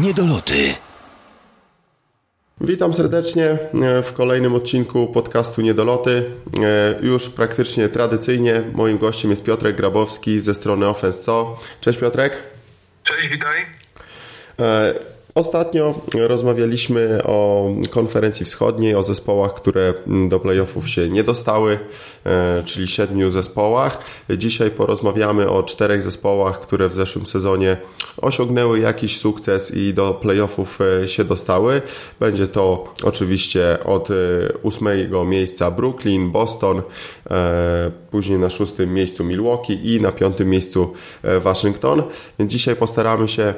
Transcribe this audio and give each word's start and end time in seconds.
Niedoloty. 0.00 0.74
Witam 2.60 2.94
serdecznie 2.94 3.46
e, 3.46 4.02
w 4.02 4.12
kolejnym 4.12 4.54
odcinku 4.54 5.06
podcastu 5.06 5.62
Niedoloty. 5.62 6.30
E, 6.62 7.06
już 7.06 7.28
praktycznie 7.28 7.88
tradycyjnie 7.88 8.62
moim 8.72 8.98
gościem 8.98 9.30
jest 9.30 9.44
Piotrek 9.44 9.76
Grabowski 9.76 10.40
ze 10.40 10.54
strony 10.54 10.88
Offense 10.88 11.22
Co. 11.22 11.58
Cześć 11.80 11.98
Piotrek. 11.98 12.32
Cześć, 13.04 13.28
witaj. 13.28 13.66
Ostatnio 15.34 15.94
rozmawialiśmy 16.14 17.22
o 17.24 17.68
konferencji 17.90 18.46
wschodniej, 18.46 18.94
o 18.94 19.02
zespołach, 19.02 19.54
które 19.54 19.94
do 20.28 20.40
playoffów 20.40 20.88
się 20.88 21.08
nie 21.08 21.24
dostały, 21.24 21.78
e, 22.26 22.62
czyli 22.64 22.88
siedmiu 22.88 23.30
zespołach. 23.30 23.98
Dzisiaj 24.38 24.70
porozmawiamy 24.70 25.50
o 25.50 25.62
czterech 25.62 26.02
zespołach, 26.02 26.60
które 26.60 26.88
w 26.88 26.94
zeszłym 26.94 27.26
sezonie 27.26 27.76
osiągnęły 28.16 28.80
jakiś 28.80 29.18
sukces 29.18 29.74
i 29.74 29.94
do 29.94 30.14
playoffów 30.14 30.78
e, 31.02 31.08
się 31.08 31.24
dostały. 31.24 31.82
Będzie 32.20 32.48
to 32.48 32.94
oczywiście 33.02 33.78
od 33.84 34.10
e, 34.10 34.14
ósmego 34.62 35.24
miejsca 35.24 35.70
Brooklyn, 35.70 36.30
Boston, 36.30 36.82
później 38.10 38.38
na 38.38 38.50
szóstym 38.50 38.94
miejscu 38.94 39.24
Milwaukee 39.24 39.94
i 39.94 40.00
na 40.00 40.12
piątym 40.12 40.50
miejscu 40.50 40.92
Waszyngton. 41.40 42.02
Dzisiaj 42.40 42.76
postaramy 42.76 43.28
się 43.28 43.54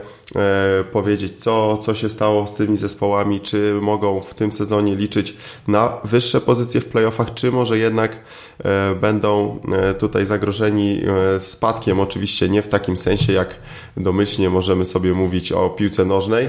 powiedzieć, 0.92 1.32
co 1.38 1.62
co, 1.82 1.94
się 1.94 2.08
stało 2.08 2.46
z 2.46 2.54
tymi 2.54 2.76
zespołami, 2.76 3.40
czy 3.40 3.74
mogą 3.80 4.20
w 4.20 4.34
tym 4.34 4.52
sezonie 4.52 4.96
liczyć 4.96 5.36
na 5.68 5.98
wyższe 6.04 6.40
pozycje 6.40 6.80
w 6.80 6.88
playoffach, 6.88 7.34
czy 7.34 7.52
może 7.52 7.78
jednak 7.78 8.16
e, 8.64 8.94
będą 8.94 9.60
e, 9.72 9.94
tutaj 9.94 10.26
zagrożeni 10.26 11.02
e, 11.36 11.40
spadkiem, 11.40 12.00
oczywiście 12.00 12.48
nie 12.48 12.62
w 12.62 12.68
takim 12.68 12.96
sensie, 12.96 13.32
jak 13.32 13.54
domyślnie 13.96 14.50
możemy 14.50 14.84
sobie 14.84 15.12
mówić 15.12 15.52
o 15.52 15.70
piłce 15.70 16.04
nożnej, 16.04 16.48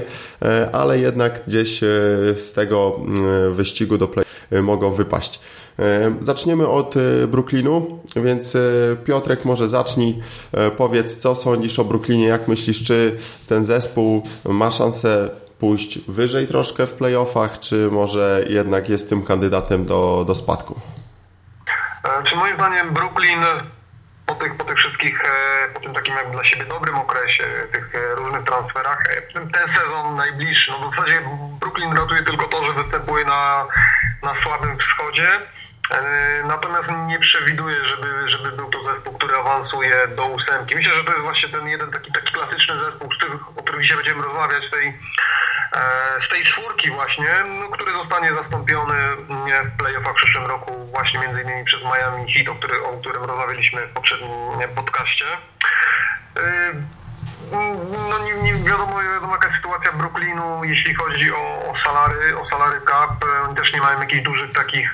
ale 0.72 0.98
jednak 0.98 1.42
gdzieś 1.46 1.80
z 2.36 2.52
tego 2.52 3.00
wyścigu 3.50 3.98
do 3.98 4.08
play 4.08 4.24
mogą 4.62 4.90
wypaść. 4.90 5.40
Zaczniemy 6.20 6.68
od 6.68 6.94
Brooklynu, 7.28 8.00
więc 8.16 8.56
Piotrek 9.04 9.44
może 9.44 9.68
zacznij, 9.68 10.22
powiedz 10.76 11.16
co 11.16 11.36
sądzisz 11.36 11.78
o 11.78 11.84
Brooklynie, 11.84 12.26
jak 12.26 12.48
myślisz, 12.48 12.84
czy 12.84 13.16
ten 13.48 13.64
zespół 13.64 14.22
ma 14.44 14.70
szansę 14.70 15.30
pójść 15.58 15.98
wyżej 15.98 16.46
troszkę 16.46 16.86
w 16.86 16.92
playoffach, 16.92 17.60
czy 17.60 17.88
może 17.90 18.44
jednak 18.48 18.88
jest 18.88 19.08
tym 19.08 19.22
kandydatem 19.22 19.86
do, 19.86 20.24
do 20.26 20.34
spadku? 20.34 20.80
Czy 22.24 22.36
moim 22.36 22.54
zdaniem 22.54 22.94
Brooklyn 22.94 23.40
po 24.26 24.34
tych, 24.34 24.56
po 24.56 24.64
tych 24.64 24.76
wszystkich, 24.76 25.24
e, 25.24 25.68
po 25.74 25.80
tym 25.80 25.94
takim 25.94 26.14
jak 26.14 26.30
dla 26.30 26.44
siebie 26.44 26.64
dobrym 26.64 26.94
okresie, 26.94 27.44
tych 27.72 27.94
e, 27.94 28.14
różnych 28.14 28.44
transferach, 28.44 28.98
e, 29.10 29.22
ten 29.32 29.68
sezon 29.76 30.16
najbliższy, 30.16 30.70
no 30.70 30.90
w 30.90 30.94
zasadzie 30.94 31.22
Brooklyn 31.60 31.92
ratuje 31.92 32.22
tylko 32.22 32.46
to, 32.48 32.64
że 32.64 32.72
występuje 32.72 33.24
na, 33.24 33.66
na 34.22 34.34
słabym 34.42 34.78
wschodzie, 34.78 35.28
Natomiast 36.44 36.88
nie 37.06 37.18
przewiduję, 37.18 37.76
żeby, 37.84 38.28
żeby 38.28 38.52
był 38.52 38.70
to 38.70 38.94
zespół, 38.94 39.18
który 39.18 39.36
awansuje 39.36 40.08
do 40.16 40.26
ósemki. 40.26 40.74
Myślę, 40.74 40.94
że 40.94 41.04
to 41.04 41.10
jest 41.10 41.22
właśnie 41.22 41.48
ten 41.48 41.68
jeden 41.68 41.90
taki, 41.90 42.12
taki 42.12 42.32
klasyczny 42.32 42.74
zespół, 42.84 43.08
o 43.56 43.62
którym 43.62 43.82
dzisiaj 43.82 43.96
będziemy 43.96 44.22
rozmawiać, 44.22 44.70
tej, 44.70 44.98
z 46.26 46.28
tej 46.28 46.44
czwórki 46.44 46.90
właśnie, 46.90 47.28
no, 47.60 47.68
który 47.68 47.92
zostanie 47.92 48.34
zastąpiony 48.34 48.94
w 49.64 49.78
playoffach 49.78 50.12
w 50.12 50.16
przyszłym 50.16 50.46
roku 50.46 50.86
właśnie 50.90 51.20
między 51.20 51.42
innymi 51.42 51.64
przez 51.64 51.82
Miami 51.82 52.32
Heat, 52.32 52.48
o, 52.48 52.54
który, 52.54 52.82
o 52.82 52.98
którym 53.00 53.24
rozmawialiśmy 53.24 53.86
w 53.86 53.92
poprzednim 53.92 54.30
podcaście. 54.76 55.24
No 58.10 58.18
nie, 58.18 58.34
nie 58.34 58.54
wiadomo, 58.54 59.02
wiadomo 59.02 59.32
jaka 59.32 59.46
jest 59.48 59.56
sytuacja 59.56 59.92
Brooklynu, 59.92 60.64
jeśli 60.64 60.94
chodzi 60.94 61.32
o, 61.32 61.70
o 61.70 61.74
salary, 61.84 62.38
o 62.38 62.48
salary 62.48 62.80
cap. 62.80 63.24
Też 63.56 63.72
nie 63.72 63.80
mają 63.80 64.00
jakichś 64.00 64.22
dużych 64.22 64.52
takich 64.52 64.92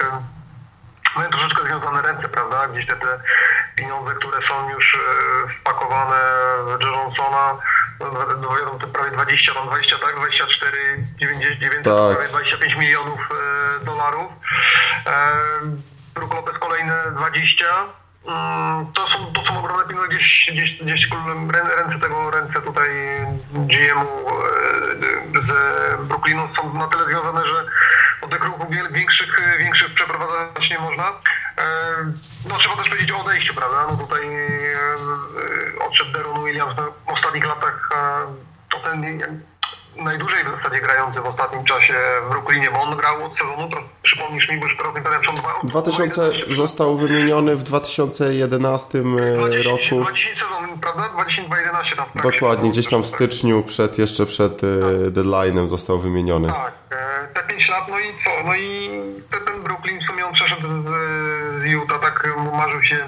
mają 1.16 1.30
troszeczkę 1.30 1.64
związane 1.64 2.02
ręce, 2.02 2.28
prawda? 2.28 2.68
Gdzieś 2.68 2.86
te, 2.86 2.96
te 2.96 3.20
pieniądze, 3.76 4.14
które 4.14 4.48
są 4.48 4.70
już 4.70 4.94
e, 4.94 4.98
wpakowane 5.60 6.20
w 6.78 6.82
Johnsona, 6.82 7.56
no, 8.00 8.78
to 8.80 8.86
prawie 8.86 9.10
20, 9.10 9.54
tam 9.54 9.66
20, 9.66 9.98
tak? 9.98 10.16
24, 10.16 11.04
900, 11.18 11.84
tak. 11.84 12.16
prawie 12.16 12.28
25 12.28 12.74
milionów 12.76 13.20
e, 13.30 13.84
dolarów. 13.84 14.32
E, 15.06 15.32
Brook 16.14 16.34
Lopez 16.34 16.58
kolejne 16.58 16.94
20. 17.16 17.64
Mm, 18.26 18.92
to 18.92 19.08
są, 19.08 19.32
to 19.32 19.42
są 19.44 19.58
ogromne 19.58 19.84
pieniądze, 19.84 20.08
gdzieś, 20.08 20.50
gdzieś, 20.52 20.82
gdzieś 20.82 21.08
ręce 21.76 21.98
tego, 22.00 22.30
ręce 22.30 22.62
tutaj 22.62 22.90
GM-u 23.52 24.30
z 25.32 25.50
Brooklynu 26.08 26.48
są 26.56 26.74
na 26.74 26.86
tyle 26.86 27.04
związane, 27.04 27.48
że 27.48 27.64
tych 28.30 28.44
ruchów 28.44 28.66
większych, 28.90 29.56
większych 29.58 29.94
przeprowadzać 29.94 30.70
nie 30.70 30.78
można. 30.78 31.08
E, 31.08 31.12
no 32.48 32.58
trzeba 32.58 32.76
też 32.76 32.88
powiedzieć 32.88 33.12
o 33.12 33.20
odejściu, 33.20 33.54
prawda? 33.54 33.86
No 33.90 33.96
tutaj 33.96 34.26
e, 34.26 35.84
odszedł 35.86 36.12
Deron 36.12 36.44
Williams 36.44 36.74
w 37.06 37.10
ostatnich 37.12 37.46
latach 37.46 37.90
to 38.70 38.78
ten 38.80 39.20
najdłużej 39.96 40.44
w 40.44 40.62
zasadzie 40.62 40.80
grający 40.82 41.20
w 41.20 41.26
ostatnim 41.26 41.64
czasie 41.64 41.94
w 42.26 42.30
Brooklynie, 42.30 42.70
bo 42.70 42.80
on 42.80 42.96
grał 42.96 43.24
od 43.24 43.32
sezonu, 43.32 43.70
to 43.70 43.76
przypomnisz 44.02 44.48
mi, 44.48 44.58
bo 44.58 44.66
już 44.66 44.76
teraz 44.76 44.92
pamiętam, 44.92 45.22
czy 45.22 45.30
on 45.30 45.68
2000 45.68 46.32
został 46.56 46.96
wymieniony 46.96 47.56
w 47.56 47.62
2011 47.62 49.02
20, 49.02 49.70
roku. 49.70 50.00
20 50.00 50.28
sezon, 50.34 50.80
prawda? 50.80 51.08
2011 51.08 51.96
tam 51.96 52.06
Dokładnie, 52.32 52.70
gdzieś 52.70 52.88
tam 52.88 53.02
w 53.02 53.06
styczniu, 53.06 53.62
przed, 53.62 53.98
jeszcze 53.98 54.26
przed 54.26 54.60
tak. 54.60 54.70
deadline'em 55.10 55.68
został 55.68 55.98
wymieniony. 55.98 56.48
Tak, 56.48 56.72
te 57.60 57.66
5 57.66 57.68
lat, 57.68 57.88
no 57.88 57.98
i 57.98 58.04
co? 58.24 58.44
No 58.44 58.54
i 58.54 58.90
ten, 59.30 59.62
Brooklyn 59.62 60.00
w 60.00 60.02
sumie 60.02 60.26
on 60.26 60.34
przeszedł 60.34 60.82
z, 60.82 60.86
z 61.62 61.64
Utah, 61.64 62.00
tak 62.00 62.28
marzył 62.52 62.82
się 62.82 63.06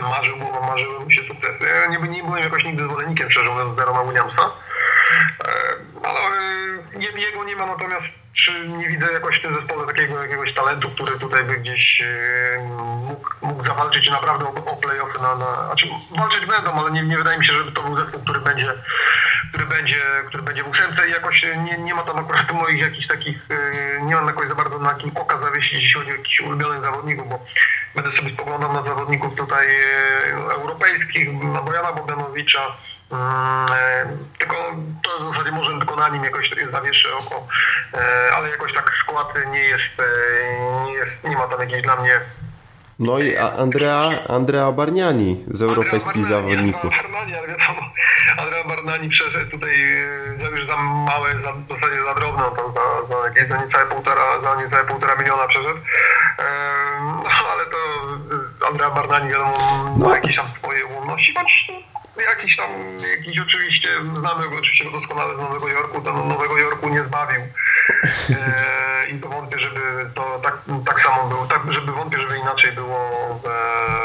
marzył, 0.00 0.36
marzyły 0.66 1.00
mu 1.00 1.10
się 1.10 1.20
sukcesy. 1.28 1.64
Ja 1.64 1.86
nie, 1.86 2.08
nie 2.08 2.22
byłem 2.22 2.42
jakoś 2.42 2.64
nigdy 2.64 2.82
zwolennikiem, 2.82 3.30
szczerze 3.30 3.50
mówiąc, 3.50 3.76
Derona 3.76 4.04
Williamsa. 4.04 4.50
Ale 6.02 6.40
jego 7.20 7.44
nie 7.44 7.56
ma, 7.56 7.66
natomiast 7.66 8.06
czy 8.44 8.68
nie 8.68 8.88
widzę 8.88 9.12
jakoś 9.12 9.38
w 9.38 9.42
tym 9.42 9.54
zespole 9.54 9.86
takiego 9.86 10.22
jakiegoś 10.22 10.54
talentu, 10.54 10.90
który 10.90 11.18
tutaj 11.18 11.44
by 11.44 11.56
gdzieś 11.56 12.04
mógł, 13.08 13.28
mógł 13.42 13.66
zawalczyć 13.66 14.10
naprawdę 14.10 14.44
o, 14.44 14.48
o 14.48 14.76
play-offy 14.76 15.22
na, 15.22 15.34
na... 15.34 15.66
Znaczy 15.66 15.88
walczyć 16.18 16.46
będą, 16.46 16.72
ale 16.72 16.90
nie, 16.90 17.02
nie 17.02 17.18
wydaje 17.18 17.38
mi 17.38 17.46
się, 17.46 17.52
żeby 17.52 17.72
to 17.72 17.82
był 17.82 17.96
zespół, 17.96 18.22
który 18.22 18.40
będzie 18.40 18.74
który 19.48 19.66
będzie, 19.66 19.96
który 20.26 20.42
będzie 20.42 20.64
w 20.64 20.68
ósemce 20.68 21.08
i 21.08 21.12
jakoś 21.12 21.42
nie, 21.42 21.78
nie 21.78 21.94
ma 21.94 22.02
tam 22.02 22.18
akurat 22.18 22.52
moich 22.62 22.80
jakichś 22.80 23.06
takich, 23.06 23.46
nie 24.02 24.14
mam 24.14 24.26
jakoś 24.26 24.48
za 24.48 24.54
bardzo 24.54 24.78
na 24.78 24.94
kim 24.94 25.10
oka 25.16 25.38
zawiesić, 25.38 25.72
jeśli 25.72 25.92
chodzi 25.92 26.10
o 26.10 26.16
jakichś 26.16 26.40
ulubionych 26.40 26.80
zawodników, 26.80 27.28
bo 27.28 27.44
będę 27.94 28.16
sobie 28.16 28.32
spoglądał 28.32 28.72
na 28.72 28.82
zawodników 28.82 29.34
tutaj 29.34 29.66
europejskich, 30.50 31.32
na 31.42 31.62
Bojana 31.62 31.92
Bogdanowicza, 31.92 32.76
tylko 34.38 34.56
to 35.02 35.24
w 35.24 35.32
zasadzie 35.32 35.52
może 35.52 35.78
tylko 35.78 35.96
na 35.96 36.08
nim 36.08 36.24
jakoś 36.24 36.50
zawieszę 36.72 37.08
oko, 37.16 37.46
e, 37.94 38.34
ale 38.36 38.50
jakoś 38.50 38.74
tak 38.74 38.92
skład 39.00 39.34
nie 39.52 39.60
jest, 39.60 40.00
e, 40.00 40.84
nie, 40.84 40.92
jest, 40.92 41.24
nie 41.24 41.36
ma 41.36 41.46
tam 41.46 41.60
jakiejś 41.60 41.82
dla 41.82 41.96
mnie 41.96 42.20
no 42.98 43.18
i 43.18 43.36
Andrea, 43.36 44.10
Andrea 44.28 44.72
Barniani 44.72 45.44
z 45.48 45.62
europejskich 45.62 46.22
Barnani, 46.22 46.28
zawodników. 46.28 46.90
Barnani, 47.02 47.34
ale 47.34 47.48
wiadomo, 47.48 47.80
Andrea 48.38 48.64
Barnani 48.64 49.08
przeszedł 49.08 49.50
tutaj 49.50 49.74
za 50.40 50.48
już 50.48 50.66
za 50.66 50.76
małe, 50.76 51.32
za, 51.32 51.52
w 51.52 51.68
zasadzie 51.68 52.02
za 52.04 52.14
drobne, 52.14 52.42
tam 52.56 52.74
za, 52.74 53.14
za 53.14 53.28
jakieś 53.28 53.48
za 53.48 53.56
niecałe 53.64 53.86
półtora, 53.86 54.40
za 54.42 54.62
niecałe 54.62 54.84
półtora 54.84 55.16
miliona 55.16 55.48
przeszedł. 55.48 55.78
no 57.24 57.30
ale 57.52 57.64
to 57.66 57.78
Andrea 58.68 58.90
Barnani 58.90 59.30
wiadomo 59.30 59.58
no. 59.98 60.08
ma 60.08 60.14
jakieś 60.14 60.36
tam 60.36 60.46
swoje 60.58 60.86
ułomności, 60.86 61.34
choć 61.34 61.66
jakiś 62.16 62.56
tam, 62.56 62.70
jakiś 63.16 63.40
oczywiście, 63.40 63.88
znamy 64.18 64.48
go 64.48 64.56
oczywiście 64.56 64.84
doskonale 64.90 65.34
z 65.34 65.38
Nowego 65.38 65.68
Jorku, 65.68 66.00
do 66.00 66.12
Nowego 66.12 66.58
Jorku 66.58 66.88
nie 66.88 67.04
zbawił. 67.04 67.40
E, 68.30 69.10
I 69.10 69.20
to 69.20 69.28
wątpię, 69.28 69.58
żeby 69.58 69.80
to 70.14 70.40
tak, 70.42 70.62
tak 70.86 71.00
samo 71.00 71.28
było, 71.28 71.46
tak, 71.46 71.72
żeby 71.72 71.92
wątpię, 71.92 72.20
żeby 72.20 72.38
inaczej 72.38 72.72
było 72.72 72.98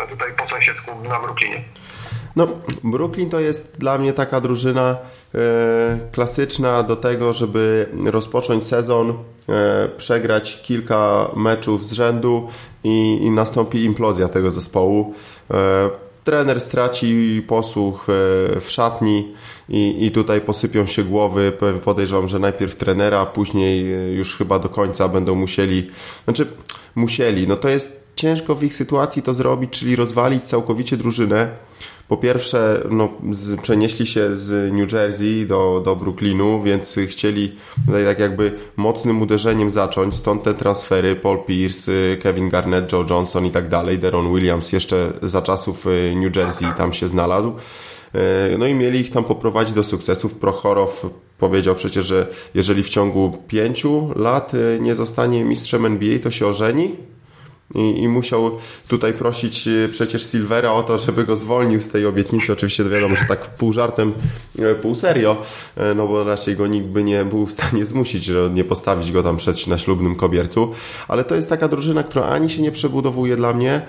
e, 0.06 0.08
tutaj 0.08 0.32
po 0.38 0.50
sąsiedzku 0.50 0.92
na 1.10 1.20
Brooklynie. 1.20 1.64
No, 2.36 2.48
Brooklyn 2.84 3.30
to 3.30 3.40
jest 3.40 3.80
dla 3.80 3.98
mnie 3.98 4.14
taka 4.14 4.42
drużyna 4.42 4.98
e, 5.36 5.38
klasyczna 6.12 6.84
do 6.84 6.96
tego, 6.96 7.34
żeby 7.34 7.90
rozpocząć 8.06 8.64
sezon, 8.64 9.10
e, 9.50 9.90
przegrać 9.98 10.62
kilka 10.62 11.28
meczów 11.36 11.86
z 11.86 11.92
rzędu 11.92 12.50
i, 12.84 13.20
i 13.22 13.32
nastąpi 13.32 13.84
implozja 13.84 14.28
tego 14.28 14.52
zespołu. 14.52 15.14
Trener 16.26 16.62
straci 16.62 17.44
posłuch 17.48 18.08
e, 18.10 18.60
w 18.62 18.66
szatni 18.68 19.34
i, 19.70 20.06
i 20.06 20.12
tutaj 20.12 20.42
posypią 20.42 20.86
się 20.86 21.04
głowy. 21.04 21.54
Podejrzewam, 21.84 22.28
że 22.28 22.40
najpierw 22.40 22.76
trenera, 22.76 23.26
później 23.26 23.94
e, 23.94 24.14
już 24.14 24.38
chyba 24.38 24.60
do 24.60 24.70
końca 24.70 25.08
będą 25.08 25.36
musieli, 25.36 25.88
znaczy 26.24 26.48
musieli, 26.96 27.48
no 27.48 27.56
to 27.56 27.70
jest 27.70 28.08
ciężko 28.16 28.56
w 28.56 28.64
ich 28.64 28.76
sytuacji 28.76 29.22
to 29.22 29.34
zrobić, 29.34 29.80
czyli 29.80 29.96
rozwalić 29.96 30.44
całkowicie 30.44 30.98
drużynę. 30.98 31.50
Po 32.08 32.18
pierwsze, 32.18 32.84
no, 32.92 33.10
z, 33.32 33.62
przenieśli 33.62 34.08
się 34.08 34.38
z 34.38 34.74
New 34.74 34.94
Jersey 34.94 35.46
do, 35.46 35.82
do 35.86 35.96
Brooklynu, 35.96 36.62
więc 36.62 37.00
chcieli 37.08 37.56
tutaj 37.86 38.06
tak 38.06 38.20
jakby 38.20 38.52
mocnym 38.78 39.22
uderzeniem 39.22 39.72
zacząć, 39.72 40.16
stąd 40.16 40.44
te 40.44 40.54
transfery, 40.54 41.16
Paul 41.16 41.38
Pierce, 41.48 41.92
Kevin 42.22 42.50
Garnett, 42.50 42.92
Joe 42.92 43.06
Johnson 43.10 43.46
i 43.46 43.52
tak 43.52 43.70
dalej, 43.70 44.00
Deron 44.00 44.34
Williams 44.34 44.72
jeszcze 44.72 45.14
za 45.22 45.42
czasów 45.42 45.88
y, 45.88 46.14
New 46.16 46.36
Jersey 46.36 46.68
tam 46.78 46.94
się 46.94 47.08
znalazł. 47.08 47.54
Y, 48.16 48.58
no 48.58 48.68
i 48.68 48.74
mieli 48.74 49.00
ich 49.00 49.12
tam 49.12 49.24
poprowadzić 49.24 49.74
do 49.74 49.84
sukcesów. 49.84 50.34
Prochorow 50.34 51.10
powiedział 51.38 51.76
przecież, 51.76 52.06
że 52.06 52.28
jeżeli 52.54 52.84
w 52.84 52.90
ciągu 52.90 53.38
pięciu 53.48 54.12
lat 54.16 54.54
y, 54.54 54.78
nie 54.82 54.96
zostanie 54.96 55.44
mistrzem 55.44 55.86
NBA, 55.86 56.20
to 56.20 56.32
się 56.32 56.48
ożeni 56.48 56.96
i, 57.76 58.04
I, 58.04 58.08
musiał 58.08 58.52
tutaj 58.88 59.14
prosić 59.14 59.68
e, 59.68 59.90
przecież 59.92 60.32
Silvera 60.32 60.72
o 60.72 60.84
to, 60.84 60.98
żeby 60.98 61.24
go 61.24 61.36
zwolnił 61.36 61.82
z 61.82 61.90
tej 61.90 62.06
obietnicy. 62.06 62.54
Oczywiście 62.54 62.84
wiadomo, 62.84 63.16
że 63.16 63.26
tak 63.26 63.40
pół 63.40 63.74
żartem, 63.74 64.14
e, 64.60 64.76
pół 64.76 64.96
serio, 64.96 65.38
e, 65.78 65.94
no 65.94 66.08
bo 66.08 66.24
raczej 66.24 66.56
go 66.56 66.68
nikt 66.68 66.88
by 66.88 67.04
nie 67.04 67.26
był 67.26 67.46
w 67.46 67.52
stanie 67.52 67.86
zmusić, 67.86 68.24
że 68.24 68.50
nie 68.54 68.64
postawić 68.64 69.12
go 69.12 69.24
tam 69.24 69.38
przed 69.38 69.68
na 69.68 69.78
ślubnym 69.78 70.16
kobiercu. 70.16 70.72
Ale 71.08 71.24
to 71.24 71.36
jest 71.36 71.50
taka 71.50 71.68
drużyna, 71.68 72.04
która 72.04 72.26
ani 72.26 72.50
się 72.50 72.62
nie 72.62 72.72
przebudowuje 72.72 73.36
dla 73.36 73.54
mnie, 73.54 73.82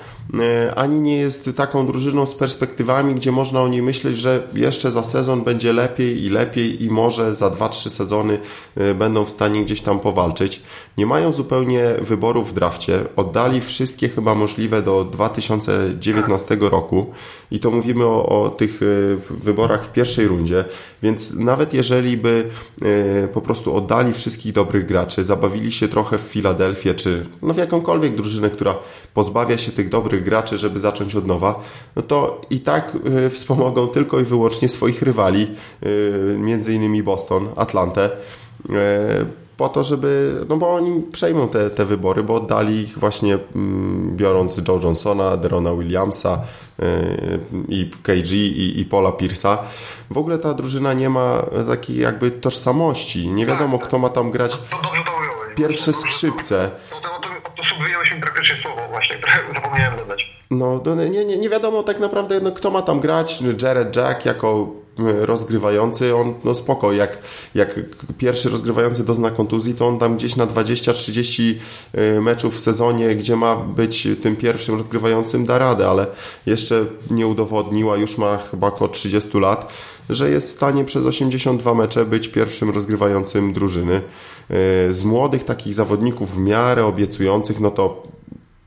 ani 0.76 1.00
nie 1.00 1.16
jest 1.16 1.50
taką 1.56 1.86
drużyną 1.86 2.26
z 2.26 2.34
perspektywami, 2.34 3.14
gdzie 3.14 3.32
można 3.32 3.62
o 3.62 3.68
niej 3.68 3.82
myśleć, 3.82 4.16
że 4.18 4.42
jeszcze 4.54 4.90
za 4.90 5.02
sezon 5.02 5.44
będzie 5.44 5.72
lepiej 5.72 6.24
i 6.24 6.28
lepiej 6.28 6.84
i 6.84 6.90
może 6.90 7.34
za 7.34 7.50
2-3 7.50 7.90
sezony 7.90 8.38
będą 8.94 9.24
w 9.24 9.30
stanie 9.30 9.64
gdzieś 9.64 9.80
tam 9.80 10.00
powalczyć. 10.00 10.62
Nie 10.98 11.06
mają 11.06 11.32
zupełnie 11.32 11.84
wyborów 12.00 12.50
w 12.50 12.54
drafcie. 12.54 13.00
Oddali 13.16 13.60
wszystkie 13.60 14.08
chyba 14.08 14.34
możliwe 14.34 14.82
do 14.82 15.04
2019 15.04 16.56
roku. 16.60 17.06
I 17.50 17.60
to 17.60 17.70
mówimy 17.70 18.04
o, 18.04 18.42
o 18.42 18.50
tych 18.50 18.80
e, 18.82 18.86
wyborach 19.30 19.84
w 19.84 19.92
pierwszej 19.92 20.28
rundzie, 20.28 20.64
więc 21.02 21.34
nawet 21.34 21.74
jeżeli 21.74 22.16
by 22.16 22.48
e, 22.82 23.28
po 23.28 23.40
prostu 23.40 23.76
oddali 23.76 24.12
wszystkich 24.12 24.52
dobrych 24.52 24.86
graczy, 24.86 25.24
zabawili 25.24 25.72
się 25.72 25.88
trochę 25.88 26.18
w 26.18 26.20
Filadelfię, 26.20 26.94
czy 26.94 27.26
no 27.42 27.54
w 27.54 27.56
jakąkolwiek 27.56 28.14
drużynę, 28.14 28.50
która 28.50 28.74
pozbawia 29.14 29.58
się 29.58 29.72
tych 29.72 29.88
dobrych 29.88 30.24
graczy, 30.24 30.58
żeby 30.58 30.78
zacząć 30.78 31.14
od 31.14 31.26
nowa, 31.26 31.60
no 31.96 32.02
to 32.02 32.40
i 32.50 32.60
tak 32.60 32.96
e, 33.26 33.30
wspomogą 33.36 33.88
tylko 33.88 34.20
i 34.20 34.24
wyłącznie 34.24 34.68
swoich 34.68 35.02
rywali, 35.02 35.46
między 36.38 36.74
innymi 36.74 37.02
Boston, 37.02 37.48
Atlantę 37.56 38.10
po 39.56 39.68
to, 39.68 39.84
żeby, 39.84 40.40
no 40.48 40.56
bo 40.56 40.74
oni 40.74 41.02
przejmą 41.12 41.48
te, 41.48 41.70
te 41.70 41.84
wybory, 41.84 42.22
bo 42.22 42.34
oddali 42.34 42.80
ich 42.80 42.98
właśnie 42.98 43.38
mm, 43.54 44.16
biorąc 44.16 44.60
Joe 44.68 44.80
Johnsona, 44.82 45.36
Derona 45.36 45.74
Williamsa 45.74 46.40
yy, 46.78 46.86
i 47.68 47.90
KG 48.02 48.32
i, 48.32 48.80
i 48.80 48.84
Paula 48.84 49.10
Pierce'a. 49.10 49.56
W 50.10 50.18
ogóle 50.18 50.38
ta 50.38 50.54
drużyna 50.54 50.92
nie 50.92 51.10
ma 51.10 51.42
takiej 51.68 51.98
jakby 51.98 52.30
tożsamości. 52.30 53.28
Nie 53.28 53.46
wiadomo, 53.46 53.78
kto 53.78 53.98
ma 53.98 54.08
tam 54.08 54.30
grać 54.30 54.58
pierwsze 55.56 55.92
skrzypce. 55.92 56.70
To 57.56 57.84
wyjąłeś 57.84 58.12
mi 58.12 58.20
praktycznie 58.20 58.56
słowo 58.62 58.82
właśnie, 58.90 59.16
które 59.16 59.32
zapomniałem 59.54 59.96
dodać. 59.96 60.36
No, 60.50 60.82
nie, 61.10 61.24
nie, 61.24 61.38
nie 61.38 61.48
wiadomo 61.48 61.82
tak 61.82 61.98
naprawdę, 61.98 62.40
no, 62.40 62.52
kto 62.52 62.70
ma 62.70 62.82
tam 62.82 63.00
grać. 63.00 63.42
Jared 63.62 63.96
Jack 63.96 64.26
jako 64.26 64.66
rozgrywający, 64.98 66.16
on 66.16 66.34
no 66.44 66.54
spoko, 66.54 66.92
jak, 66.92 67.18
jak 67.54 67.80
pierwszy 68.18 68.48
rozgrywający 68.48 69.04
dozna 69.04 69.30
kontuzji, 69.30 69.74
to 69.74 69.88
on 69.88 69.98
tam 69.98 70.16
gdzieś 70.16 70.36
na 70.36 70.46
20-30 70.46 71.54
y, 72.16 72.20
meczów 72.20 72.56
w 72.56 72.60
sezonie, 72.60 73.14
gdzie 73.14 73.36
ma 73.36 73.56
być 73.56 74.08
tym 74.22 74.36
pierwszym 74.36 74.74
rozgrywającym, 74.74 75.46
da 75.46 75.58
radę, 75.58 75.88
ale 75.88 76.06
jeszcze 76.46 76.84
nie 77.10 77.26
udowodniła, 77.26 77.96
już 77.96 78.18
ma 78.18 78.38
chyba 78.50 78.66
około 78.66 78.88
30 78.88 79.38
lat, 79.38 79.72
że 80.10 80.30
jest 80.30 80.48
w 80.48 80.52
stanie 80.52 80.84
przez 80.84 81.06
82 81.06 81.74
mecze 81.74 82.04
być 82.04 82.28
pierwszym 82.28 82.70
rozgrywającym 82.70 83.52
drużyny. 83.52 84.00
Y, 84.90 84.94
z 84.94 85.04
młodych 85.04 85.44
takich 85.44 85.74
zawodników 85.74 86.34
w 86.34 86.38
miarę 86.38 86.86
obiecujących, 86.86 87.60
no 87.60 87.70
to 87.70 88.02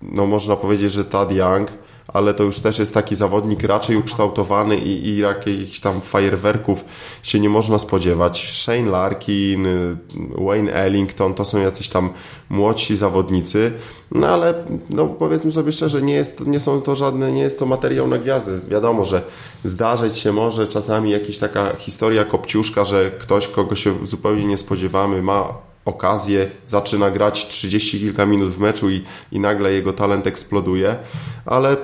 no 0.02 0.26
można 0.26 0.56
powiedzieć, 0.56 0.92
że 0.92 1.06
Tad 1.06 1.31
Young, 1.31 1.72
ale 2.14 2.34
to 2.34 2.44
już 2.44 2.60
też 2.60 2.80
jest 2.80 2.94
taki 2.94 3.16
zawodnik 3.16 3.64
raczej 3.64 3.98
ukształtowany 3.98 4.78
i, 4.78 5.08
i 5.08 5.18
jakichś 5.18 5.80
tam 5.80 6.02
fajerwerków 6.02 6.86
się 7.24 7.40
nie 7.40 7.50
można 7.50 7.80
spodziewać. 7.80 8.54
Shane 8.54 8.90
Larkin, 8.90 9.68
Wayne 10.38 10.74
Ellington 10.74 11.34
to 11.34 11.46
są 11.46 11.60
jacyś 11.60 11.90
tam 11.90 12.10
młodsi 12.50 12.98
zawodnicy, 12.98 13.72
no 14.12 14.28
ale 14.28 14.54
no 14.90 15.08
powiedzmy 15.08 15.52
sobie 15.52 15.72
szczerze, 15.72 16.02
nie, 16.02 16.14
jest, 16.14 16.48
nie 16.48 16.60
są 16.60 16.82
to 16.82 16.96
żadne, 16.96 17.32
nie 17.32 17.42
jest 17.42 17.60
to 17.60 17.66
materiał 17.66 18.08
na 18.08 18.18
gwiazdy. 18.18 18.70
Wiadomo, 18.70 19.06
że 19.06 19.22
zdarzyć 19.64 20.18
się 20.18 20.32
może 20.32 20.68
czasami 20.68 21.12
jakaś 21.12 21.38
taka 21.38 21.76
historia 21.76 22.26
kopciuszka, 22.26 22.86
że 22.86 23.12
ktoś, 23.12 23.48
kogo 23.48 23.76
się 23.76 24.08
zupełnie 24.08 24.46
nie 24.46 24.58
spodziewamy, 24.58 25.22
ma 25.22 25.54
okazję, 25.86 26.48
zaczyna 26.66 27.12
grać 27.12 27.48
30 27.48 28.00
kilka 28.00 28.26
minut 28.26 28.50
w 28.50 28.60
meczu 28.60 28.90
i, 28.90 29.04
i 29.32 29.40
nagle 29.40 29.74
jego 29.74 29.94
talent 29.94 30.28
eksploduje, 30.28 30.96
ale 31.46 31.78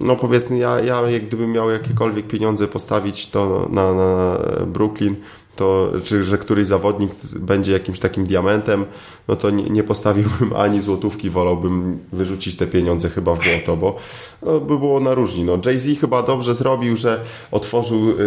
no 0.00 0.16
powiedzmy, 0.16 0.58
ja, 0.58 0.80
ja 0.80 1.10
jak 1.10 1.26
gdybym 1.26 1.52
miał 1.52 1.70
jakiekolwiek 1.70 2.26
pieniądze 2.26 2.68
postawić 2.68 3.30
to 3.30 3.68
na, 3.72 3.94
na 3.94 4.38
Brooklyn, 4.66 5.16
to, 5.56 5.90
czy 6.04 6.24
że 6.24 6.38
któryś 6.38 6.66
zawodnik 6.66 7.10
będzie 7.32 7.72
jakimś 7.72 7.98
takim 7.98 8.26
diamentem, 8.26 8.84
no 9.28 9.36
to 9.36 9.50
nie, 9.50 9.64
nie 9.64 9.84
postawiłbym 9.84 10.52
ani 10.56 10.80
złotówki, 10.80 11.30
wolałbym 11.30 11.98
wyrzucić 12.12 12.56
te 12.56 12.66
pieniądze 12.66 13.08
chyba 13.10 13.34
w 13.34 13.38
błoto, 13.38 13.76
bo 13.76 13.96
no, 14.42 14.60
by 14.60 14.78
było 14.78 15.00
na 15.00 15.14
różni. 15.14 15.44
No, 15.44 15.58
Jay-Z 15.66 16.00
chyba 16.00 16.22
dobrze 16.22 16.54
zrobił, 16.54 16.96
że 16.96 17.20
otworzył 17.50 18.10
y, 18.10 18.22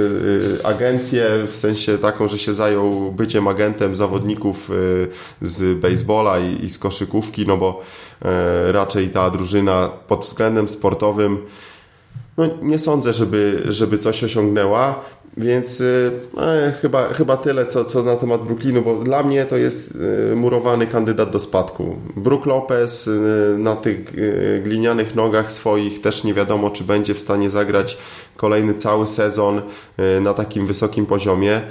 y, 0.59 0.65
agencję, 0.65 1.27
w 1.51 1.55
sensie 1.55 1.97
taką, 1.97 2.27
że 2.27 2.39
się 2.39 2.53
zajął 2.53 3.11
byciem 3.11 3.47
agentem 3.47 3.95
zawodników 3.95 4.69
y, 4.69 5.07
z 5.41 5.79
baseballa 5.79 6.39
i, 6.39 6.65
i 6.65 6.69
z 6.69 6.79
koszykówki, 6.79 7.47
no 7.47 7.57
bo 7.57 7.81
raczej 8.71 9.09
ta 9.09 9.29
drużyna 9.29 9.89
pod 10.07 10.25
względem 10.25 10.67
sportowym 10.67 11.45
no, 12.37 12.49
nie 12.61 12.79
sądzę, 12.79 13.13
żeby, 13.13 13.63
żeby 13.67 13.97
coś 13.97 14.23
osiągnęła. 14.23 15.01
Więc 15.37 15.81
e, 16.37 16.73
chyba, 16.81 17.13
chyba 17.13 17.37
tyle, 17.37 17.65
co, 17.65 17.85
co 17.85 18.03
na 18.03 18.15
temat 18.15 18.43
Brooklynu, 18.43 18.81
bo 18.81 18.95
dla 18.95 19.23
mnie 19.23 19.45
to 19.45 19.57
jest 19.57 19.97
e, 20.31 20.35
murowany 20.35 20.87
kandydat 20.87 21.31
do 21.31 21.39
spadku. 21.39 21.95
Brook 22.15 22.45
Lopez 22.45 23.07
e, 23.07 23.57
na 23.57 23.75
tych 23.75 24.13
glinianych 24.63 25.15
nogach 25.15 25.51
swoich 25.51 26.01
też 26.01 26.23
nie 26.23 26.33
wiadomo, 26.33 26.69
czy 26.69 26.83
będzie 26.83 27.13
w 27.13 27.21
stanie 27.21 27.49
zagrać 27.49 27.97
kolejny 28.37 28.73
cały 28.73 29.07
sezon 29.07 29.61
na 30.21 30.33
takim 30.33 30.67
wysokim 30.67 31.05
poziomie. 31.05 31.61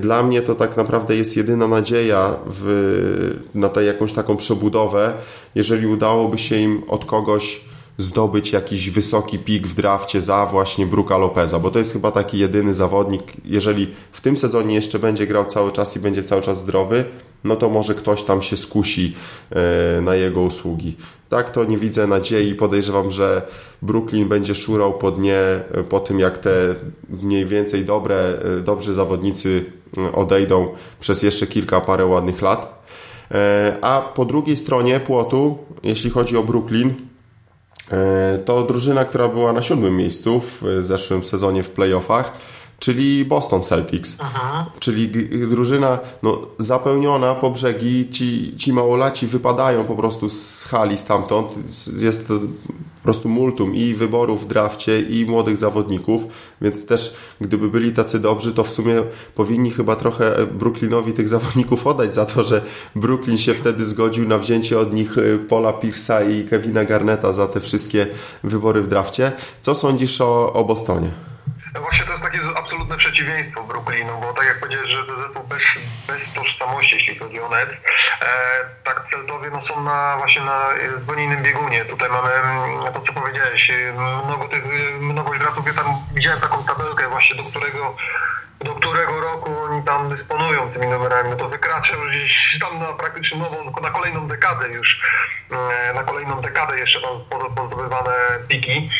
Dla 0.00 0.22
mnie 0.22 0.42
to 0.42 0.54
tak 0.54 0.76
naprawdę 0.76 1.16
jest 1.16 1.36
jedyna 1.36 1.68
nadzieja 1.68 2.36
w, 2.46 3.44
na 3.54 3.68
tę 3.68 3.84
jakąś 3.84 4.12
taką 4.12 4.36
przebudowę, 4.36 5.12
jeżeli 5.54 5.86
udałoby 5.86 6.38
się 6.38 6.56
im 6.56 6.82
od 6.88 7.04
kogoś 7.04 7.69
zdobyć 8.00 8.52
jakiś 8.52 8.90
wysoki 8.90 9.38
pik 9.38 9.66
w 9.66 9.74
drafcie 9.74 10.22
za 10.22 10.46
właśnie 10.46 10.86
Bruka 10.86 11.18
Lopeza, 11.18 11.58
bo 11.58 11.70
to 11.70 11.78
jest 11.78 11.92
chyba 11.92 12.10
taki 12.10 12.38
jedyny 12.38 12.74
zawodnik, 12.74 13.22
jeżeli 13.44 13.88
w 14.12 14.20
tym 14.20 14.36
sezonie 14.36 14.74
jeszcze 14.74 14.98
będzie 14.98 15.26
grał 15.26 15.44
cały 15.44 15.72
czas 15.72 15.96
i 15.96 16.00
będzie 16.00 16.22
cały 16.22 16.42
czas 16.42 16.60
zdrowy, 16.60 17.04
no 17.44 17.56
to 17.56 17.68
może 17.68 17.94
ktoś 17.94 18.22
tam 18.22 18.42
się 18.42 18.56
skusi 18.56 19.16
e, 19.50 20.00
na 20.00 20.14
jego 20.14 20.42
usługi. 20.42 20.96
Tak, 21.28 21.50
to 21.50 21.64
nie 21.64 21.78
widzę 21.78 22.06
nadziei. 22.06 22.54
Podejrzewam, 22.54 23.10
że 23.10 23.42
Brooklyn 23.82 24.28
będzie 24.28 24.54
szurał 24.54 24.92
po 24.92 25.10
dnie 25.10 25.36
e, 25.36 25.84
po 25.88 26.00
tym, 26.00 26.20
jak 26.20 26.38
te 26.38 26.74
mniej 27.08 27.46
więcej 27.46 27.84
dobre, 27.84 28.16
e, 28.16 28.60
dobrzy 28.60 28.94
zawodnicy 28.94 29.64
odejdą 30.14 30.68
przez 31.00 31.22
jeszcze 31.22 31.46
kilka, 31.46 31.80
parę 31.80 32.06
ładnych 32.06 32.42
lat. 32.42 32.80
A 33.80 34.12
po 34.14 34.24
drugiej 34.24 34.56
stronie 34.56 35.00
płotu, 35.00 35.58
jeśli 35.82 36.10
chodzi 36.10 36.36
o 36.36 36.42
Brooklyn, 36.42 36.94
to 38.44 38.62
drużyna, 38.62 39.04
która 39.04 39.28
była 39.28 39.52
na 39.52 39.62
siódmym 39.62 39.96
miejscu 39.96 40.40
w 40.40 40.62
zeszłym 40.80 41.24
sezonie 41.24 41.62
w 41.62 41.70
playoffach, 41.70 42.32
czyli 42.78 43.24
Boston 43.24 43.62
Celtics. 43.62 44.16
Aha. 44.18 44.66
Czyli 44.78 45.08
drużyna 45.48 45.98
no, 46.22 46.38
zapełniona 46.58 47.34
po 47.34 47.50
brzegi, 47.50 48.08
ci, 48.10 48.54
ci 48.56 48.72
małolaci 48.72 49.26
wypadają 49.26 49.84
po 49.84 49.96
prostu 49.96 50.30
z 50.30 50.64
hali 50.64 50.98
stamtąd. 50.98 51.48
Jest 51.98 52.28
po 52.28 53.02
prostu 53.02 53.28
multum 53.28 53.74
i 53.74 53.94
wyborów 53.94 54.44
w 54.44 54.48
drafcie 54.48 55.00
i 55.00 55.26
młodych 55.26 55.58
zawodników, 55.58 56.22
więc 56.60 56.86
też 56.86 57.16
gdyby 57.40 57.68
byli 57.68 57.92
tacy 57.92 58.20
dobrzy, 58.20 58.54
to 58.54 58.64
w 58.64 58.70
sumie 58.70 59.02
powinni 59.34 59.70
chyba 59.70 59.96
trochę 59.96 60.46
Brooklynowi 60.46 61.12
tych 61.12 61.28
zawodników 61.28 61.86
oddać 61.86 62.14
za 62.14 62.26
to, 62.26 62.42
że 62.42 62.62
Brooklyn 62.96 63.38
się 63.38 63.54
wtedy 63.54 63.84
zgodził 63.84 64.28
na 64.28 64.38
wzięcie 64.38 64.78
od 64.78 64.92
nich 64.92 65.18
y, 65.18 65.38
Paula 65.48 65.72
Pierce'a 65.72 66.30
i 66.30 66.44
Kevina 66.48 66.84
Garneta 66.84 67.32
za 67.32 67.46
te 67.46 67.60
wszystkie 67.60 68.06
wybory 68.44 68.82
w 68.82 68.88
drafcie. 68.88 69.32
Co 69.62 69.74
sądzisz 69.74 70.20
o, 70.20 70.52
o 70.52 70.64
Bostonie? 70.64 71.29
Właśnie 71.78 72.04
to 72.04 72.12
jest 72.12 72.24
takie 72.24 72.38
absolutne 72.56 72.96
przeciwieństwo 72.96 73.62
Brooklynu, 73.62 74.20
bo 74.20 74.32
tak 74.32 74.46
jak 74.46 74.60
powiedziałeś, 74.60 74.90
że 74.90 75.04
to 75.04 75.22
zespół 75.22 75.44
bez, 75.44 75.62
bez 76.06 76.32
tożsamości, 76.32 76.94
jeśli 76.94 77.18
chodzi 77.18 77.40
o 77.40 77.48
net, 77.48 77.70
e, 77.70 78.26
tak 78.84 79.06
Celtowie 79.10 79.50
no, 79.50 79.66
są 79.66 79.84
na, 79.84 80.16
właśnie 80.18 80.42
na 80.42 80.68
zupełnie 80.98 81.24
innym 81.24 81.42
biegunie. 81.42 81.84
Tutaj 81.84 82.10
mamy 82.10 82.30
mm, 82.30 82.92
to, 82.92 83.00
co 83.00 83.12
powiedziałeś, 83.12 83.72
mnogo 84.26 84.48
tych, 84.48 84.64
mnogość 85.00 85.40
gratów, 85.40 85.66
ja 85.66 85.74
tam 85.74 85.86
widziałem 86.14 86.40
taką 86.40 86.64
tabelkę 86.64 87.08
właśnie, 87.08 87.36
do 87.36 87.42
którego 87.42 87.96
do 88.64 88.74
którego 88.74 89.20
roku 89.20 89.59
oni 89.70 89.82
tam 89.82 90.08
dysponują 90.08 90.70
tymi 90.70 90.86
numerami, 90.86 91.30
no 91.30 91.36
to 91.36 91.48
wykracza 91.48 91.96
już 91.96 92.08
gdzieś 92.08 92.58
tam 92.60 92.78
na 92.78 92.92
praktycznie 92.92 93.38
nową, 93.38 93.80
na 93.82 93.90
kolejną 93.90 94.28
dekadę 94.28 94.68
już, 94.68 95.00
e, 95.50 95.94
na 95.94 96.02
kolejną 96.02 96.40
dekadę 96.40 96.78
jeszcze 96.78 97.00
tam 97.00 97.10
pozdobywane 97.56 98.12
piki. 98.48 98.90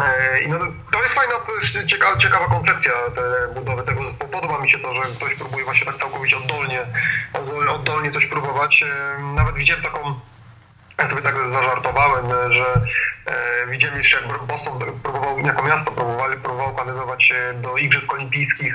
E, 0.00 0.40
I 0.42 0.48
no, 0.48 0.58
to 0.92 1.02
jest 1.02 1.14
fajna, 1.14 1.34
to 1.34 1.78
jest 1.78 1.90
ciekawa, 1.90 2.18
ciekawa 2.18 2.46
koncepcja 2.46 2.92
te 3.14 3.54
budowy 3.54 3.82
tego 3.82 4.02
zespołu. 4.02 4.30
Podoba 4.30 4.58
mi 4.58 4.70
się 4.70 4.78
to, 4.78 4.94
że 4.94 5.02
ktoś 5.02 5.34
próbuje 5.34 5.64
właśnie 5.64 5.86
tak 5.86 5.96
całkowicie 5.96 6.36
oddolnie, 6.36 6.80
oddolnie 7.70 8.12
coś 8.12 8.26
próbować. 8.26 8.82
E, 8.82 9.22
nawet 9.22 9.54
widziałem 9.54 9.82
taką 9.82 10.20
ja 10.98 11.08
sobie 11.08 11.22
tak 11.22 11.34
zażartowałem, 11.52 12.52
że 12.52 12.66
e, 13.26 13.66
widziałem 13.66 13.98
jeszcze 13.98 14.20
jak 14.20 14.42
Boston 14.42 14.78
próbował, 15.02 15.38
jako 15.38 15.62
miasto 15.62 15.92
próbowali, 15.92 16.36
próbował 16.36 16.74
kandydować 16.74 17.32
do 17.54 17.76
Igrzysk 17.76 18.14
Olimpijskich 18.14 18.74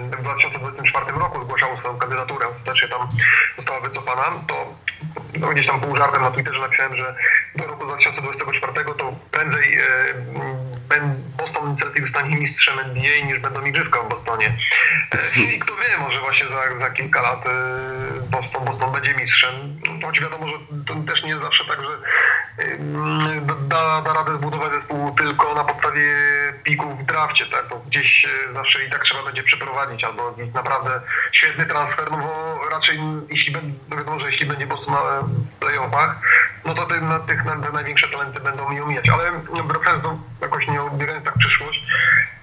w 0.00 0.20
2024 0.20 1.18
roku, 1.18 1.44
zgłaszało 1.44 1.76
swoją 1.78 1.98
kandydaturę, 1.98 2.46
ostatecznie 2.48 2.88
tam 2.88 3.08
została 3.56 3.80
wycofana, 3.80 4.22
to 4.48 4.74
no, 5.38 5.48
gdzieś 5.48 5.66
tam 5.66 5.80
pół 5.80 5.96
żartem 5.96 6.22
na 6.22 6.30
Twitterze 6.30 6.60
napisałem, 6.60 6.96
że 6.96 7.14
do 7.56 7.66
roku 7.66 7.84
2024 7.84 8.84
to 8.98 9.12
prędzej 9.30 9.78
e, 9.78 9.84
Boston 11.36 11.76
Celtics 11.76 12.10
stanie 12.10 12.36
mistrzem 12.36 12.78
NBA 12.78 13.26
niż 13.26 13.38
będą 13.38 13.64
igrzyska 13.64 14.00
w 14.00 14.08
Bostonie. 14.08 14.56
E, 15.12 15.40
I 15.40 15.58
kto 15.58 15.72
wie, 15.76 15.98
może 15.98 16.20
właśnie 16.20 16.46
za, 16.48 16.78
za 16.78 16.90
kilka 16.90 17.22
lat 17.22 17.46
e, 17.46 17.50
Boston, 18.30 18.64
Boston 18.64 18.92
będzie 18.92 19.14
mistrzem. 19.14 19.54
Choć 20.04 20.20
wiadomo, 20.20 20.48
że 20.48 20.54
to 20.86 20.94
też 20.94 21.22
nie 21.22 21.28
jest 21.28 21.42
zawsze 21.42 21.64
tak, 21.64 21.80
że 21.82 21.98
da, 23.68 24.02
da 24.02 24.12
radę 24.12 24.36
zbudować 24.36 24.72
zespół 24.72 25.14
tylko 25.14 25.54
na 25.54 25.64
podstawie 25.64 26.12
pików 26.64 26.98
w 26.98 27.06
drafcie, 27.06 27.46
tak? 27.46 27.68
To 27.68 27.78
gdzieś 27.78 28.26
zawsze 28.54 28.84
i 28.84 28.90
tak 28.90 29.04
trzeba 29.04 29.24
będzie 29.24 29.42
przeprowadzić 29.42 30.04
albo 30.04 30.34
naprawdę 30.54 31.00
świetny 31.32 31.66
transfer, 31.66 32.10
no 32.10 32.18
bo 32.18 32.60
raczej 32.70 32.98
jeśli, 33.30 33.56
wiadomo, 33.96 34.20
że 34.20 34.30
jeśli 34.30 34.46
będzie 34.46 34.66
Boston 34.66 34.94
playoffach, 35.60 36.16
no 36.64 36.74
to 36.74 36.86
te, 36.86 37.00
na 37.00 37.18
tych 37.18 37.44
na, 37.44 37.56
te 37.56 37.72
największe 37.72 38.08
talenty 38.08 38.40
będą 38.40 38.70
mi 38.70 38.80
omijać. 38.80 39.08
Ale 39.08 39.32
wracając 39.62 40.02
do, 40.02 40.18
jakoś 40.40 40.68
nie 40.68 40.82
odbierając 40.82 41.24
tak 41.24 41.38
przyszłość, 41.38 41.86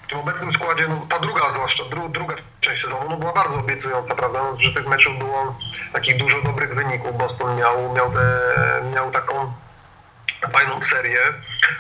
w 0.04 0.08
tym 0.08 0.20
obecnym 0.20 0.54
składzie, 0.54 0.88
no, 0.88 1.06
ta 1.10 1.20
druga 1.20 1.50
zwłaszcza, 1.52 1.84
dru, 1.84 2.10
druga 2.10 2.36
część 2.62 2.84
sezonu, 2.84 3.06
no, 3.10 3.18
była 3.18 3.34
bardzo 3.34 3.56
obiecująca, 3.56 4.16
prawda? 4.16 4.40
No, 4.44 4.58
że 4.60 4.74
tych 4.74 4.88
meczów 4.88 5.20
było 5.20 5.56
takich 5.94 6.18
dużo 6.18 6.42
dobrych 6.42 6.76
wyników. 6.76 7.18
Boston 7.18 7.56
miał, 7.56 7.94
miał, 7.94 8.12
te, 8.12 8.42
miał 8.96 9.12
taką 9.12 9.54
fajną 10.48 10.80
serię. 10.92 11.20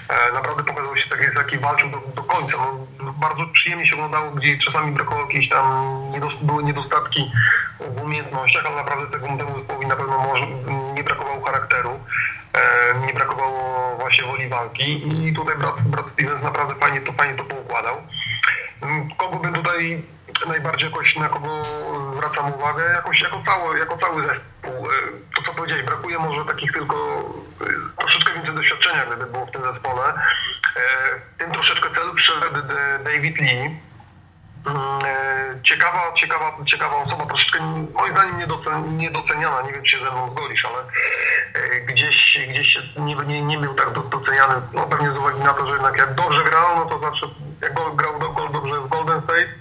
E, 0.10 0.34
naprawdę 0.34 0.64
pokazał 0.64 0.96
się 0.98 1.10
taki, 1.10 1.36
taki 1.36 1.58
walczył 1.58 1.90
do, 1.90 1.98
do 2.16 2.24
końca. 2.24 2.58
No, 3.04 3.14
bardzo 3.14 3.48
przyjemnie 3.54 3.88
się 3.88 3.94
oglądało, 3.94 4.32
gdzie 4.32 4.58
czasami 4.58 4.92
brakowało 4.92 5.28
jakieś 5.28 5.50
tam, 5.50 5.94
były 6.42 6.64
niedostatki 6.64 7.32
w 7.80 8.02
umiejętnościach, 8.02 8.66
ale 8.66 8.76
naprawdę 8.76 9.12
tego, 9.12 9.28
temu 9.28 9.58
zespołowi 9.58 9.88
na 9.88 9.96
pewno 9.96 10.18
może, 10.18 10.48
nie 10.94 11.04
brakowało 11.04 11.46
charakteru, 11.46 12.00
e, 12.54 12.94
nie 13.08 13.14
brakowało 13.14 13.96
właśnie 13.96 14.24
woli 14.24 14.50
walki 14.50 15.08
i 15.28 15.34
tutaj 15.34 15.56
brat, 15.58 15.82
brat 15.82 16.06
Stevens 16.14 16.44
naprawdę 16.44 16.76
fajnie 16.76 17.02
to, 17.02 17.14
fajnie 17.14 17.38
to 17.38 17.44
poukładał. 17.44 17.96
Mm, 18.82 19.10
kogo 19.18 19.40
bym 19.40 19.54
tutaj 19.54 20.04
najbardziej 20.48 20.90
jakoś 20.90 21.16
na 21.16 21.30
kogo 21.30 21.50
zwracam 22.14 22.54
uwagę, 22.54 22.84
jakoś 22.84 23.22
jako 23.22 23.44
cały, 23.46 23.80
jako 23.80 23.98
cały 23.98 24.24
zespół. 24.24 24.88
E, 24.88 24.92
to 25.36 25.42
co 25.46 25.54
powiedziałeś, 25.54 25.86
brakuje 25.86 26.20
może 26.20 26.46
takich 26.46 26.72
tylko 26.74 27.24
troszeczkę 27.98 28.34
więcej 28.34 28.54
doświadczenia, 28.54 29.06
gdyby 29.06 29.26
było 29.26 29.46
w 29.46 29.52
tym 29.52 29.64
zespole. 29.64 30.14
Tym 31.38 31.52
troszeczkę 31.52 31.90
celu 31.96 32.14
przyszedł 32.14 32.46
David 33.04 33.38
Lee, 33.38 33.80
Mm, 34.66 35.06
e, 35.06 35.62
ciekawa, 35.64 36.14
ciekawa, 36.16 36.58
ciekawa 36.66 36.96
osoba, 36.96 37.26
troszeczkę 37.26 37.60
moim 37.94 38.14
zdaniem 38.14 38.38
niedoceniana, 38.98 39.62
nie 39.62 39.74
wiem 39.74 39.84
czy 39.84 39.92
się 39.92 40.04
ze 40.04 40.12
mną 40.12 40.32
zgodzisz, 40.32 40.66
ale 40.66 40.80
e, 41.54 41.80
gdzieś, 41.80 42.40
gdzieś 42.50 42.80
nie, 42.98 43.16
nie, 43.16 43.42
nie 43.42 43.58
był 43.58 43.74
tak 43.74 43.90
doceniany, 43.92 44.54
no 44.74 44.88
pewnie 44.88 45.12
z 45.12 45.18
uwagi 45.18 45.40
na 45.40 45.54
to, 45.54 45.66
że 45.68 45.74
jednak 45.74 45.98
jak 45.98 46.14
dobrze 46.14 46.44
grał, 46.44 46.76
no 46.76 46.86
to 46.86 47.00
zawsze 47.00 47.26
jak 47.62 47.74
grał 47.74 48.20
do, 48.20 48.50
dobrze 48.50 48.80
w 48.80 48.88
Golden 48.88 49.22
State, 49.22 49.54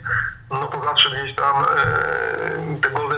no 0.50 0.66
to 0.66 0.84
zawsze 0.84 1.10
gdzieś 1.10 1.36
tam 1.36 1.64
e, 1.64 2.80
te 2.82 2.90
Golden 2.90 3.11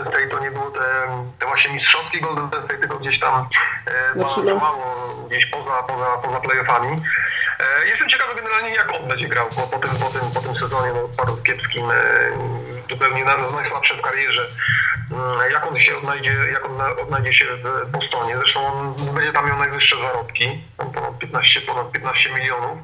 te, 0.75 1.07
te 1.39 1.45
właśnie 1.45 1.73
mistrzowskie 1.73 2.21
Golden 2.21 2.47
State, 2.47 2.77
tylko 2.77 2.99
gdzieś 2.99 3.19
tam 3.19 3.47
e, 3.87 3.91
no. 4.15 4.25
gdzieś 5.27 5.45
poza, 5.45 5.83
poza, 5.83 6.05
poza 6.23 6.39
playoffami. 6.39 7.01
E, 7.59 7.87
jestem 7.87 8.09
ciekawy 8.09 8.35
generalnie 8.35 8.69
jak 8.69 8.93
on 8.93 9.07
będzie 9.07 9.27
grał 9.27 9.47
po, 9.49 9.61
po, 9.61 9.79
tym, 9.79 9.89
po, 9.89 10.05
tym, 10.05 10.31
po 10.33 10.41
tym 10.41 10.55
sezonie 10.55 10.93
no, 10.93 11.07
bardzo 11.07 11.37
kiepskim, 11.37 11.91
e, 11.91 11.95
zupełnie 12.89 13.25
najsłabszym 13.25 13.97
w 13.97 14.01
karierze. 14.01 14.47
Mm, 15.11 15.51
jak 15.51 15.67
on 15.67 15.79
się 15.79 15.97
odnajdzie, 15.97 16.35
jak 16.51 16.65
on 16.65 16.81
odnajdzie 16.81 17.33
się 17.33 17.45
w 17.55 17.91
Bostonie. 17.91 18.37
Zresztą 18.37 18.67
on 18.67 18.93
będzie 19.13 19.33
tam 19.33 19.47
miał 19.47 19.57
najwyższe 19.57 19.95
zarobki, 19.97 20.63
ponad 20.77 21.17
15, 21.19 21.61
ponad 21.61 21.91
15 21.91 22.29
milionów. 22.29 22.77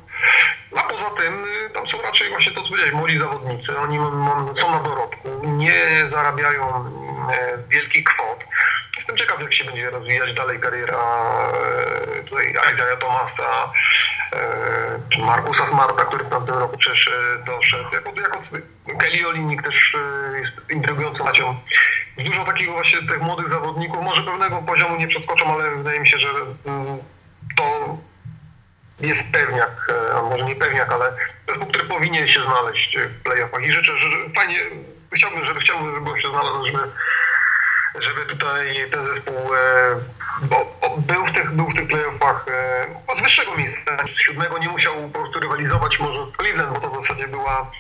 A 0.78 0.84
poza 0.84 1.10
tym 1.10 1.46
y, 1.46 1.70
tam 1.70 1.88
są 1.88 2.02
raczej 2.02 2.30
właśnie 2.30 2.52
to, 2.52 2.62
co 2.62 2.68
powiedziałeś, 2.68 2.94
młodzi 2.94 3.20
zawodnicy. 3.20 3.78
Oni 3.78 3.98
są 4.62 4.72
na 4.72 4.80
dorobku, 4.80 5.42
nie 5.44 6.08
zarabiają 6.12 6.86
e, 7.32 7.58
wielkich 7.70 8.04
kwot. 8.04 8.40
Jestem 8.98 9.18
ciekaw, 9.18 9.42
jak 9.42 9.54
się 9.54 9.64
będzie 9.64 9.90
rozwijać 9.90 10.34
dalej 10.34 10.60
kariera 10.60 10.98
tutaj 12.26 12.52
Isaiah 12.52 13.00
Thomasa, 13.00 13.72
czy 15.10 15.20
Markusa 15.20 15.70
Smarta, 15.70 16.06
który 16.06 16.24
w 16.24 16.30
tamtym 16.30 16.56
roku 16.56 16.78
przecież 16.78 17.10
doszedł. 17.46 17.90
Jako, 17.94 18.22
jako 18.22 18.44
Kelly 19.00 19.28
Olinik 19.28 19.64
też 19.64 19.96
jest 20.42 20.72
intrygującą 20.72 21.24
macią. 21.24 21.56
Dużo 22.18 22.46
takiego 22.46 22.72
właśnie 22.72 23.00
tych 23.00 23.22
młodych 23.22 23.50
zawodników, 23.50 24.04
może 24.04 24.24
pewnego 24.24 24.62
poziomu 24.62 24.98
nie 24.98 25.08
przeskoczą, 25.08 25.54
ale 25.54 25.72
wydaje 25.76 26.00
mi 26.00 26.08
się, 26.08 26.18
że 26.20 26.30
mm, 26.66 26.98
to 27.58 27.98
jest 29.00 29.22
pewniak, 29.32 29.92
a 30.16 30.22
może 30.22 30.46
nie 30.46 30.56
pewniak, 30.56 30.94
ale 30.94 31.14
zespół, 31.48 31.68
który 31.68 31.84
powinien 31.84 32.28
się 32.28 32.40
znaleźć 32.44 32.98
w 32.98 33.24
playoffach 33.24 33.64
i 33.64 33.72
życzę, 33.72 33.98
że 33.98 34.08
fajnie, 34.36 34.60
chciałbym, 35.14 35.46
żeby 35.46 35.60
chciałbym, 35.60 35.96
żeby 35.96 36.22
się 36.22 36.30
znalazł, 36.30 36.66
żeby 36.66 36.80
żeby 38.00 38.26
tutaj 38.26 38.76
ten 38.92 39.06
zespół 39.06 39.56
e, 39.56 39.96
bo, 40.42 40.66
był, 40.98 41.26
w 41.26 41.34
tych, 41.34 41.50
tych 41.76 41.88
playoffach 41.88 42.46
e, 42.48 42.86
od 43.08 43.22
wyższego 43.22 43.56
miejsca. 43.58 43.98
Z 44.16 44.22
siódmego 44.26 44.58
nie 44.58 44.70
musiał 44.70 44.94
po 44.96 45.20
prostu 45.20 45.40
rywalizować 45.40 46.00
może 46.00 46.26
z 46.26 46.38
Cleveland, 46.38 46.74
bo 46.74 46.80
to 46.80 46.90
w 46.90 47.02
zasadzie 47.02 47.28
była, 47.28 47.72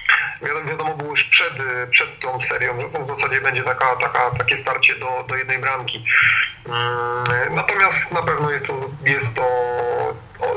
wiadomo, 0.41 0.65
wiadomo 0.65 0.93
było 0.93 1.11
już 1.11 1.23
przed, 1.23 1.53
przed 1.89 2.19
tą 2.19 2.39
serią, 2.49 2.81
że 2.81 2.89
to 2.89 3.05
w 3.05 3.17
zasadzie 3.17 3.41
będzie 3.41 3.63
taka, 3.63 3.95
taka, 3.95 4.31
takie 4.31 4.61
starcie 4.61 4.95
do, 4.95 5.25
do 5.27 5.35
jednej 5.35 5.59
bramki. 5.59 6.05
Mm, 6.65 7.55
natomiast 7.55 8.11
na 8.11 8.21
pewno 8.21 8.51
jest 8.51 8.65
to, 8.67 8.73
jest 9.05 9.35
to 9.35 9.45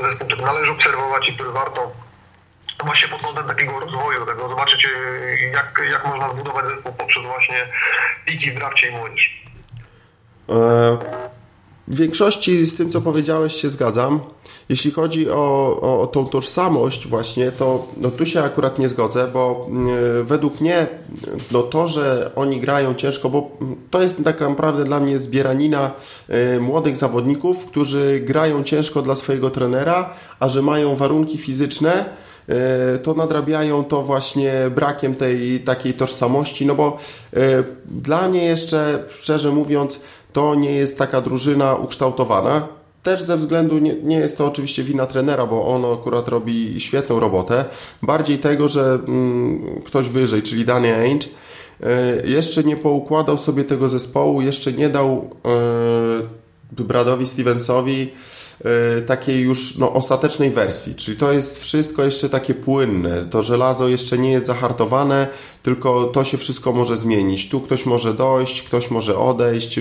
zespół, 0.01 0.27
który 0.27 0.41
należy 0.41 0.71
obserwować 0.71 1.29
i 1.29 1.33
który 1.33 1.51
warto 1.51 2.04
właśnie 2.85 3.07
pod 3.07 3.21
kątem 3.21 3.47
takiego 3.47 3.79
rozwoju, 3.79 4.25
tego 4.25 4.49
zobaczyć 4.49 4.87
jak, 5.53 5.81
jak 5.91 6.07
można 6.07 6.33
zbudować 6.33 6.65
zespół 6.65 6.93
poprzez 6.93 7.23
właśnie 7.23 7.57
piki 8.25 8.51
w 8.51 8.55
drafcie 8.55 8.89
i 8.89 8.91
młodzież. 8.91 9.43
E, 10.49 10.97
w 11.87 11.95
większości 11.97 12.65
z 12.65 12.75
tym, 12.75 12.91
co 12.91 13.01
powiedziałeś, 13.01 13.55
się 13.55 13.69
zgadzam. 13.69 14.19
Jeśli 14.69 14.91
chodzi 14.91 15.29
o, 15.29 15.79
o, 15.81 16.01
o 16.01 16.07
tą 16.07 16.27
tożsamość 16.27 17.07
właśnie, 17.07 17.51
to 17.51 17.87
no, 17.97 18.11
tu 18.11 18.25
się 18.25 18.43
akurat 18.43 18.79
nie 18.79 18.89
zgodzę, 18.89 19.27
bo 19.33 19.67
y, 20.19 20.23
według 20.23 20.61
mnie 20.61 20.87
no, 21.51 21.61
to, 21.61 21.87
że 21.87 22.31
oni 22.35 22.59
grają 22.59 22.95
ciężko, 22.95 23.29
bo 23.29 23.51
to 23.91 24.01
jest 24.01 24.23
tak 24.23 24.41
naprawdę 24.41 24.83
dla 24.83 24.99
mnie 24.99 25.19
zbieranina 25.19 25.91
y, 26.55 26.59
młodych 26.59 26.97
zawodników, 26.97 27.65
którzy 27.65 28.19
grają 28.19 28.63
ciężko 28.63 29.01
dla 29.01 29.15
swojego 29.15 29.49
trenera, 29.49 30.13
a 30.39 30.49
że 30.49 30.61
mają 30.61 30.95
warunki 30.95 31.37
fizyczne, 31.37 32.05
to 33.03 33.13
nadrabiają 33.13 33.83
to 33.83 34.01
właśnie 34.01 34.53
brakiem 34.75 35.15
tej 35.15 35.59
takiej 35.59 35.93
tożsamości, 35.93 36.65
no 36.65 36.75
bo 36.75 36.97
dla 37.85 38.29
mnie 38.29 38.45
jeszcze, 38.45 39.03
szczerze 39.19 39.51
mówiąc, 39.51 40.01
to 40.33 40.55
nie 40.55 40.71
jest 40.71 40.97
taka 40.97 41.21
drużyna 41.21 41.75
ukształtowana. 41.75 42.67
Też 43.03 43.23
ze 43.23 43.37
względu, 43.37 43.77
nie, 43.77 43.93
nie 43.93 44.17
jest 44.17 44.37
to 44.37 44.45
oczywiście 44.45 44.83
wina 44.83 45.05
trenera, 45.05 45.45
bo 45.45 45.67
on 45.67 45.85
akurat 45.99 46.27
robi 46.27 46.79
świetną 46.79 47.19
robotę. 47.19 47.65
Bardziej 48.01 48.37
tego, 48.37 48.67
że 48.67 48.99
mm, 49.07 49.81
ktoś 49.85 50.09
wyżej, 50.09 50.41
czyli 50.41 50.65
Danny 50.65 50.95
Ainge, 50.95 51.25
y, 51.25 52.29
jeszcze 52.29 52.63
nie 52.63 52.75
poukładał 52.75 53.37
sobie 53.37 53.63
tego 53.63 53.89
zespołu, 53.89 54.41
jeszcze 54.41 54.73
nie 54.73 54.89
dał 54.89 55.29
y, 56.79 56.83
Bradowi 56.83 57.27
Stevensowi 57.27 58.01
e, 58.01 58.07
takiej 59.07 59.41
już 59.41 59.77
no, 59.77 59.93
ostatecznej 59.93 60.51
wersji, 60.51 60.95
czyli 60.95 61.17
to 61.17 61.31
jest 61.31 61.59
wszystko 61.59 62.03
jeszcze 62.03 62.29
takie 62.29 62.53
płynne, 62.53 63.25
to 63.25 63.43
żelazo 63.43 63.87
jeszcze 63.87 64.17
nie 64.17 64.31
jest 64.31 64.45
zahartowane, 64.45 65.27
tylko 65.63 66.03
to 66.03 66.23
się 66.23 66.37
wszystko 66.37 66.71
może 66.71 66.97
zmienić. 66.97 67.49
Tu 67.49 67.59
ktoś 67.59 67.85
może 67.85 68.13
dojść, 68.13 68.63
ktoś 68.63 68.91
może 68.91 69.17
odejść, 69.17 69.79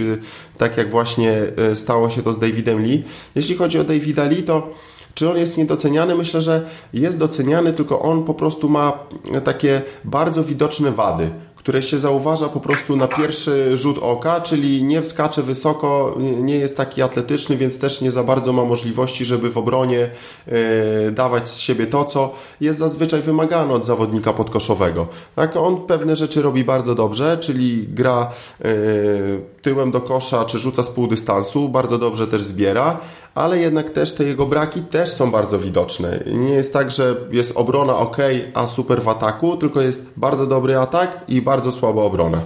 tak 0.59 0.77
jak 0.77 0.91
właśnie 0.91 1.43
stało 1.75 2.11
się 2.11 2.23
to 2.23 2.33
z 2.33 2.39
Davidem 2.39 2.83
Lee. 2.83 3.03
Jeśli 3.35 3.55
chodzi 3.55 3.79
o 3.79 3.85
Davida 3.85 4.25
Lee, 4.25 4.43
to 4.43 4.71
czy 5.15 5.31
on 5.31 5.37
jest 5.37 5.59
niedoceniany? 5.59 6.15
Myślę, 6.15 6.43
że 6.43 6.67
jest 6.93 7.19
doceniany, 7.19 7.73
tylko 7.73 8.03
on 8.03 8.25
po 8.25 8.35
prostu 8.35 8.69
ma 8.69 8.99
takie 9.45 9.83
bardzo 10.05 10.45
widoczne 10.45 10.93
wady 10.93 11.31
które 11.65 11.83
się 11.83 11.99
zauważa 11.99 12.49
po 12.49 12.61
prostu 12.61 12.97
na 12.97 13.09
pierwszy 13.09 13.77
rzut 13.77 13.99
oka, 14.01 14.41
czyli 14.41 14.83
nie 14.83 15.03
wskacze 15.03 15.43
wysoko, 15.43 16.15
nie 16.19 16.57
jest 16.57 16.77
taki 16.77 17.03
atletyczny, 17.03 17.57
więc 17.57 17.79
też 17.79 18.01
nie 18.01 18.11
za 18.11 18.25
bardzo 18.25 18.53
ma 18.53 18.65
możliwości, 18.65 19.25
żeby 19.25 19.51
w 19.51 19.59
obronie 19.59 20.11
e, 20.47 21.11
dawać 21.11 21.51
z 21.51 21.59
siebie 21.59 21.87
to, 21.87 22.05
co 22.05 22.35
jest 22.61 22.79
zazwyczaj 22.79 23.21
wymagane 23.21 23.75
od 23.75 23.87
zawodnika 23.87 24.33
podkoszowego. 24.33 25.07
Tak, 25.37 25.57
on 25.57 25.87
pewne 25.87 26.17
rzeczy 26.17 26.43
robi 26.43 26.65
bardzo 26.65 26.95
dobrze, 26.95 27.39
czyli 27.39 27.87
gra 27.89 28.31
e, 28.65 28.69
tyłem 29.63 29.91
do 29.91 30.01
kosza, 30.01 30.45
czy 30.45 30.59
rzuca 30.59 30.83
z 30.83 30.91
pół 30.91 31.07
dystansu, 31.07 31.69
bardzo 31.69 31.99
dobrze 31.99 32.27
też 32.27 32.43
zbiera, 32.43 33.01
ale 33.35 33.59
jednak 33.59 33.91
też 33.91 34.15
te 34.15 34.25
jego 34.25 34.47
braki 34.47 34.81
też 34.81 35.13
są 35.13 35.31
bardzo 35.31 35.59
widoczne. 35.59 36.21
Nie 36.27 36.55
jest 36.55 36.73
tak, 36.73 36.91
że 36.91 37.17
jest 37.31 37.57
obrona 37.57 37.97
ok, 37.97 38.17
a 38.55 38.67
super 38.67 39.03
w 39.03 39.09
ataku, 39.09 39.57
tylko 39.57 39.81
jest 39.81 40.07
bardzo 40.17 40.47
dobry 40.47 40.79
atak 40.79 41.21
i 41.29 41.43
bardzo 41.43 41.73
słaba 41.73 42.03
obrona. 42.03 42.39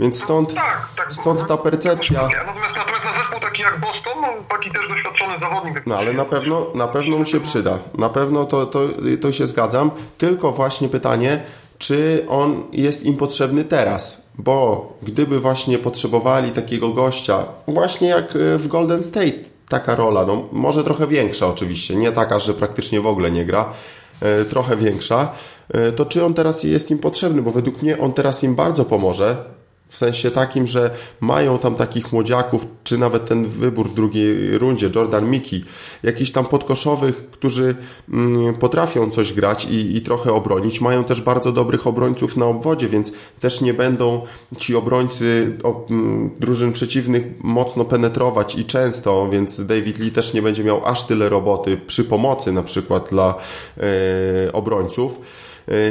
Więc 0.00 0.22
stąd, 0.22 0.54
tak, 0.54 0.88
tak, 0.96 1.14
stąd 1.14 1.48
ta 1.48 1.56
percepcja. 1.56 2.22
Natomiast, 2.22 2.76
natomiast 2.76 3.04
na 3.04 3.22
zespół 3.22 3.40
taki 3.40 3.62
jak 3.62 3.80
Boston, 3.80 4.12
no, 4.22 4.28
taki 4.48 4.70
też 4.70 4.88
doświadczony 4.88 5.38
zawodnik. 5.40 5.82
No 5.86 5.96
ale 5.96 6.12
na 6.12 6.24
pewno, 6.24 6.66
na 6.74 6.88
pewno 6.88 7.18
mu 7.18 7.24
się 7.24 7.40
przyda. 7.40 7.78
Na 7.98 8.08
pewno 8.08 8.44
to, 8.44 8.66
to, 8.66 8.80
to 9.20 9.32
się 9.32 9.46
zgadzam. 9.46 9.90
Tylko 10.18 10.52
właśnie 10.52 10.88
pytanie, 10.88 11.42
czy 11.78 12.26
on 12.28 12.62
jest 12.72 13.04
im 13.04 13.16
potrzebny 13.16 13.64
teraz? 13.64 14.26
Bo 14.38 14.86
gdyby 15.02 15.40
właśnie 15.40 15.78
potrzebowali 15.78 16.52
takiego 16.52 16.88
gościa, 16.88 17.44
właśnie 17.68 18.08
jak 18.08 18.32
w 18.34 18.68
Golden 18.68 19.02
State, 19.02 19.55
taka 19.68 19.94
rola, 19.94 20.26
no 20.26 20.48
może 20.52 20.84
trochę 20.84 21.06
większa 21.06 21.46
oczywiście, 21.46 21.96
nie 21.96 22.12
taka, 22.12 22.38
że 22.38 22.54
praktycznie 22.54 23.00
w 23.00 23.06
ogóle 23.06 23.30
nie 23.30 23.44
gra, 23.44 23.72
e, 24.20 24.44
trochę 24.44 24.76
większa, 24.76 25.32
e, 25.68 25.92
to 25.92 26.06
czy 26.06 26.24
on 26.24 26.34
teraz 26.34 26.64
jest 26.64 26.90
im 26.90 26.98
potrzebny, 26.98 27.42
bo 27.42 27.50
według 27.50 27.82
mnie 27.82 27.98
on 27.98 28.12
teraz 28.12 28.44
im 28.44 28.54
bardzo 28.54 28.84
pomoże, 28.84 29.55
w 29.88 29.96
sensie 29.96 30.30
takim, 30.30 30.66
że 30.66 30.90
mają 31.20 31.58
tam 31.58 31.74
takich 31.74 32.12
młodziaków, 32.12 32.66
czy 32.84 32.98
nawet 32.98 33.28
ten 33.28 33.44
wybór 33.44 33.88
w 33.88 33.94
drugiej 33.94 34.58
rundzie, 34.58 34.90
Jordan 34.94 35.30
Miki, 35.30 35.64
jakichś 36.02 36.30
tam 36.30 36.44
podkoszowych, 36.44 37.30
którzy 37.30 37.74
mm, 38.12 38.54
potrafią 38.54 39.10
coś 39.10 39.32
grać 39.32 39.64
i, 39.64 39.96
i 39.96 40.00
trochę 40.00 40.32
obronić. 40.32 40.80
Mają 40.80 41.04
też 41.04 41.20
bardzo 41.20 41.52
dobrych 41.52 41.86
obrońców 41.86 42.36
na 42.36 42.46
obwodzie, 42.46 42.88
więc 42.88 43.12
też 43.40 43.60
nie 43.60 43.74
będą 43.74 44.22
ci 44.58 44.76
obrońcy 44.76 45.58
mm, 45.90 46.30
drużyn 46.40 46.72
przeciwnych 46.72 47.24
mocno 47.40 47.84
penetrować 47.84 48.54
i 48.54 48.64
często, 48.64 49.28
więc 49.28 49.66
David 49.66 49.98
Lee 49.98 50.10
też 50.10 50.34
nie 50.34 50.42
będzie 50.42 50.64
miał 50.64 50.86
aż 50.86 51.06
tyle 51.06 51.28
roboty 51.28 51.80
przy 51.86 52.04
pomocy 52.04 52.52
na 52.52 52.62
przykład 52.62 53.10
dla 53.10 53.34
e, 53.76 54.52
obrońców. 54.52 55.20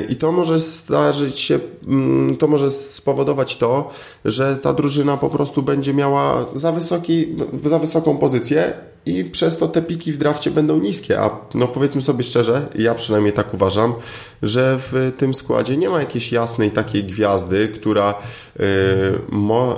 I 0.09 0.15
to 0.15 0.31
może 0.31 0.59
zdarzyć 0.59 1.39
się, 1.39 1.59
mm, 1.87 2.37
to 2.37 2.47
może 2.47 2.69
spowodować 2.69 3.57
to, 3.57 3.91
że 4.25 4.55
ta 4.55 4.73
drużyna 4.73 5.17
po 5.17 5.29
prostu 5.29 5.63
będzie 5.63 5.93
miała 5.93 6.45
za, 6.53 6.71
wysoki, 6.71 7.27
za 7.63 7.79
wysoką 7.79 8.17
pozycję 8.17 8.73
i 9.05 9.23
przez 9.23 9.57
to 9.57 9.67
te 9.67 9.81
piki 9.81 10.11
w 10.11 10.17
drafcie 10.17 10.51
będą 10.51 10.79
niskie. 10.79 11.19
A 11.19 11.29
no 11.53 11.67
powiedzmy 11.67 12.01
sobie 12.01 12.23
szczerze, 12.23 12.67
ja 12.75 12.95
przynajmniej 12.95 13.33
tak 13.33 13.53
uważam, 13.53 13.93
że 14.41 14.79
w 14.91 15.13
tym 15.17 15.33
składzie 15.33 15.77
nie 15.77 15.89
ma 15.89 15.99
jakiejś 15.99 16.31
jasnej 16.31 16.71
takiej 16.71 17.03
gwiazdy, 17.03 17.67
która 17.67 18.15
yy, 18.59 18.65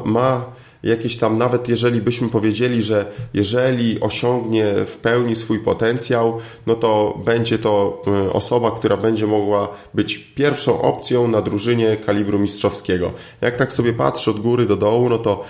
ma 0.06 0.46
jakieś 0.84 1.18
tam, 1.18 1.38
nawet 1.38 1.70
jeżeli 1.70 2.02
byśmy 2.02 2.30
powiedzieli, 2.30 2.84
że 2.84 3.06
jeżeli 3.34 4.00
osiągnie 4.00 4.74
w 4.86 4.96
pełni 4.96 5.36
swój 5.36 5.60
potencjał, 5.60 6.40
no 6.68 6.76
to 6.76 7.20
będzie 7.26 7.60
to 7.60 8.02
y, 8.28 8.34
osoba, 8.34 8.72
która 8.72 8.98
będzie 8.98 9.28
mogła 9.28 9.68
być 9.94 10.18
pierwszą 10.18 10.82
opcją 10.82 11.28
na 11.28 11.42
drużynie 11.42 11.98
kalibru 11.98 12.40
mistrzowskiego. 12.40 13.12
Jak 13.42 13.58
tak 13.58 13.74
sobie 13.74 13.94
patrzę 13.94 14.32
od 14.32 14.40
góry 14.40 14.66
do 14.66 14.76
dołu, 14.76 15.10
no 15.10 15.18
to 15.18 15.46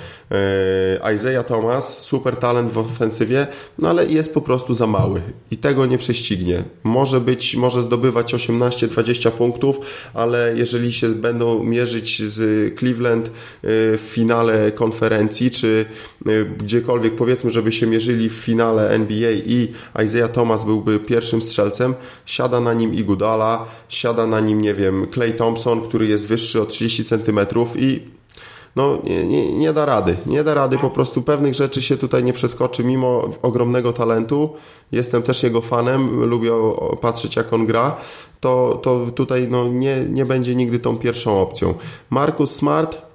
Isaiah 1.16 1.46
Thomas, 1.46 2.00
super 2.00 2.36
talent 2.36 2.72
w 2.72 2.78
ofensywie, 2.78 3.48
no 3.80 3.90
ale 3.90 4.06
jest 4.06 4.34
po 4.34 4.42
prostu 4.42 4.74
za 4.74 4.88
mały 4.88 5.22
i 5.52 5.58
tego 5.58 5.86
nie 5.86 5.98
prześcignie. 5.98 6.64
Może 6.84 7.22
być, 7.22 7.56
może 7.56 7.84
zdobywać 7.84 8.34
18-20 8.34 9.32
punktów, 9.32 9.80
ale 10.14 10.54
jeżeli 10.56 10.94
się 10.94 11.10
będą 11.10 11.64
mierzyć 11.64 12.24
z 12.24 12.40
Cleveland 12.80 13.28
e, 13.28 13.32
w 13.98 14.02
finale 14.02 14.72
konferencji, 14.72 15.52
czy 15.52 15.86
e, 16.26 16.46
gdziekolwiek 16.46 17.16
powiedzmy, 17.16 17.52
żeby 17.52 17.72
się 17.72 17.88
mierzyli 17.88 18.30
w 18.30 18.34
finale 18.34 18.90
NBA 18.90 19.32
i 19.32 19.68
Isaiah 20.06 20.32
Thomas 20.32 20.66
byłby 20.66 21.00
pierwszym 21.00 21.42
strzelcem, 21.42 21.94
siada 22.26 22.60
na 22.60 22.74
nim 22.74 22.94
Igudala, 22.94 23.66
siada 23.90 24.28
na 24.28 24.40
nim, 24.40 24.62
nie 24.62 24.74
wiem, 24.74 25.08
Clay 25.14 25.34
Thompson, 25.34 25.82
który 25.82 26.08
jest 26.08 26.28
wyższy 26.28 26.62
o 26.62 26.66
30 26.66 27.06
cm 27.06 27.40
i 27.76 28.17
no 28.78 28.98
nie, 29.04 29.26
nie, 29.26 29.54
nie, 29.54 29.74
da 29.74 29.86
rady. 29.86 30.18
Nie 30.26 30.44
da 30.44 30.54
rady, 30.54 30.78
po 30.78 30.90
prostu 30.90 31.22
pewnych 31.22 31.54
rzeczy 31.54 31.82
się 31.82 31.98
tutaj 31.98 32.24
nie 32.24 32.34
przeskoczy, 32.34 32.84
mimo 32.84 33.30
ogromnego 33.42 33.94
talentu. 33.94 34.50
Jestem 34.92 35.24
też 35.24 35.44
jego 35.44 35.62
fanem, 35.62 36.24
lubię 36.24 36.52
patrzeć 37.02 37.36
jak 37.36 37.54
on 37.54 37.66
gra. 37.66 37.96
To, 38.40 38.80
to 38.84 39.06
tutaj 39.16 39.48
no, 39.50 39.68
nie, 39.68 40.06
nie 40.10 40.26
będzie 40.26 40.56
nigdy 40.56 40.80
tą 40.80 40.98
pierwszą 40.98 41.42
opcją. 41.42 41.74
Marcus 42.10 42.56
Smart 42.56 43.07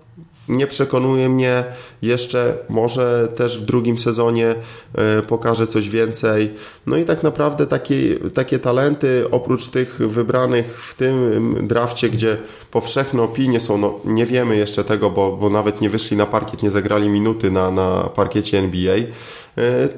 nie 0.57 0.67
przekonuje 0.67 1.29
mnie 1.29 1.65
jeszcze, 2.03 2.59
może 2.69 3.29
też 3.37 3.59
w 3.59 3.67
drugim 3.67 3.99
sezonie 3.99 4.55
e, 4.95 5.23
pokaże 5.23 5.67
coś 5.67 5.89
więcej. 5.89 6.51
No 6.87 6.97
i 6.97 7.05
tak 7.05 7.23
naprawdę 7.23 7.67
takie, 7.67 8.19
takie 8.35 8.59
talenty, 8.59 9.25
oprócz 9.31 9.69
tych 9.69 9.97
wybranych 9.99 10.83
w 10.83 10.95
tym 10.95 11.57
drafcie, 11.69 12.11
gdzie 12.11 12.37
powszechne 12.71 13.23
opinie 13.23 13.61
są, 13.61 13.79
no 13.79 14.01
nie 14.05 14.27
wiemy 14.27 14.57
jeszcze 14.57 14.85
tego, 14.85 15.11
bo, 15.11 15.37
bo 15.37 15.51
nawet 15.51 15.81
nie 15.81 15.91
wyszli 15.91 16.17
na 16.17 16.27
parkiet, 16.27 16.63
nie 16.63 16.71
zagrali 16.71 17.09
minuty 17.09 17.51
na, 17.51 17.71
na 17.71 18.11
parkiecie 18.15 18.59
NBA 18.59 18.97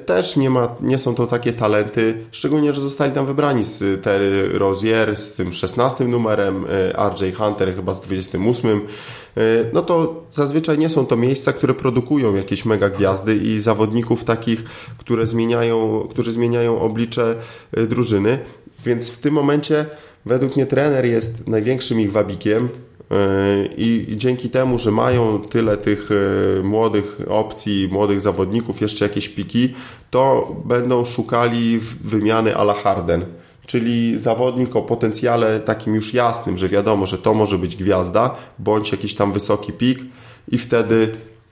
też 0.05 0.35
nie, 0.35 0.49
ma, 0.49 0.75
nie 0.81 0.97
są 0.97 1.15
to 1.15 1.27
takie 1.27 1.53
talenty, 1.53 2.25
szczególnie, 2.31 2.73
że 2.73 2.81
zostali 2.81 3.11
tam 3.11 3.25
wybrani 3.25 3.63
z 3.63 4.03
Terry 4.03 4.49
Rozier, 4.59 5.15
z 5.15 5.33
tym 5.33 5.53
16 5.53 6.07
numerem, 6.07 6.65
e, 6.69 7.09
RJ 7.09 7.31
Hunter 7.31 7.75
chyba 7.75 7.93
z 7.93 8.01
28. 8.01 8.81
E, 9.37 9.41
no 9.73 9.81
to 9.81 10.23
zazwyczaj 10.31 10.77
nie 10.77 10.89
są 10.89 11.05
to 11.05 11.17
miejsca, 11.17 11.53
które 11.53 11.73
produkują 11.73 12.35
jakieś 12.35 12.65
mega 12.65 12.89
gwiazdy 12.89 13.35
i 13.35 13.59
zawodników 13.59 14.23
takich, 14.23 14.63
które 14.97 15.27
zmieniają, 15.27 16.07
którzy 16.09 16.31
zmieniają 16.31 16.79
oblicze 16.79 17.35
drużyny. 17.87 18.39
Więc 18.85 19.09
w 19.09 19.21
tym 19.21 19.33
momencie 19.33 19.85
według 20.25 20.55
mnie 20.55 20.65
trener 20.65 21.05
jest 21.05 21.47
największym 21.47 21.99
ich 21.99 22.11
wabikiem. 22.11 22.69
E, 23.11 23.17
I, 23.77 24.13
dzięki 24.17 24.49
temu, 24.49 24.79
że 24.79 24.91
mają 24.91 25.41
tyle 25.41 25.77
tych 25.77 26.09
e, 26.11 26.63
młodych 26.63 27.19
opcji, 27.27 27.89
młodych 27.91 28.21
zawodników, 28.21 28.81
jeszcze 28.81 29.05
jakieś 29.05 29.29
piki, 29.29 29.73
to 30.11 30.55
będą 30.65 31.05
szukali 31.05 31.79
wymiany 32.03 32.55
ala 32.55 32.73
Harden. 32.73 33.25
Czyli 33.65 34.19
zawodnik 34.19 34.75
o 34.75 34.81
potencjale 34.81 35.59
takim 35.59 35.95
już 35.95 36.13
jasnym, 36.13 36.57
że 36.57 36.69
wiadomo, 36.69 37.05
że 37.05 37.17
to 37.17 37.33
może 37.33 37.57
być 37.57 37.75
gwiazda, 37.75 38.35
bądź 38.59 38.91
jakiś 38.91 39.15
tam 39.15 39.31
wysoki 39.31 39.73
pik 39.73 39.99
i 40.51 40.57
wtedy 40.57 41.11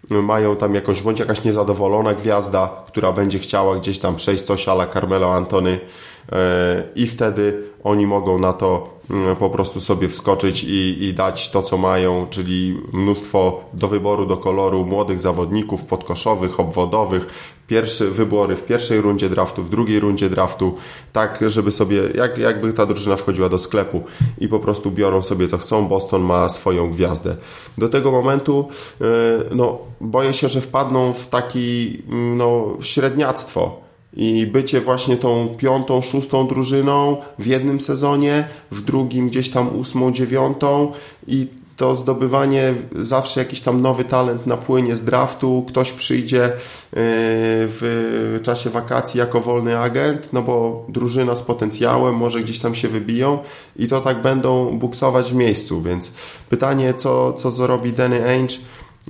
mają 0.10 0.56
tam 0.56 0.76
jakąś, 0.76 1.02
bądź 1.02 1.20
jakaś 1.20 1.44
niezadowolona 1.44 2.14
gwiazda, 2.14 2.84
która 2.88 3.12
będzie 3.12 3.40
chciała 3.40 3.76
gdzieś 3.76 4.00
tam 4.00 4.16
przejść 4.16 4.44
coś 4.44 4.68
ala 4.68 4.88
Carmelo 4.88 5.34
Antony 5.34 5.80
e, 6.32 6.84
i 6.96 7.08
wtedy 7.08 7.64
oni 7.84 8.08
mogą 8.08 8.40
na 8.40 8.54
to 8.54 8.93
po 9.40 9.50
prostu 9.50 9.82
sobie 9.82 10.10
wskoczyć 10.10 10.64
i, 10.64 11.04
i 11.04 11.14
dać 11.14 11.52
to, 11.52 11.64
co 11.64 11.78
mają, 11.78 12.28
czyli 12.30 12.82
mnóstwo 12.94 13.64
do 13.74 13.88
wyboru, 13.88 14.26
do 14.26 14.38
koloru 14.38 14.86
młodych 14.86 15.20
zawodników 15.20 15.86
podkoszowych, 15.86 16.60
obwodowych, 16.60 17.28
pierwsze 17.68 18.06
wybory 18.06 18.56
w 18.56 18.66
pierwszej 18.66 19.02
rundzie 19.02 19.30
draftu, 19.30 19.64
w 19.64 19.70
drugiej 19.70 20.00
rundzie 20.00 20.30
draftu, 20.30 20.76
tak, 21.14 21.40
żeby 21.48 21.72
sobie, 21.72 22.02
jak, 22.16 22.38
jakby 22.38 22.74
ta 22.74 22.86
drużyna 22.86 23.16
wchodziła 23.16 23.50
do 23.50 23.60
sklepu 23.60 24.04
i 24.38 24.48
po 24.48 24.60
prostu 24.60 24.92
biorą 24.92 25.22
sobie 25.22 25.48
co 25.48 25.58
chcą. 25.58 25.88
Boston 25.88 26.22
ma 26.22 26.50
swoją 26.50 26.92
gwiazdę. 26.92 27.36
Do 27.78 27.90
tego 27.90 28.12
momentu, 28.12 28.68
e, 29.02 29.06
no, 29.56 29.78
boję 30.02 30.34
się, 30.34 30.50
że 30.50 30.62
wpadną 30.62 31.14
w 31.14 31.28
taki, 31.28 31.98
mm, 32.10 32.38
no, 32.38 32.78
średniactwo 32.82 33.83
i 34.16 34.48
bycie 34.48 34.82
właśnie 34.82 35.18
tą 35.18 35.48
piątą, 35.58 36.02
szóstą 36.02 36.48
drużyną 36.48 37.18
w 37.40 37.46
jednym 37.46 37.82
sezonie, 37.82 38.48
w 38.72 38.82
drugim 38.82 39.30
gdzieś 39.30 39.50
tam 39.50 39.80
ósmą, 39.80 40.12
dziewiątą 40.12 40.92
i 41.28 41.48
to 41.78 41.96
zdobywanie 41.96 42.74
zawsze 42.96 43.40
jakiś 43.40 43.62
tam 43.62 43.82
nowy 43.82 44.04
talent 44.04 44.48
napłynie 44.48 44.96
z 44.96 45.04
draftu, 45.04 45.66
ktoś 45.68 45.92
przyjdzie 45.92 46.46
y, 46.46 46.52
w 46.96 48.40
czasie 48.44 48.70
wakacji 48.70 49.20
jako 49.20 49.42
wolny 49.42 49.80
agent, 49.80 50.30
no 50.34 50.42
bo 50.42 50.86
drużyna 50.90 51.36
z 51.36 51.44
potencjałem 51.44 52.16
może 52.16 52.42
gdzieś 52.42 52.60
tam 52.60 52.76
się 52.76 52.88
wybiją 52.88 53.40
i 53.76 53.88
to 53.88 54.02
tak 54.02 54.22
będą 54.22 54.80
buksować 54.80 55.32
w 55.32 55.36
miejscu, 55.36 55.82
więc 55.82 56.12
pytanie, 56.50 56.94
co, 56.94 57.34
co 57.34 57.52
zrobi 57.52 57.94
Danny 57.94 58.30
Ainge, 58.30 58.56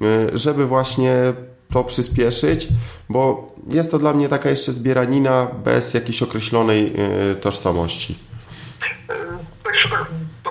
y, 0.02 0.38
żeby 0.38 0.66
właśnie 0.66 1.34
to 1.74 1.84
przyspieszyć, 1.84 2.68
bo 3.10 3.52
jest 3.68 3.92
to 3.92 4.00
dla 4.00 4.14
mnie 4.14 4.30
taka 4.30 4.50
jeszcze 4.50 4.72
zbieranina 4.72 5.48
bez 5.64 5.94
jakiejś 5.94 6.24
określonej 6.24 6.94
tożsamości 7.42 8.16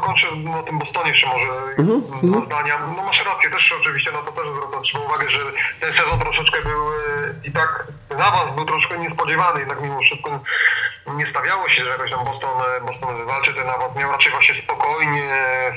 dokończę 0.03 0.37
na 0.37 0.63
tym 0.63 0.79
Bostonie 0.79 1.11
jeszcze 1.11 1.27
może 1.27 1.47
mm-hmm. 1.79 2.03
dwa 2.23 2.47
zdania. 2.47 2.79
No 2.97 3.03
masz 3.03 3.25
rację, 3.25 3.51
też 3.51 3.75
oczywiście 3.81 4.13
na 4.13 4.19
to 4.19 4.33
też 4.33 4.45
zwracam 4.47 5.03
uwagę, 5.07 5.31
że 5.31 5.39
ten 5.81 5.95
sezon 5.95 6.19
troszeczkę 6.19 6.63
był 6.63 6.89
e, 6.89 7.49
i 7.49 7.53
tak 7.53 7.87
awans 8.19 8.55
był 8.55 8.65
troszkę 8.65 8.99
niespodziewany, 8.99 9.61
jednak 9.61 9.83
mimo 9.83 10.01
wszystko 10.01 10.41
nie 11.17 11.27
stawiało 11.31 11.69
się, 11.69 11.85
że 11.85 11.91
jakoś 11.91 12.11
tam 12.11 12.25
Boston, 12.25 12.51
e, 12.77 12.87
Boston 12.87 13.17
wywalczy 13.17 13.55
ten 13.55 13.69
awans. 13.69 13.97
Miał 13.97 14.13
raczej 14.13 14.33
właśnie 14.33 14.55
spokojnie, 14.65 15.29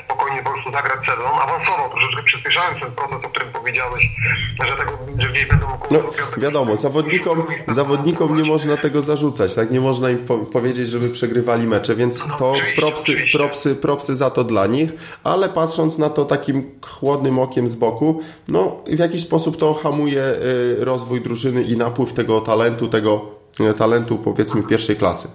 spokojnie 0.06 0.44
po 0.44 0.50
prostu 0.50 0.72
zagrać 0.72 1.00
sezon. 1.06 1.34
Awansował 1.42 1.90
troszeczkę 1.90 2.24
przyspieszając 2.24 2.80
ten 2.80 2.92
proces, 2.92 3.26
o 3.26 3.30
którym 3.30 3.50
powiedziałeś, 3.52 4.02
że, 4.68 4.78
tego, 4.78 4.92
że 5.18 5.28
gdzieś 5.28 5.46
będą 5.46 5.68
mógł... 5.68 5.88
No, 5.92 6.00
wiadomo, 6.38 6.76
zawodnikom, 6.76 7.44
zawodnikom 7.68 8.36
nie 8.38 8.44
można 8.44 8.78
tego 8.78 9.02
zarzucać, 9.02 9.56
tak? 9.56 9.72
Nie 9.72 9.82
można 9.82 10.10
im 10.10 10.18
po 10.18 10.38
powiedzieć, 10.38 10.90
żeby 10.90 11.10
przegrywali 11.10 11.68
mecze, 11.68 11.96
więc 11.96 12.28
no, 12.28 12.38
to 12.38 12.54
propsy, 12.76 13.16
propsy, 13.32 13.76
propsy 13.76 14.16
za 14.16 14.30
to 14.30 14.44
dla 14.44 14.68
nich, 14.68 14.90
ale 15.24 15.50
patrząc 15.50 15.98
na 15.98 16.10
to 16.10 16.26
takim 16.26 16.80
chłodnym 16.82 17.40
okiem 17.40 17.70
z 17.70 17.76
boku, 17.76 18.22
no 18.48 18.84
w 18.88 19.00
jakiś 19.00 19.22
sposób 19.22 19.58
to 19.58 19.74
hamuje 19.74 20.24
y, 20.24 20.86
rozwój 20.86 21.22
drużyny 21.22 21.64
i 21.64 21.78
napływ 21.78 22.14
tego 22.14 22.42
talentu, 22.42 22.88
tego 22.88 23.35
talentu 23.78 24.18
powiedzmy 24.18 24.64
pierwszej 24.64 24.96
klasy. 24.96 25.28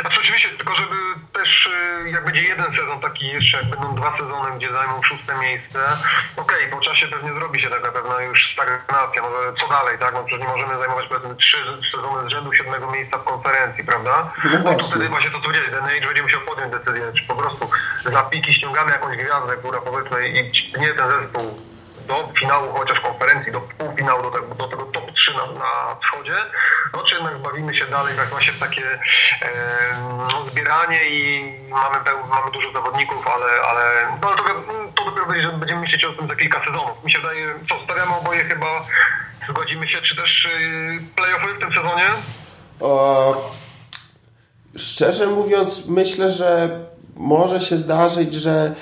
Znaczy 0.00 0.20
oczywiście, 0.20 0.48
tylko 0.48 0.74
żeby 0.74 0.96
też 1.32 1.66
y, 1.66 2.10
jak 2.10 2.24
będzie 2.24 2.42
jeden 2.42 2.66
sezon 2.66 3.00
taki 3.00 3.26
jeszcze, 3.26 3.56
jak 3.56 3.70
będą 3.70 3.94
dwa 3.94 4.18
sezony, 4.18 4.56
gdzie 4.56 4.70
zajmą 4.72 5.02
szóste 5.02 5.38
miejsce, 5.38 5.78
okej, 6.36 6.64
okay, 6.66 6.70
po 6.70 6.80
czasie 6.80 7.08
pewnie 7.08 7.32
zrobi 7.32 7.60
się 7.60 7.70
taka 7.70 7.92
pewna 7.92 8.22
już 8.22 8.52
stagnacja, 8.52 9.22
co 9.60 9.68
dalej, 9.68 9.98
tak? 9.98 10.14
No 10.14 10.24
przecież 10.24 10.46
nie 10.46 10.52
możemy 10.52 10.78
zajmować 10.78 11.06
powiedzmy 11.08 11.36
trzy 11.36 11.58
sezony 11.92 12.28
z 12.28 12.32
rzędu 12.32 12.52
siódmego 12.52 12.90
miejsca 12.90 13.18
w 13.18 13.24
konferencji, 13.24 13.84
prawda? 13.84 14.32
No, 14.44 14.58
no 14.64 14.74
to 14.74 14.86
wtedy 14.86 15.08
właśnie 15.08 15.30
to 15.30 15.36
co 15.36 15.42
powiedzieli, 15.42 15.70
ten 15.70 15.84
Age 15.84 16.06
będzie 16.06 16.22
musiał 16.22 16.40
podjąć 16.40 16.72
decyzję, 16.72 17.12
czy 17.16 17.26
po 17.26 17.34
prostu 17.34 17.70
za 18.04 18.22
piki 18.22 18.54
ściągamy 18.54 18.90
jakąś 18.90 19.16
gwiazdę, 19.16 19.56
która 19.56 19.80
powiedzmy 19.80 20.28
i 20.28 20.34
nie 20.80 20.88
ten 20.88 21.10
zespół 21.10 21.69
do 22.10 22.32
finału 22.40 22.72
chociaż 22.72 23.00
konferencji, 23.00 23.52
do 23.52 23.60
półfinału, 23.60 24.22
do 24.22 24.30
tego, 24.30 24.54
do 24.54 24.68
tego 24.68 24.82
top 24.82 25.12
3 25.12 25.32
na, 25.34 25.46
na 25.46 25.96
wschodzie, 26.02 26.36
no 26.92 27.02
czy 27.02 27.14
jednak 27.14 27.38
bawimy 27.38 27.74
się 27.74 27.86
dalej 27.86 28.16
jak 28.16 28.28
właśnie 28.28 28.52
w 28.52 28.58
takie 28.58 28.84
e, 29.42 29.50
no, 30.32 30.48
zbieranie 30.50 31.00
i 31.10 31.20
mamy, 31.68 31.96
mamy 32.30 32.50
dużo 32.52 32.72
zawodników, 32.72 33.28
ale, 33.28 33.46
ale 33.70 33.84
no, 34.22 34.28
to, 34.28 34.42
to 34.96 35.04
dopiero 35.04 35.26
będzie, 35.26 35.48
będziemy 35.48 35.80
myśleć 35.80 36.04
o 36.04 36.12
tym 36.12 36.28
za 36.28 36.36
kilka 36.36 36.60
sezonów. 36.60 37.04
Mi 37.04 37.12
się 37.12 37.18
wydaje, 37.18 37.54
co 37.68 37.84
stawiamy 37.84 38.16
oboje 38.16 38.44
chyba, 38.44 38.66
zgodzimy 39.48 39.88
się, 39.88 40.02
czy 40.02 40.16
też 40.16 40.44
y, 40.44 41.00
playoffy 41.16 41.54
w 41.54 41.60
tym 41.60 41.68
sezonie? 41.74 42.06
O, 42.80 43.50
szczerze 44.76 45.26
mówiąc, 45.26 45.86
myślę, 45.86 46.30
że 46.30 46.68
może 47.16 47.60
się 47.60 47.76
zdarzyć, 47.76 48.34
że 48.34 48.74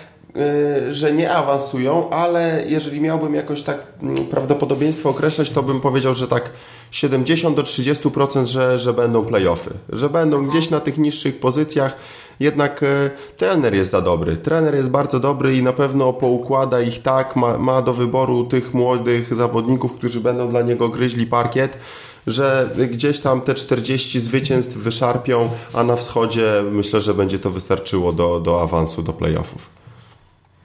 że 0.91 1.13
nie 1.13 1.33
awansują, 1.33 2.11
ale 2.11 2.65
jeżeli 2.67 3.01
miałbym 3.01 3.35
jakoś 3.35 3.63
tak 3.63 3.79
mm, 4.03 4.17
prawdopodobieństwo 4.17 5.11
określać, 5.11 5.51
to 5.51 5.63
bym 5.63 5.81
powiedział, 5.81 6.15
że 6.15 6.29
tak 6.29 6.51
70 6.91 7.57
do 7.57 7.63
30%, 7.63 8.45
że, 8.45 8.79
że 8.79 8.93
będą 8.93 9.25
playoffy, 9.25 9.71
że 9.93 10.09
będą 10.09 10.47
gdzieś 10.47 10.71
na 10.71 10.81
tych 10.81 10.99
niższych 10.99 11.41
pozycjach. 11.41 11.97
Jednak 12.41 12.83
e, 12.83 13.11
trener 13.37 13.75
jest 13.75 13.91
za 13.91 14.01
dobry. 14.01 14.37
Trener 14.37 14.75
jest 14.75 14.91
bardzo 14.91 15.21
dobry 15.21 15.57
i 15.57 15.63
na 15.63 15.73
pewno 15.73 16.13
poukłada 16.13 16.81
ich 16.81 17.03
tak, 17.03 17.37
ma, 17.37 17.59
ma 17.59 17.83
do 17.83 17.93
wyboru 17.93 18.45
tych 18.45 18.75
młodych 18.75 19.37
zawodników, 19.37 19.93
którzy 19.93 20.21
będą 20.21 20.49
dla 20.49 20.63
niego 20.63 20.89
gryźli 20.89 21.27
parkiet 21.27 21.79
że 22.27 22.71
gdzieś 22.91 23.21
tam 23.21 23.41
te 23.41 23.55
40 23.55 24.21
zwycięstw 24.21 24.75
wyszarpią, 24.75 25.49
a 25.75 25.85
na 25.85 25.97
wschodzie 25.97 26.63
myślę, 26.73 27.01
że 27.01 27.15
będzie 27.15 27.39
to 27.39 27.51
wystarczyło 27.51 28.13
do, 28.13 28.41
do 28.41 28.63
awansu 28.63 29.03
do 29.03 29.13
playoffów. 29.13 29.79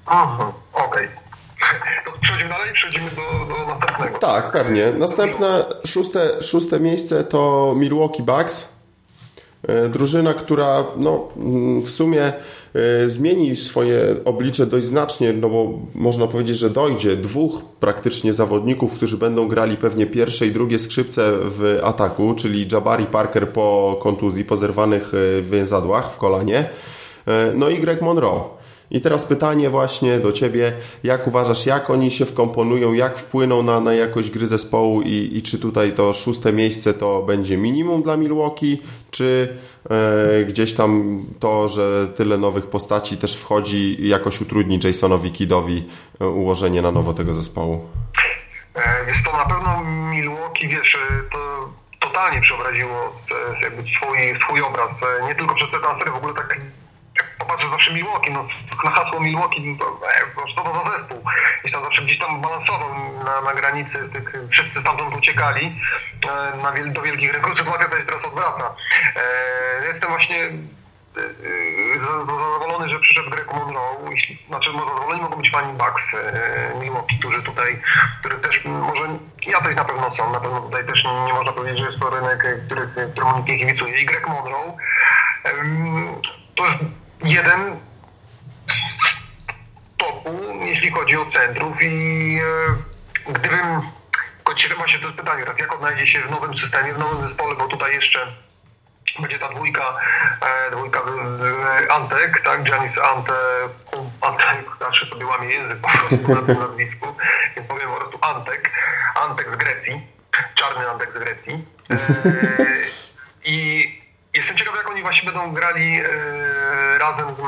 Aha, 0.06 0.54
okej. 0.74 1.08
Okay. 1.08 1.08
To 2.06 2.12
przechodzimy 2.22 2.50
dalej, 2.50 2.74
przechodzimy 2.74 3.10
do, 3.10 3.56
do 3.56 3.74
następnego. 3.74 4.20
Tak, 4.20 4.52
pewnie. 4.52 4.92
Następne 4.92 5.66
szóste, 5.86 6.44
szóste 6.44 6.80
miejsce 6.80 7.24
to 7.24 7.74
Milwaukee 7.78 8.24
Bucks. 8.24 8.74
E, 9.68 9.90
drużyna, 9.90 10.34
która 10.34 10.84
no, 10.98 11.28
w 11.84 11.90
sumie 11.90 12.34
e, 13.04 13.10
zmieni 13.10 13.56
swoje 13.56 14.16
oblicze 14.26 14.66
dość 14.66 14.86
znacznie, 14.86 15.34
no 15.34 15.50
bo 15.50 15.80
można 15.96 16.28
powiedzieć, 16.28 16.58
że 16.58 16.70
dojdzie 16.70 17.16
dwóch 17.16 17.62
praktycznie 17.80 18.34
zawodników, 18.34 18.94
którzy 18.94 19.18
będą 19.18 19.48
grali 19.48 19.78
pewnie 19.78 20.06
pierwsze 20.06 20.48
i 20.48 20.52
drugie 20.52 20.80
skrzypce 20.80 21.32
w 21.42 21.80
ataku, 21.84 22.34
czyli 22.38 22.68
Jabari 22.72 23.06
Parker 23.06 23.50
po 23.50 24.00
kontuzji, 24.02 24.46
po 24.46 24.58
zerwanych 24.58 25.12
e, 25.14 25.42
więzadłach 25.42 26.14
w 26.14 26.18
kolanie, 26.18 26.70
no 27.56 27.70
i 27.70 27.80
Greg 27.80 28.02
Monroe. 28.02 28.63
I 28.94 29.02
teraz 29.02 29.26
pytanie 29.26 29.70
właśnie 29.70 30.20
do 30.20 30.32
Ciebie, 30.32 30.74
jak 31.04 31.28
uważasz, 31.28 31.66
jak 31.66 31.90
oni 31.90 32.12
się 32.12 32.26
wkomponują, 32.26 32.94
jak 32.94 33.18
wpłyną 33.18 33.64
na, 33.64 33.80
na 33.80 33.94
jakość 33.94 34.30
gry 34.30 34.48
zespołu? 34.48 35.02
I, 35.02 35.30
i 35.38 35.42
czy 35.42 35.60
tutaj 35.60 35.94
to 35.94 36.14
szóste 36.14 36.54
miejsce 36.54 36.94
to 36.94 37.22
będzie 37.22 37.58
minimum 37.58 38.04
dla 38.04 38.18
Milwaukee, 38.18 38.82
czy 39.12 39.58
e, 39.90 40.46
gdzieś 40.46 40.74
tam 40.74 41.20
to, 41.40 41.70
że 41.70 42.08
tyle 42.16 42.38
nowych 42.38 42.66
postaci 42.68 43.18
też 43.18 43.38
wchodzi 43.38 44.08
jakoś 44.08 44.42
utrudni 44.42 44.80
Jasonowi 44.84 45.32
Kidowi 45.32 45.84
e, 46.22 46.28
ułożenie 46.28 46.82
na 46.82 46.92
nowo 46.92 47.14
tego 47.14 47.34
zespołu? 47.34 47.90
E, 48.76 49.12
jest 49.12 49.26
to 49.26 49.38
na 49.38 49.46
pewno 49.46 49.84
Milwaukee, 50.12 50.68
wiesz, 50.68 50.98
to 51.32 51.70
totalnie 52.00 52.42
przeobraziło 52.42 53.16
jakby 53.62 53.82
swój, 53.82 54.18
swój 54.46 54.62
obraz, 54.62 54.90
nie 55.28 55.36
tylko 55.36 55.56
przez 55.56 55.72
te 55.72 55.80
transfery, 55.80 56.12
w 56.12 56.16
ogóle 56.16 56.34
tak 56.34 56.58
popatrzę 57.44 57.70
zawsze 57.70 57.94
Milwaukee, 57.94 58.32
no 58.32 58.48
na 58.84 58.92
hasło 58.92 59.20
Milwaukee, 59.20 59.78
to, 59.80 59.86
to, 60.56 60.64
to 60.64 60.74
za 60.74 60.92
zespół. 60.92 61.24
I 61.64 61.72
tam 61.72 61.84
zawsze 61.84 62.02
gdzieś 62.02 62.20
tam 62.20 62.42
balansował 62.42 62.90
na, 63.26 63.42
na 63.42 63.54
granicy, 63.54 64.10
tych, 64.14 64.34
wszyscy 64.52 64.82
stamtąd 64.82 65.18
uciekali 65.18 65.76
e, 66.24 66.58
na, 66.64 66.94
do 66.94 67.02
wielkich 67.02 67.34
rynków. 67.34 67.58
Sytuacja 67.58 67.90
to 67.90 67.96
jest 67.96 68.08
teraz 68.08 68.26
odwrotna. 68.26 68.76
E, 69.16 69.88
jestem 69.88 70.10
właśnie 70.10 70.46
e, 70.46 70.52
zadowolony, 72.00 72.90
że 72.90 73.00
przyszedł 73.00 73.30
Greg 73.30 73.54
Monroe. 73.54 73.94
Znaczy, 74.48 74.74
no, 74.74 74.80
zadowoleni 74.80 75.22
mogą 75.22 75.38
być 75.38 75.52
fani 75.52 75.74
Bucks 75.74 76.04
Milwaukee, 76.80 77.20
którzy 77.20 77.44
tutaj, 77.44 77.80
który 78.20 78.36
też 78.36 78.66
może, 78.66 79.02
ja 79.48 79.58
tutaj 79.58 79.76
na 79.76 79.86
pewno 79.86 80.16
są, 80.16 80.32
na 80.32 80.40
pewno 80.40 80.62
tutaj 80.62 80.86
też 80.86 81.04
nie, 81.04 81.24
nie 81.26 81.34
można 81.34 81.52
powiedzieć, 81.52 81.80
że 81.80 81.86
jest 81.86 82.00
to 82.00 82.10
rynek, 82.10 82.46
który, 82.66 82.88
któremu 83.12 83.44
nie 83.48 83.60
kibicuje. 83.60 84.02
I 84.02 84.06
Greg 84.06 84.28
Monroe 84.28 84.78
to 86.56 86.68
jest 86.68 87.03
jeden 87.24 87.80
topu, 89.98 90.40
jeśli 90.66 90.92
chodzi 90.92 91.18
o 91.18 91.26
centrów 91.26 91.82
i 91.82 92.40
e, 93.28 93.34
gdybym 93.34 93.82
kończyłem 94.44 94.78
właśnie 94.78 95.00
to 95.00 95.12
pytanie, 95.12 95.46
tak 95.46 95.60
jak 95.60 95.74
odnajdzie 95.74 96.08
się 96.08 96.22
w 96.22 96.32
nowym 96.32 96.58
systemie, 96.58 96.94
w 96.94 97.00
nowym 97.00 97.28
zespole, 97.28 97.56
bo 97.56 97.68
tutaj 97.68 97.94
jeszcze 97.94 98.28
będzie 99.20 99.40
ta 99.40 99.50
dwójka, 99.50 99.98
e, 100.42 100.72
dwójka 100.72 101.00
e, 101.00 101.92
Antek, 101.92 102.42
tak, 102.44 102.68
Janis 102.68 102.98
Ante, 103.16 103.34
Antek, 104.22 104.66
zawsze 104.80 105.06
sobie 105.06 105.26
łamie 105.26 105.50
język 105.50 105.78
po 105.78 105.90
prostu 105.90 106.36
na 106.36 106.42
tym 106.42 106.60
nazwisku, 106.60 107.08
więc 107.56 107.68
powiem 107.68 107.90
po 107.90 107.96
prostu 107.96 108.20
Antek, 108.22 108.72
Antek 109.22 109.48
z 109.54 109.56
Grecji, 109.56 110.08
czarny 110.56 110.90
Antek 110.90 111.12
z 111.12 111.18
Grecji. 111.18 111.66
E, 111.90 111.96
I 113.46 114.03
Jestem 114.34 114.58
ciekaw, 114.58 114.76
jak 114.76 114.90
oni 114.90 115.02
właśnie 115.02 115.32
będą 115.32 115.54
grali 115.54 116.00
e, 116.00 116.98
razem 116.98 117.36
z, 117.36 117.40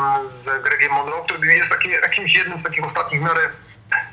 z 0.44 0.64
Gregiem 0.64 0.92
Monroe, 0.92 1.24
który 1.24 1.56
jest 1.56 1.70
taki, 1.70 1.90
jakimś 1.90 2.36
jednym 2.36 2.60
z 2.60 2.64
takich 2.64 2.86
ostatnich 2.86 3.22
w 3.22 3.24
miarę 3.24 3.50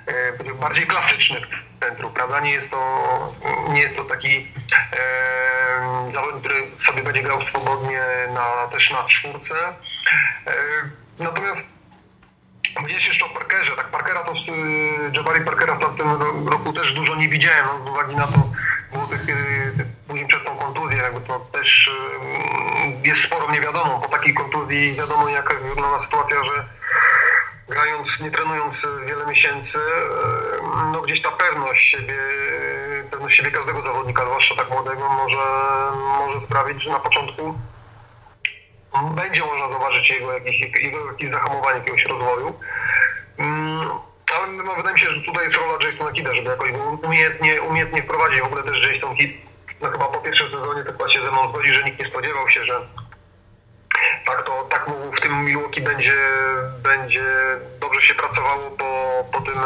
e, 0.07 0.55
bardziej 0.55 0.87
klasycznych 0.87 1.45
centrów, 1.81 2.13
prawda? 2.13 2.41
Nie 2.41 2.53
jest 2.53 2.71
to, 2.71 3.35
nie 3.73 3.81
jest 3.81 3.97
to 3.97 4.05
taki 4.05 4.53
e, 4.93 6.13
zawodnik, 6.15 6.43
który 6.43 6.63
sobie 6.87 7.03
będzie 7.03 7.23
grał 7.23 7.43
swobodnie 7.43 8.03
na, 8.35 8.69
też 8.73 8.91
na 8.91 9.05
czwórce. 9.05 9.55
E, 10.47 10.55
natomiast 11.19 11.61
Mówiłeś 12.81 13.09
jeszcze 13.09 13.25
o 13.25 13.29
Parkerze, 13.29 13.77
tak 13.77 13.91
Parkera 13.91 14.25
to, 14.25 14.35
Jabari 15.13 15.45
Parkera 15.45 15.75
w 15.75 15.97
tym 15.97 16.49
roku 16.49 16.73
też 16.73 16.93
dużo 16.93 17.15
nie 17.15 17.29
widziałem, 17.29 17.67
z 17.85 17.89
uwagi 17.89 18.17
na 18.17 18.27
to, 18.27 18.49
było 18.93 19.07
tych 19.07 19.27
później 20.09 20.27
przez 20.27 20.45
tą 20.45 20.57
kontuzję, 20.57 20.99
jakby 20.99 21.21
to 21.21 21.39
też 21.39 21.91
jest 23.05 23.21
sporo 23.27 23.53
niewiadomą. 23.53 24.01
Po 24.01 24.09
takiej 24.09 24.35
kontuzji 24.35 24.95
wiadomo 24.95 25.29
jaka 25.29 25.55
wygląda 25.55 26.05
sytuacja, 26.05 26.45
że 26.45 26.65
grając, 27.69 28.09
nie 28.21 28.31
trenując 28.31 28.75
wiele 29.07 29.27
miesięcy, 29.27 29.79
no 30.93 31.03
gdzieś 31.03 31.23
ta 31.23 31.31
pewność 31.31 31.91
siebie, 31.91 32.19
pewność 33.11 33.37
siebie 33.37 33.51
każdego 33.51 33.83
zawodnika, 33.83 34.25
zwłaszcza 34.25 34.57
tak 34.57 34.71
młodego, 34.71 35.09
może, 35.09 35.45
może 36.19 36.47
sprawić, 36.47 36.83
że 36.83 36.91
na 36.91 37.01
początku 37.01 37.59
będzie 39.15 39.45
można 39.45 39.69
zobaczyć 39.69 40.11
jego 40.11 40.33
jakieś, 40.33 40.61
jego 40.83 41.13
jakieś 41.13 41.31
zahamowanie 41.31 41.79
jakiegoś 41.79 42.05
rozwoju. 42.05 42.55
Mm, 43.39 43.91
ale 44.39 44.53
no, 44.53 44.75
wydaje 44.75 44.95
mi 44.95 45.01
się, 45.01 45.11
że 45.11 45.21
tutaj 45.21 45.45
jest 45.45 45.57
rola 45.57 45.79
Jasona 45.91 46.13
Kida, 46.13 46.35
żeby 46.35 46.51
jakoś 46.51 46.71
umiejętnie, 47.03 47.63
umiejętnie 47.63 48.03
wprowadzić 48.03 48.41
w 48.41 48.45
ogóle 48.45 48.63
też 48.63 48.93
Jason 48.93 49.17
Kidd. 49.17 49.52
No 49.83 49.91
chyba 49.91 50.05
po 50.05 50.19
pierwszym 50.19 50.51
sezonie 50.51 50.85
to 50.85 50.93
chyba 50.93 51.09
się 51.09 51.23
ze 51.23 51.31
mną 51.31 51.49
zgodzi, 51.49 51.73
że 51.73 51.85
nikt 51.85 51.99
nie 51.99 52.09
spodziewał 52.09 52.49
się, 52.51 52.65
że 52.65 52.81
tak 54.27 54.43
to 54.47 54.67
tak 54.71 54.89
mu 54.89 55.13
w 55.13 55.21
tym 55.21 55.45
Milwaukee 55.45 55.81
będzie, 55.81 56.15
będzie 56.83 57.25
dobrze 57.81 58.03
się 58.03 58.15
pracowało 58.15 58.71
po, 58.71 59.25
po 59.33 59.41
tym 59.41 59.59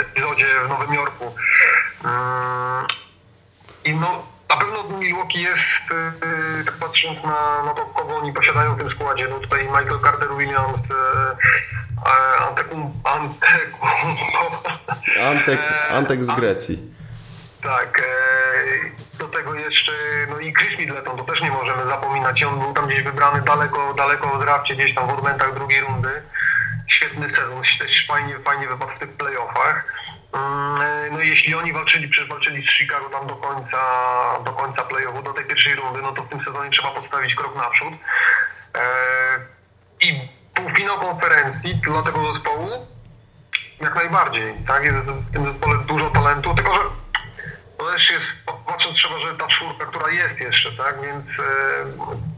epizodzie 0.00 0.46
w 0.66 0.68
Nowym 0.68 0.94
Jorku. 0.94 1.34
Mm, 2.04 2.86
I 3.84 3.94
no, 3.94 4.22
na 4.50 4.56
pewno 4.56 4.98
Milwaukee 4.98 5.42
jest, 5.42 5.90
yy, 6.58 6.64
tak 6.64 6.74
patrząc 6.74 7.24
na, 7.24 7.62
na 7.62 7.74
to, 7.74 7.86
kogo 7.86 8.16
oni 8.16 8.32
posiadają 8.32 8.74
w 8.74 8.78
tym 8.78 8.90
składzie, 8.90 9.28
no 9.30 9.38
tutaj 9.38 9.64
Michael 9.64 9.98
Carter-Williams, 10.00 10.80
yy, 10.90 12.46
Antekum, 12.48 12.92
Antekum, 13.04 13.88
Antek, 15.30 15.60
Antek 15.90 16.24
z 16.24 16.30
Grecji. 16.30 16.95
Tak, 17.66 18.00
e, 18.00 19.18
do 19.18 19.28
tego 19.28 19.54
jeszcze, 19.54 19.92
no 20.28 20.38
i 20.38 20.54
Chris 20.54 20.78
Middleton, 20.78 21.16
to 21.16 21.24
też 21.24 21.40
nie 21.40 21.50
możemy 21.50 21.84
zapominać. 21.84 22.42
On 22.42 22.60
był 22.60 22.72
tam 22.72 22.86
gdzieś 22.86 23.02
wybrany 23.02 23.42
daleko, 23.42 23.94
daleko 23.94 24.32
od 24.32 24.40
drafcie, 24.40 24.74
gdzieś 24.74 24.94
tam 24.94 25.06
w 25.06 25.10
ornamentach 25.10 25.54
drugiej 25.54 25.80
rundy. 25.80 26.22
Świetny 26.86 27.30
sezon, 27.30 27.62
też 27.78 28.06
fajnie, 28.06 28.38
fajnie 28.38 28.68
wypadł 28.68 28.92
w 28.92 28.98
tych 28.98 29.12
playoffach. 29.12 29.92
Mm, 30.32 31.12
no 31.12 31.20
jeśli 31.20 31.54
oni 31.54 31.72
walczyli, 31.72 32.08
przecież 32.08 32.28
walczyli 32.28 32.66
z 32.66 32.70
Chicago 32.70 33.08
tam 33.08 33.26
do 33.26 33.36
końca, 33.36 33.78
do 34.44 34.52
końca 34.52 34.82
playoffu, 34.82 35.22
do 35.22 35.32
tej 35.32 35.44
pierwszej 35.44 35.74
rundy, 35.74 36.02
no 36.02 36.12
to 36.12 36.22
w 36.22 36.28
tym 36.28 36.44
sezonie 36.44 36.70
trzeba 36.70 36.90
postawić 36.90 37.34
krok 37.34 37.56
naprzód. 37.56 37.94
E, 38.74 38.80
I 40.00 40.20
półfinał 40.54 40.98
konferencji 40.98 41.74
dla 41.74 42.02
tego 42.02 42.32
zespołu 42.32 42.86
jak 43.80 43.94
najbardziej, 43.94 44.54
tak? 44.66 44.84
Jest 44.84 44.98
w 44.98 45.32
tym 45.32 45.44
zespole 45.44 45.78
dużo 45.78 46.10
talentu, 46.10 46.54
tylko 46.54 46.74
że 46.74 47.05
patrząc 49.06 49.22
trzeba, 49.22 49.32
że 49.32 49.38
ta 49.38 49.46
czwórka, 49.46 49.86
która 49.86 50.10
jest 50.10 50.40
jeszcze, 50.40 50.72
tak? 50.72 50.94
Więc 51.02 51.26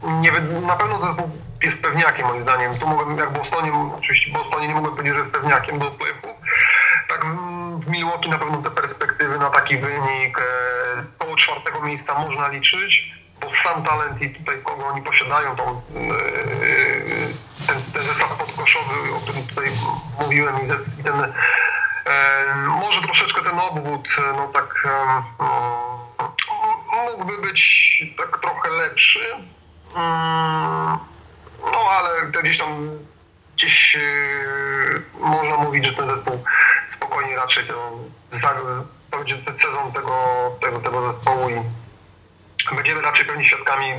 e, 0.03 0.21
nie, 0.21 0.31
na 0.67 0.75
pewno 0.75 1.15
jest 1.63 1.77
pewniakiem 1.77 2.27
moim 2.27 2.43
zdaniem. 2.43 2.79
Tu 2.79 2.87
mogłem, 2.87 3.17
jak 3.17 3.33
Bostonie, 3.33 3.71
oczywiście 3.97 4.31
Bostonie 4.31 4.67
nie 4.67 4.73
mogłem 4.73 4.91
powiedzieć, 4.91 5.13
że 5.13 5.19
jest 5.19 5.33
pewniakiem 5.33 5.79
do 5.79 5.91
playoffu. 5.91 6.27
Tak 7.07 7.25
w 7.79 7.87
Milwaukee 7.87 8.29
na 8.29 8.37
pewno 8.37 8.57
te 8.57 8.71
perspektywy 8.71 9.39
na 9.39 9.49
taki 9.49 9.77
wynik 9.77 10.39
e, 10.39 10.43
koło 11.17 11.35
czwartego 11.35 11.81
miejsca 11.81 12.19
można 12.19 12.47
liczyć, 12.47 13.13
bo 13.41 13.47
sam 13.63 13.83
talent 13.83 14.21
i 14.21 14.29
tutaj 14.29 14.61
kogo 14.63 14.87
oni 14.87 15.01
posiadają, 15.01 15.55
tą, 15.55 15.63
e, 15.69 15.81
ten, 17.67 17.81
ten 17.93 18.03
zestaw 18.03 18.37
podkoszowy, 18.37 19.15
o 19.17 19.19
którym 19.19 19.47
tutaj 19.47 19.65
mówiłem 20.21 20.55
i 20.99 21.03
ten 21.03 21.33
może 22.67 23.01
troszeczkę 23.01 23.41
ten 23.41 23.59
obwód, 23.59 24.07
no 24.37 24.47
tak, 24.47 24.87
mógłby 27.19 27.47
być 27.47 28.03
tak 28.17 28.39
trochę 28.41 28.69
lepszy. 28.69 29.19
Mm, 29.95 30.97
no 31.71 31.89
ale 31.91 32.25
gdzieś 32.25 32.57
tam 32.57 32.89
gdzieś 33.55 33.95
e, 33.95 35.19
można 35.19 35.57
mówić, 35.57 35.85
że 35.85 35.93
ten 35.93 36.07
zespół 36.07 36.43
spokojnie 36.95 37.35
raczej 37.35 37.67
to, 37.67 37.91
będzie 39.11 39.37
ten 39.37 39.57
sezon 39.57 39.91
tego, 39.91 40.15
tego, 40.61 40.79
tego 40.79 41.13
zespołu 41.13 41.49
i 41.49 42.75
będziemy 42.75 43.01
raczej 43.01 43.25
pewnie 43.25 43.45
świadkami 43.45 43.93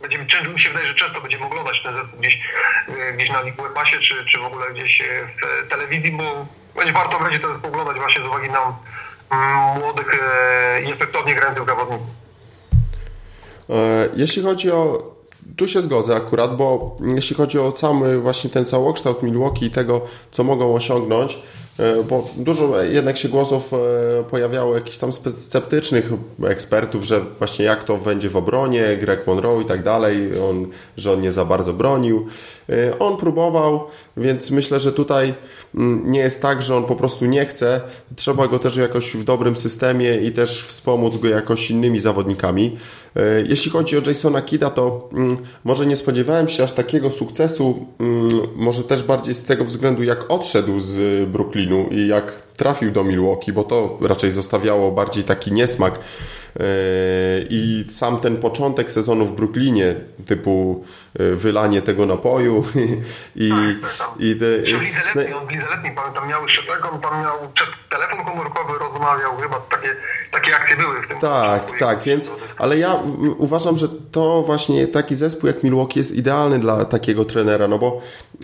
będziemy, 0.00 0.24
mi 0.48 0.60
się 0.60 0.68
wydaje, 0.68 0.88
że 0.88 0.94
często 0.94 1.20
będziemy 1.20 1.44
oglądać 1.44 1.82
ten 1.82 1.94
zespół 1.94 2.20
gdzieś, 2.20 2.40
e, 2.88 3.12
gdzieś 3.12 3.30
na 3.30 3.42
Ligu 3.42 3.62
Pasie, 3.74 3.98
czy, 3.98 4.26
czy 4.26 4.38
w 4.38 4.44
ogóle 4.44 4.70
gdzieś 4.70 5.02
w 5.36 5.68
telewizji, 5.68 6.12
bo 6.12 6.46
będzie 6.76 6.92
warto 6.92 7.20
będzie 7.20 7.40
to 7.40 7.48
oglądać 7.62 7.96
właśnie 7.96 8.22
z 8.22 8.26
uwagi 8.26 8.50
na 8.50 8.78
mm, 9.30 9.78
młodych 9.78 10.20
i 10.84 10.92
efektownie 10.92 11.34
grających 11.34 11.66
zawodników. 11.66 12.27
E, 13.70 14.08
jeśli 14.16 14.42
chodzi 14.42 14.70
o 14.70 15.02
tu 15.56 15.68
się 15.68 15.82
zgodzę 15.82 16.16
akurat, 16.16 16.56
bo 16.56 16.96
jeśli 17.14 17.36
chodzi 17.36 17.58
o 17.58 17.72
cały 17.72 18.20
właśnie 18.20 18.50
ten 18.50 18.64
całokształt 18.64 19.22
Milwaukee 19.22 19.66
i 19.66 19.70
tego, 19.70 20.00
co 20.30 20.44
mogą 20.44 20.74
osiągnąć, 20.74 21.38
E, 21.78 22.02
bo 22.02 22.30
dużo 22.36 22.82
jednak 22.82 23.16
się 23.16 23.28
głosów 23.28 23.72
e, 23.72 23.76
pojawiało 24.30 24.74
jakichś 24.74 24.98
tam 24.98 25.12
sceptycznych 25.12 26.12
ekspertów, 26.44 27.04
że 27.04 27.20
właśnie 27.38 27.64
jak 27.64 27.84
to 27.84 27.98
będzie 27.98 28.30
w 28.30 28.36
obronie, 28.36 28.96
Greg 29.00 29.26
Monroe 29.26 29.62
i 29.62 29.64
tak 29.64 29.82
dalej, 29.82 30.40
on, 30.50 30.66
że 30.96 31.12
on 31.12 31.20
nie 31.20 31.32
za 31.32 31.44
bardzo 31.44 31.72
bronił. 31.72 32.26
E, 32.70 32.98
on 32.98 33.16
próbował, 33.16 33.84
więc 34.16 34.50
myślę, 34.50 34.80
że 34.80 34.92
tutaj 34.92 35.34
mm, 35.74 36.10
nie 36.10 36.20
jest 36.20 36.42
tak, 36.42 36.62
że 36.62 36.76
on 36.76 36.84
po 36.84 36.96
prostu 36.96 37.24
nie 37.24 37.46
chce. 37.46 37.80
Trzeba 38.16 38.48
go 38.48 38.58
też 38.58 38.76
jakoś 38.76 39.16
w 39.16 39.24
dobrym 39.24 39.56
systemie 39.56 40.16
i 40.16 40.32
też 40.32 40.66
wspomóc 40.66 41.16
go 41.16 41.28
jakoś 41.28 41.70
innymi 41.70 42.00
zawodnikami. 42.00 42.76
E, 43.16 43.42
jeśli 43.42 43.70
chodzi 43.70 43.98
o 43.98 44.02
Jasona 44.06 44.42
Kida, 44.42 44.70
to 44.70 45.08
mm, 45.12 45.36
może 45.64 45.86
nie 45.86 45.96
spodziewałem 45.96 46.48
się 46.48 46.64
aż 46.64 46.72
takiego 46.72 47.10
sukcesu, 47.10 47.86
mm, 48.00 48.40
może 48.56 48.84
też 48.84 49.02
bardziej 49.02 49.34
z 49.34 49.44
tego 49.44 49.64
względu, 49.64 50.02
jak 50.02 50.30
odszedł 50.30 50.80
z 50.80 51.28
Brooklynu 51.30 51.88
i 51.90 52.06
jak 52.06 52.42
trafił 52.56 52.90
do 52.90 53.04
Milwaukee, 53.04 53.52
bo 53.52 53.64
to 53.64 53.98
raczej 54.00 54.32
zostawiało 54.32 54.90
bardziej 54.90 55.24
taki 55.24 55.52
niesmak 55.52 55.98
E, 56.47 56.47
I 57.50 57.84
sam 57.90 58.20
ten 58.20 58.36
początek 58.36 58.92
sezonu 58.92 59.26
w 59.26 59.36
Brooklynie, 59.36 59.94
typu 60.26 60.84
e, 61.18 61.34
wylanie 61.34 61.82
tego 61.82 62.06
napoju 62.06 62.64
i... 63.36 63.50
Tak, 63.98 64.08
i 64.18 64.36
te, 64.36 64.58
w 64.58 64.82
lidze 64.82 65.02
letniej, 65.14 65.34
on 65.34 65.46
w 65.46 65.50
lidze 65.50 65.66
letniej, 65.70 65.94
pamiętam, 65.94 66.28
miał 66.28 66.42
jeszcze 66.42 66.62
on 66.92 67.00
tam 67.00 67.22
miał 67.22 67.36
telefon 67.90 68.24
komórkowy, 68.24 68.78
rozmawiał, 68.78 69.36
chyba 69.36 69.60
takie, 69.60 69.88
takie 70.32 70.56
akcje 70.56 70.76
były 70.76 71.02
w 71.02 71.08
tym. 71.08 71.20
Tak, 71.20 71.78
tak, 71.78 72.02
więc, 72.02 72.30
ale 72.58 72.78
ja 72.78 72.98
uważam, 73.38 73.78
że 73.78 73.88
to 74.12 74.42
właśnie 74.42 74.86
taki 74.86 75.16
zespół 75.16 75.46
jak 75.46 75.62
Milwaukee 75.62 75.98
jest 75.98 76.14
idealny 76.14 76.58
dla 76.58 76.84
takiego 76.84 77.24
trenera, 77.24 77.68
no 77.68 77.78
bo 77.78 78.00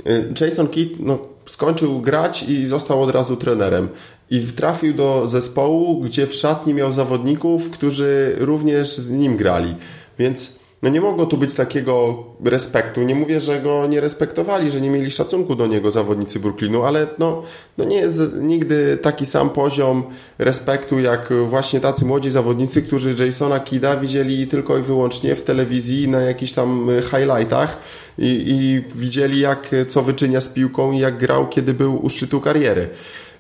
e, 0.07 0.44
Jason 0.44 0.68
Kidd, 0.68 1.00
no, 1.00 1.18
skończył 1.46 2.00
grać 2.00 2.42
i 2.42 2.66
został 2.66 3.03
od 3.03 3.11
razu 3.11 3.37
trenerem 3.37 3.88
i 4.31 4.41
trafił 4.41 4.95
do 4.95 5.29
zespołu, 5.29 6.01
gdzie 6.01 6.27
w 6.27 6.35
szatni 6.35 6.75
miał 6.75 6.93
zawodników, 6.93 7.71
którzy 7.71 8.37
również 8.39 8.97
z 8.97 9.11
nim 9.11 9.37
grali. 9.37 9.75
Więc 10.19 10.65
no 10.85 10.91
nie 10.91 11.01
mogło 11.01 11.27
tu 11.27 11.37
być 11.37 11.55
takiego 11.55 12.25
respektu. 12.45 13.03
Nie 13.03 13.15
mówię, 13.15 13.41
że 13.41 13.61
go 13.61 13.87
nie 13.87 14.01
respektowali, 14.01 14.71
że 14.71 14.81
nie 14.81 14.91
mieli 14.91 15.11
szacunku 15.11 15.55
do 15.55 15.67
niego 15.67 15.91
zawodnicy 15.91 16.41
Brooklynu, 16.41 16.83
ale 16.83 17.07
no, 17.19 17.43
no 17.79 17.85
nie 17.85 17.97
jest 17.97 18.37
nigdy 18.41 18.99
taki 19.03 19.27
sam 19.27 19.51
poziom 19.51 20.03
respektu 20.39 21.01
jak 21.01 21.33
właśnie 21.47 21.81
tacy 21.81 22.05
młodzi 22.05 22.31
zawodnicy, 22.31 22.83
którzy 22.83 23.27
Jasona 23.27 23.61
Kida 23.61 23.97
widzieli 23.97 24.47
tylko 24.47 24.79
i 24.79 24.83
wyłącznie 24.83 25.35
w 25.37 25.43
telewizji 25.43 26.09
na 26.09 26.21
jakichś 26.21 26.53
tam 26.53 26.91
highlightach 27.11 27.77
i, 28.19 28.45
i 28.47 28.85
widzieli 28.99 29.41
jak 29.41 29.71
co 29.89 30.03
wyczynia 30.03 30.41
z 30.41 30.49
piłką 30.49 30.93
i 30.93 30.99
jak 30.99 31.19
grał, 31.19 31.49
kiedy 31.49 31.75
był 31.75 32.05
u 32.05 32.11
szczytu 32.11 32.41
kariery. 32.41 32.89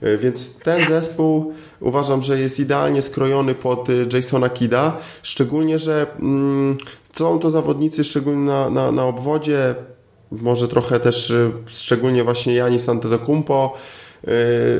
E, 0.04 0.16
więc 0.16 0.58
ten 0.58 0.86
zespół 0.86 1.52
uważam, 1.80 2.22
że 2.22 2.40
jest 2.40 2.60
idealnie 2.60 3.02
skrojony 3.02 3.54
pod 3.54 3.88
e, 3.90 3.92
Jasona 4.16 4.48
Kida, 4.48 4.96
szczególnie, 5.22 5.78
że 5.78 6.06
mm, 6.20 6.78
są 7.16 7.38
to 7.38 7.50
zawodnicy 7.50 8.04
szczególnie 8.04 8.44
na, 8.44 8.70
na, 8.70 8.92
na 8.92 9.04
obwodzie, 9.04 9.74
może 10.32 10.68
trochę 10.68 11.00
też 11.00 11.30
e, 11.30 11.50
szczególnie 11.66 12.24
właśnie 12.24 12.54
Janis 12.54 12.88
Antetokounmpo, 12.88 13.76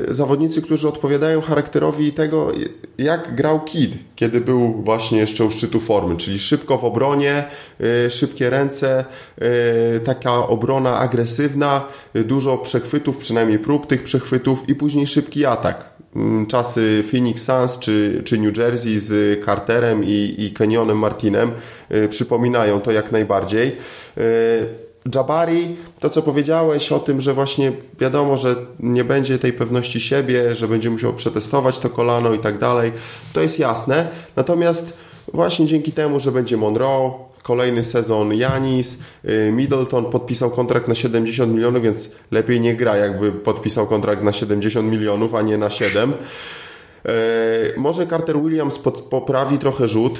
zawodnicy, 0.09 0.62
którzy 0.62 0.88
odpowiadają 0.88 1.40
charakterowi 1.40 2.12
tego, 2.12 2.52
jak 2.98 3.35
grał 3.35 3.61
Kid, 3.61 3.92
kiedy 4.16 4.40
był 4.40 4.83
właśnie 4.83 5.18
jeszcze 5.18 5.44
u 5.44 5.50
szczytu 5.50 5.80
formy, 5.80 6.16
czyli 6.16 6.38
szybko 6.38 6.78
w 6.78 6.85
obronie, 6.85 7.44
y, 8.07 8.11
szybkie 8.11 8.50
ręce, 8.50 9.04
y, 9.96 10.00
taka 10.00 10.46
obrona 10.46 10.98
agresywna, 10.98 11.88
dużo 12.14 12.59
przechwytów, 12.59 13.16
przynajmniej 13.16 13.59
prób 13.59 13.87
tych 13.87 14.02
przechwytów 14.02 14.68
i 14.68 14.74
później 14.74 15.07
szybki 15.07 15.46
atak. 15.46 15.85
Mm, 16.16 16.46
czasy 16.46 17.04
Phoenix 17.11 17.44
Suns 17.44 17.78
czy, 17.78 18.22
czy 18.24 18.38
New 18.38 18.57
Jersey 18.57 18.98
z 18.98 19.44
Carterem 19.44 20.04
i, 20.04 20.35
i 20.38 20.50
Kenyonem 20.52 20.98
Martinem 20.98 21.52
przypominają 22.09 22.80
to 22.80 22.92
jak 22.92 23.12
najbardziej. 23.12 23.76
Jabari, 25.14 25.77
to 26.01 26.11
co 26.11 26.23
powiedziałeś 26.23 26.93
o 26.93 26.99
tym, 26.99 27.21
że 27.21 27.35
właśnie 27.35 27.73
wiadomo, 28.01 28.38
że 28.38 28.57
nie 28.81 29.05
będzie 29.05 29.38
tej 29.38 29.53
pewności 29.53 30.01
siebie, 30.01 30.55
że 30.55 30.69
będzie 30.69 30.90
musiał 30.90 31.12
przetestować 31.12 31.79
to 31.79 31.90
kolano 31.90 32.35
i 32.35 32.38
tak 32.38 32.59
dalej, 32.59 32.93
to 33.33 33.40
jest 33.40 33.59
jasne. 33.59 34.09
Natomiast 34.37 34.99
właśnie 35.33 35.67
dzięki 35.67 35.93
temu, 35.93 36.21
że 36.21 36.33
będzie 36.33 36.57
Monroe, 36.57 37.12
kolejny 37.43 37.85
sezon 37.85 38.35
Janis, 38.35 38.99
Middleton 39.53 40.05
podpisał 40.05 40.51
kontrakt 40.51 40.88
na 40.88 40.95
70 40.95 41.53
milionów, 41.53 41.83
więc 41.83 42.11
lepiej 42.31 42.61
nie 42.61 42.77
gra, 42.77 42.97
jakby 42.97 43.33
podpisał 43.33 43.87
kontrakt 43.87 44.23
na 44.23 44.33
70 44.33 44.90
milionów, 44.90 45.35
a 45.35 45.43
nie 45.43 45.59
na 45.59 45.71
7. 45.71 46.12
Może 47.77 48.07
Carter 48.07 48.43
Williams 48.43 48.79
poprawi 49.11 49.59
trochę 49.59 49.88
rzut, 49.88 50.19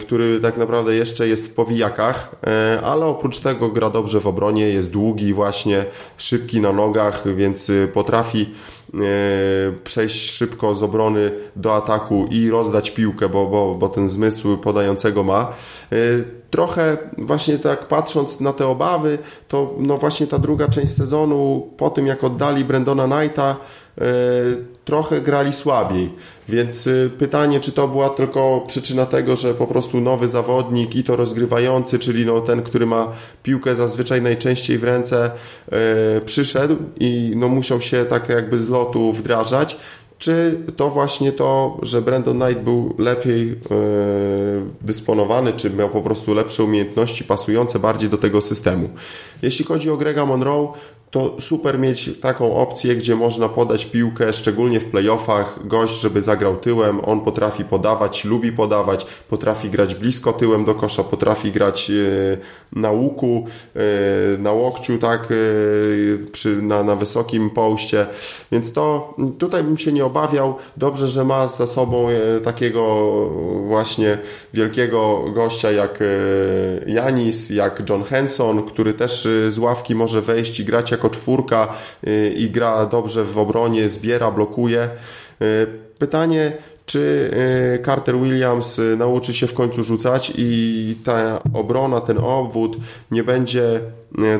który 0.00 0.40
tak 0.40 0.56
naprawdę 0.56 0.94
jeszcze 0.94 1.28
jest 1.28 1.46
w 1.46 1.54
powijakach, 1.54 2.36
ale 2.82 3.06
oprócz 3.06 3.40
tego 3.40 3.68
gra 3.68 3.90
dobrze 3.90 4.20
w 4.20 4.26
obronie, 4.26 4.68
jest 4.68 4.90
długi 4.90 5.34
właśnie, 5.34 5.84
szybki 6.16 6.60
na 6.60 6.72
nogach, 6.72 7.34
więc 7.34 7.72
potrafi 7.92 8.46
E, 8.94 9.72
przejść 9.84 10.30
szybko 10.30 10.74
z 10.74 10.82
obrony 10.82 11.30
do 11.56 11.76
ataku 11.76 12.26
i 12.30 12.50
rozdać 12.50 12.90
piłkę, 12.90 13.28
bo, 13.28 13.46
bo, 13.46 13.74
bo 13.74 13.88
ten 13.88 14.08
zmysł 14.08 14.56
podającego 14.56 15.22
ma. 15.22 15.52
E, 15.92 15.96
trochę 16.50 16.96
właśnie 17.18 17.58
tak 17.58 17.88
patrząc 17.88 18.40
na 18.40 18.52
te 18.52 18.66
obawy, 18.66 19.18
to 19.48 19.74
no 19.78 19.98
właśnie 19.98 20.26
ta 20.26 20.38
druga 20.38 20.68
część 20.68 20.96
sezonu, 20.96 21.70
po 21.76 21.90
tym 21.90 22.06
jak 22.06 22.24
oddali 22.24 22.64
Brendona 22.64 23.08
Knighta, 23.08 23.56
e, 23.98 24.04
trochę 24.84 25.20
grali 25.20 25.52
słabiej. 25.52 26.10
Więc 26.48 26.86
y, 26.86 27.10
pytanie, 27.18 27.60
czy 27.60 27.72
to 27.72 27.88
była 27.88 28.10
tylko 28.10 28.64
przyczyna 28.66 29.06
tego, 29.06 29.36
że 29.36 29.54
po 29.54 29.66
prostu 29.66 30.00
nowy 30.00 30.28
zawodnik 30.28 30.96
i 30.96 31.04
to 31.04 31.16
rozgrywający, 31.16 31.98
czyli 31.98 32.26
no 32.26 32.40
ten, 32.40 32.62
który 32.62 32.86
ma 32.86 33.12
piłkę 33.42 33.74
zazwyczaj 33.74 34.22
najczęściej 34.22 34.78
w 34.78 34.84
ręce, 34.84 35.30
yy, 35.70 35.78
przyszedł 36.24 36.76
i 37.00 37.32
no 37.36 37.48
musiał 37.48 37.80
się 37.80 38.04
tak 38.04 38.28
jakby 38.28 38.58
z 38.58 38.68
lotu 38.68 39.12
wdrażać, 39.12 39.76
czy 40.22 40.60
to 40.76 40.90
właśnie 40.90 41.32
to, 41.32 41.78
że 41.82 42.02
Brandon 42.02 42.40
Knight 42.40 42.62
był 42.64 42.94
lepiej 42.98 43.48
yy, 43.48 43.56
dysponowany, 44.80 45.52
czy 45.52 45.70
miał 45.70 45.88
po 45.88 46.02
prostu 46.02 46.34
lepsze 46.34 46.64
umiejętności 46.64 47.24
pasujące 47.24 47.78
bardziej 47.78 48.10
do 48.10 48.18
tego 48.18 48.40
systemu. 48.40 48.88
Jeśli 49.42 49.64
chodzi 49.64 49.90
o 49.90 49.96
Grega 49.96 50.26
Monroe, 50.26 50.72
to 51.12 51.36
super 51.40 51.78
mieć 51.78 52.10
taką 52.20 52.56
opcję, 52.56 52.96
gdzie 52.96 53.16
można 53.16 53.48
podać 53.48 53.84
piłkę, 53.84 54.32
szczególnie 54.32 54.80
w 54.80 54.84
playoffach, 54.84 55.66
gość, 55.66 56.00
żeby 56.00 56.22
zagrał 56.22 56.56
tyłem, 56.56 57.00
on 57.04 57.20
potrafi 57.20 57.64
podawać, 57.64 58.24
lubi 58.24 58.52
podawać, 58.52 59.06
potrafi 59.28 59.70
grać 59.70 59.94
blisko 59.94 60.32
tyłem 60.32 60.64
do 60.64 60.74
kosza, 60.74 61.04
potrafi 61.04 61.52
grać 61.52 61.90
e, 61.90 62.38
na 62.72 62.90
łuku, 62.90 63.46
e, 63.76 64.38
na 64.38 64.52
łokciu, 64.52 64.98
tak, 64.98 65.28
przy, 66.32 66.62
na, 66.62 66.82
na 66.82 66.96
wysokim 66.96 67.50
poście, 67.50 68.06
więc 68.52 68.72
to 68.72 69.14
tutaj 69.38 69.64
bym 69.64 69.78
się 69.78 69.92
nie 69.92 70.04
obawiał. 70.12 70.54
Dobrze, 70.76 71.08
że 71.08 71.24
ma 71.24 71.48
za 71.48 71.66
sobą 71.66 72.08
takiego 72.44 72.84
właśnie 73.66 74.18
wielkiego 74.54 75.24
gościa 75.34 75.70
jak 75.70 75.98
Janis, 76.86 77.50
jak 77.50 77.82
John 77.90 78.04
Henson, 78.04 78.62
który 78.62 78.94
też 78.94 79.28
z 79.48 79.58
ławki 79.58 79.94
może 79.94 80.20
wejść 80.20 80.60
i 80.60 80.64
grać 80.64 80.90
jak 80.90 81.02
jako 81.02 81.10
czwórka 81.10 81.72
i 82.36 82.50
gra 82.50 82.86
dobrze 82.86 83.24
w 83.24 83.38
obronie, 83.38 83.88
zbiera, 83.88 84.30
blokuje. 84.30 84.88
Pytanie, 85.98 86.52
czy 86.86 87.30
y, 87.80 87.84
Carter 87.84 88.18
Williams 88.18 88.80
nauczy 88.96 89.34
się 89.34 89.46
w 89.46 89.54
końcu 89.54 89.84
rzucać 89.84 90.32
i 90.36 90.96
ta 91.04 91.42
obrona, 91.54 92.00
ten 92.00 92.18
obwód 92.18 92.76
nie 93.10 93.24
będzie 93.24 93.80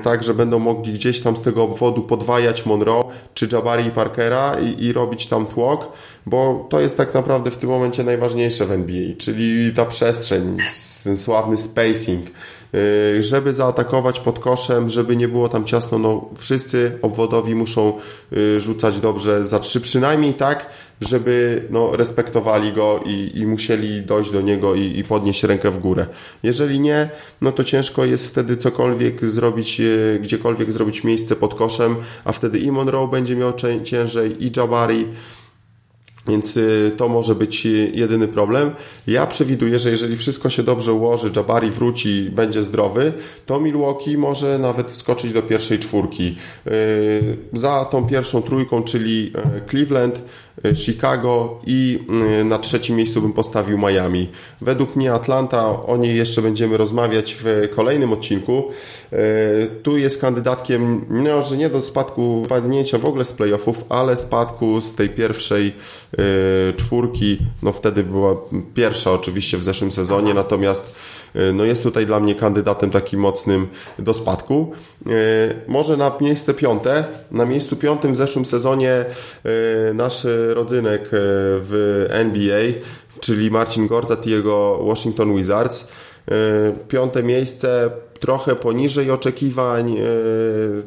tak, 0.03 0.23
że 0.23 0.35
będą 0.35 0.59
mogli 0.59 0.93
gdzieś 0.93 1.21
tam 1.21 1.37
z 1.37 1.43
tego 1.43 1.63
obwodu 1.63 2.03
podwajać 2.03 2.67
Monroe 2.67 3.05
czy 3.35 3.49
Jabari 3.53 3.91
Parkera 3.91 4.57
i, 4.61 4.85
i 4.85 4.93
robić 4.93 5.27
tam 5.27 5.47
tłok, 5.47 5.93
bo 6.27 6.67
to 6.71 6.81
jest 6.81 6.97
tak 6.97 7.15
naprawdę 7.15 7.51
w 7.51 7.57
tym 7.57 7.71
momencie 7.71 8.05
najważniejsze 8.05 8.67
w 8.67 8.73
NBA, 8.73 9.17
czyli 9.19 9.73
ta 9.75 9.85
przestrzeń, 9.85 10.57
ten 11.05 11.17
sławny 11.17 11.59
spacing 11.59 12.27
żeby 13.21 13.55
zaatakować 13.55 14.21
pod 14.21 14.39
koszem, 14.39 14.91
żeby 14.91 15.17
nie 15.17 15.29
było 15.29 15.49
tam 15.49 15.65
ciasno, 15.65 15.99
no 15.99 16.31
wszyscy 16.37 16.99
obwodowi 17.03 17.55
muszą 17.55 17.99
y, 18.33 18.61
rzucać 18.61 19.01
dobrze 19.01 19.45
za 19.45 19.61
trzy, 19.61 19.81
przynajmniej 19.81 20.35
tak, 20.35 20.67
żeby 21.01 21.65
no, 21.71 21.97
respektowali 21.97 22.73
go 22.73 23.01
i, 23.07 23.31
i 23.35 23.47
musieli 23.47 24.03
dojść 24.03 24.31
do 24.31 24.41
niego 24.41 24.75
i, 24.75 24.99
i 24.99 25.05
podnieść 25.05 25.43
rękę 25.43 25.71
w 25.71 25.79
górę. 25.79 26.07
Jeżeli 26.43 26.81
nie, 26.81 27.11
no 27.41 27.53
to 27.53 27.65
ciężko 27.65 28.05
jest 28.05 28.27
wtedy 28.27 28.57
cokolwiek 28.57 29.25
zrobić, 29.25 29.81
y, 29.81 30.19
gdziekolwiek 30.23 30.73
zrobić 30.73 31.05
miejsce 31.05 31.37
pod 31.37 31.55
koszem, 31.55 31.97
a 32.25 32.33
wtedy 32.33 32.59
i 32.59 32.71
Monroe 32.71 33.09
będzie 33.09 33.37
miał 33.37 33.53
ciężej, 33.85 34.45
i 34.45 34.53
Jabari, 34.57 35.07
więc 36.27 36.57
y, 36.57 36.93
to 36.97 37.09
może 37.09 37.35
być 37.35 37.65
jedyny 37.95 38.29
problem. 38.29 38.71
Ja 39.07 39.27
przewiduję, 39.27 39.79
że 39.79 39.91
jeżeli 39.91 40.17
wszystko 40.17 40.51
się 40.51 40.63
dobrze 40.63 40.93
ułoży, 40.93 41.31
Jabari 41.37 41.71
wróci, 41.71 42.31
będzie 42.33 42.63
zdrowy, 42.63 43.13
to 43.47 43.61
Milwaukee 43.61 44.19
może 44.19 44.59
nawet 44.59 44.91
wskoczyć 44.91 45.33
do 45.33 45.43
pierwszej 45.43 45.79
czwórki. 45.79 46.37
Y, 46.67 47.37
za 47.53 47.85
tą 47.85 48.07
pierwszą 48.07 48.43
trójką, 48.43 48.83
czyli 48.83 49.33
y, 49.67 49.71
Cleveland, 49.71 50.21
Chicago 50.75 51.61
i 51.67 52.07
na 52.45 52.59
trzecim 52.59 52.97
miejscu 52.97 53.23
bym 53.23 53.33
postawił 53.33 53.79
Miami. 53.79 54.31
Według 54.61 54.97
mnie 54.97 55.13
Atlanta, 55.13 55.87
o 55.87 55.97
niej 55.97 56.17
jeszcze 56.17 56.43
będziemy 56.43 56.77
rozmawiać 56.77 57.37
w 57.41 57.69
kolejnym 57.77 58.13
odcinku. 58.13 58.65
Tu 59.83 59.99
jest 59.99 60.21
kandydatkiem, 60.21 61.05
no, 61.11 61.43
że 61.43 61.57
nie 61.57 61.71
do 61.71 61.83
spadku, 61.83 62.47
padnięcia 62.49 62.99
w 62.99 63.07
ogóle 63.07 63.25
z 63.25 63.33
playoffów, 63.33 63.85
ale 63.89 64.17
spadku 64.17 64.81
z 64.81 64.95
tej 64.95 65.09
pierwszej 65.09 65.73
Y, 66.19 66.73
czwórki, 66.77 67.39
no 67.63 67.73
wtedy 67.73 68.05
była 68.05 68.35
pierwsza 68.75 69.13
oczywiście 69.13 69.59
w 69.59 69.63
zeszłym 69.63 69.93
sezonie, 69.93 70.35
natomiast 70.35 70.97
y, 70.97 71.12
no 71.55 71.65
jest 71.65 71.83
tutaj 71.83 72.07
dla 72.07 72.21
mnie 72.21 72.35
kandydatem 72.35 72.91
takim 72.91 73.21
mocnym 73.21 73.69
do 73.99 74.15
spadku. 74.15 74.73
Y, 75.07 75.13
może 75.69 75.97
na 75.97 76.13
miejsce 76.21 76.55
piąte. 76.55 77.05
Na 77.31 77.45
miejscu 77.45 77.77
piątym 77.77 78.13
w 78.13 78.17
zeszłym 78.17 78.47
sezonie 78.47 79.05
nasz 79.95 80.27
rodzynek 80.49 81.09
w 81.11 82.07
NBA, 82.11 82.61
czyli 83.21 83.51
Marcin 83.51 83.87
Gortat 83.87 84.27
i 84.27 84.31
jego 84.31 84.85
Washington 84.85 85.37
Wizards. 85.37 85.93
Piąte 86.89 87.23
miejsce 87.23 87.91
trochę 88.23 88.57
poniżej 88.57 89.11
oczekiwań 89.11 89.97
e, 89.97 90.03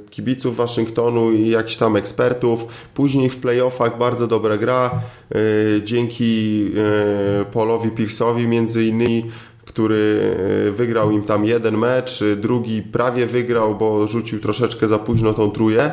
kibiców 0.10 0.56
Waszyngtonu 0.56 1.32
i 1.32 1.50
jakichś 1.50 1.76
tam 1.76 1.96
ekspertów. 1.96 2.66
Później 2.94 3.30
w 3.30 3.38
playoffach 3.38 3.98
bardzo 3.98 4.28
dobra 4.28 4.58
gra 4.58 4.92
e, 4.92 5.38
dzięki 5.84 6.66
e, 7.42 7.46
Paulowi 7.46 7.90
Pierce'owi 7.90 8.48
między 8.48 8.86
innymi 8.86 9.32
który 9.76 10.38
wygrał 10.72 11.12
im 11.12 11.24
tam 11.24 11.46
jeden 11.46 11.78
mecz, 11.78 12.24
drugi 12.38 12.82
prawie 12.82 13.26
wygrał, 13.28 13.76
bo 13.76 14.08
rzucił 14.08 14.42
troszeczkę 14.42 14.88
za 14.88 15.00
późno 15.00 15.34
tą 15.34 15.52
trójkę. 15.52 15.92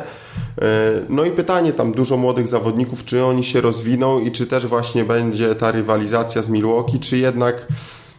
No 1.09 1.25
i 1.25 1.31
pytanie, 1.31 1.73
tam 1.73 1.91
dużo 1.91 2.17
młodych 2.17 2.47
zawodników, 2.47 3.05
czy 3.05 3.25
oni 3.25 3.43
się 3.43 3.61
rozwiną 3.61 4.19
i 4.19 4.31
czy 4.31 4.47
też 4.47 4.67
właśnie 4.67 5.03
będzie 5.03 5.55
ta 5.55 5.71
rywalizacja 5.71 6.41
z 6.41 6.49
Milwaukee, 6.49 6.99
czy 6.99 7.17
jednak 7.17 7.67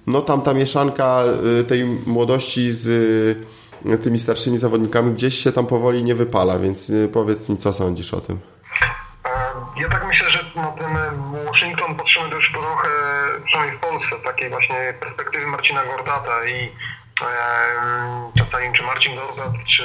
no 0.07 0.21
tam 0.21 0.43
ta 0.43 0.55
mieszanka 0.55 1.25
y, 1.61 1.65
tej 1.65 1.85
młodości 2.07 2.73
z 2.73 2.89
tymi 4.03 4.19
starszymi 4.19 4.59
zawodnikami 4.59 5.15
gdzieś 5.15 5.39
się 5.39 5.53
tam 5.53 5.67
powoli 5.67 6.05
nie 6.05 6.15
wypala, 6.15 6.59
więc 6.59 6.93
powiedz 7.13 7.49
mi, 7.49 7.57
co 7.57 7.73
sądzisz 7.73 8.15
o 8.15 8.21
tym? 8.21 8.39
Ja 9.81 9.89
tak 9.89 10.07
myślę, 10.09 10.31
że 10.31 10.44
no, 10.65 10.73
ten 10.73 11.45
Washington 11.45 11.95
potrzebuje 11.95 12.33
też 12.33 12.51
trochę, 12.53 12.89
przynajmniej 13.47 13.79
w 13.79 13.81
Polsce, 13.81 14.17
takiej 14.25 14.51
właśnie 14.51 14.95
perspektywy 15.01 15.47
Marcina 15.47 15.85
Gordata 15.85 16.45
i 16.45 16.73
czasami 18.39 18.73
czy 18.73 18.83
Marcin 18.83 19.17
Gordat, 19.17 19.53
czy 19.69 19.85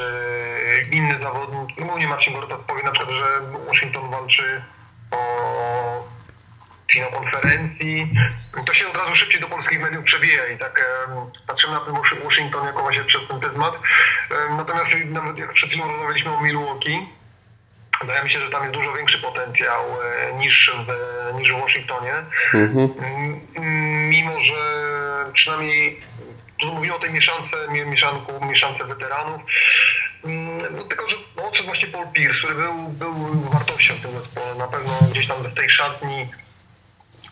inny 0.91 1.19
zawodnik, 1.19 1.87
głównie 1.87 2.07
Marcin 2.07 2.33
Gordat 2.33 2.59
powie 2.59 2.83
na 2.83 2.91
przykład, 2.91 3.15
że 3.15 3.41
Washington 3.67 4.09
walczy 4.09 4.63
o 5.11 5.19
finał 6.91 7.11
konferencji, 7.11 8.13
to 8.65 8.73
się 8.73 8.87
od 8.87 8.95
razu 8.95 9.15
szybciej 9.15 9.41
do 9.41 9.47
polskich 9.47 9.81
mediów 9.81 10.03
przewija 10.03 10.47
i 10.47 10.57
tak 10.57 10.85
patrzymy 11.47 11.73
na 11.73 11.79
ten 11.79 11.95
Washington 12.23 12.65
jako 12.65 12.81
właśnie 12.81 13.03
przez 13.03 13.27
ten 13.27 13.39
pryzmat. 13.39 13.73
Natomiast 14.57 14.89
nawet 15.05 15.37
jak 15.37 15.53
przed 15.53 15.69
chwilą 15.69 15.87
rozmawialiśmy 15.87 16.31
o 16.31 16.41
Milwaukee, 16.41 17.18
wydaje 18.01 18.23
mi 18.23 18.29
się, 18.29 18.39
że 18.39 18.49
tam 18.49 18.63
jest 18.63 18.75
dużo 18.75 18.93
większy 18.93 19.17
potencjał 19.17 19.85
e, 20.03 20.33
niż 20.33 20.71
w, 20.87 21.39
niż 21.39 21.51
w 21.51 21.61
Waszyngtonie. 21.61 22.13
Mhm. 22.53 22.89
Mimo, 24.09 24.41
że 24.41 24.55
przynajmniej 25.33 26.01
tu 26.59 26.73
mówimy 26.73 26.95
o 26.95 26.99
tej 26.99 27.13
mieszance, 27.13 27.57
mieszanku, 27.85 28.45
mieszance 28.45 28.85
weteranów, 28.85 29.41
no, 30.71 30.83
tylko, 30.83 31.09
że 31.09 31.15
odszedł 31.43 31.67
właśnie 31.67 31.87
Paul 31.87 32.07
Pierce, 32.13 32.37
który 32.37 32.55
był, 32.55 32.73
był 32.87 33.13
wartością 33.41 33.93
w 33.93 34.01
tym 34.01 34.11
zespole. 34.11 34.55
Na 34.55 34.67
pewno 34.67 34.93
gdzieś 35.11 35.27
tam 35.27 35.37
w 35.43 35.53
tej 35.53 35.69
szatni 35.69 36.27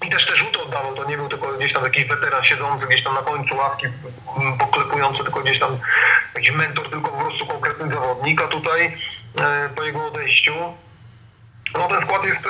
i 0.06 0.10
też 0.10 0.26
te 0.26 0.38
rzuty 0.38 0.62
oddawał, 0.62 0.96
to 0.96 1.10
nie 1.10 1.18
był 1.18 1.30
tylko 1.30 1.54
gdzieś 1.54 1.74
tam 1.74 1.84
jakiś 1.84 2.06
weteran 2.06 2.44
siedzący 2.44 2.88
gdzieś 2.88 3.04
tam 3.04 3.14
na 3.14 3.22
końcu 3.22 3.56
ławki, 3.56 3.88
poklepujący, 4.60 5.24
tylko 5.24 5.42
gdzieś 5.42 5.60
tam 5.60 5.78
jakiś 6.36 6.52
mentor, 6.52 6.90
tylko 6.90 7.12
po 7.12 7.18
prostu 7.18 7.46
konkretny 7.46 7.90
zawodnik, 7.90 8.42
a 8.42 8.48
tutaj 8.48 8.98
po 9.76 9.84
jego 9.84 10.08
odejściu 10.08 10.54
no 11.74 11.88
ten 11.88 12.02
skład 12.02 12.26
jest 12.26 12.48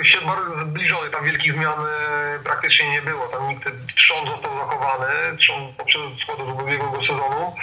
e, 0.00 0.04
się 0.04 0.20
bardzo 0.20 0.64
zbliżony, 0.64 1.10
tam 1.10 1.24
wielkich 1.24 1.54
zmian 1.54 1.80
e, 1.80 2.38
praktycznie 2.44 2.90
nie 2.90 3.02
było. 3.02 3.28
Tam 3.28 3.48
nikt 3.48 3.64
trzon 3.96 4.26
został 4.26 4.58
zachowany, 4.58 5.36
trzon 5.38 5.74
poprzez 5.74 6.02
składu 6.22 6.46
z 6.46 6.62
ubiegłego 6.62 7.00
sezonu. 7.00 7.54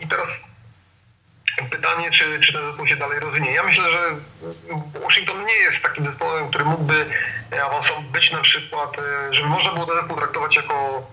I 0.00 0.08
teraz 0.08 0.28
pytanie, 1.70 2.10
czy, 2.10 2.40
czy 2.40 2.52
ten 2.52 2.62
zespół 2.62 2.86
się 2.86 2.96
dalej 2.96 3.20
rozwinie. 3.20 3.52
Ja 3.52 3.62
myślę, 3.62 3.84
że 3.90 3.98
Washington 5.04 5.46
nie 5.46 5.54
jest 5.54 5.82
takim 5.82 6.06
zespołem, 6.06 6.48
który 6.48 6.64
mógłby 6.64 7.06
być 8.12 8.30
na 8.30 8.40
przykład, 8.40 8.98
e, 8.98 9.34
żeby 9.34 9.48
można 9.48 9.72
było 9.72 9.86
ten 9.86 9.96
zespół 9.96 10.16
traktować 10.16 10.56
jako 10.56 11.06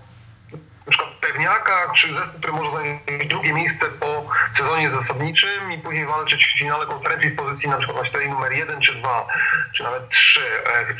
na 1.40 1.50
przykład 1.50 1.64
pewniaka, 1.64 1.92
czy 1.94 2.14
zespół, 2.14 2.40
który 2.40 2.52
może 2.52 2.70
zająć 2.70 3.28
drugie 3.28 3.52
miejsce 3.52 3.86
po 3.86 4.26
sezonie 4.56 4.90
zasadniczym 4.90 5.72
i 5.72 5.78
później 5.78 6.06
walczyć 6.06 6.46
w 6.46 6.58
finale 6.58 6.86
konferencji 6.86 7.30
w 7.30 7.36
pozycji 7.36 7.68
na 7.68 7.76
przykład 7.76 7.98
na 7.98 8.28
numer 8.28 8.52
1 8.52 8.80
czy 8.80 8.94
2, 8.94 9.26
czy 9.74 9.82
nawet 9.82 10.08
3, 10.08 10.40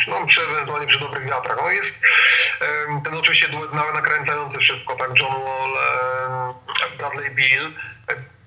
czy, 0.04 0.10
no, 0.10 0.26
czy 0.26 0.40
ewentualnie 0.42 0.86
przy 0.86 1.00
dobrych 1.00 1.24
wiatrach. 1.24 1.58
No 1.62 1.70
jest 1.70 1.86
ten 3.04 3.14
oczywiście 3.14 3.48
duet 3.48 3.72
nakręcający 3.72 4.58
wszystko, 4.58 4.96
tak 4.96 5.10
John 5.20 5.32
Wall, 5.32 5.72
Bradley 6.98 7.30
Bill, 7.30 7.72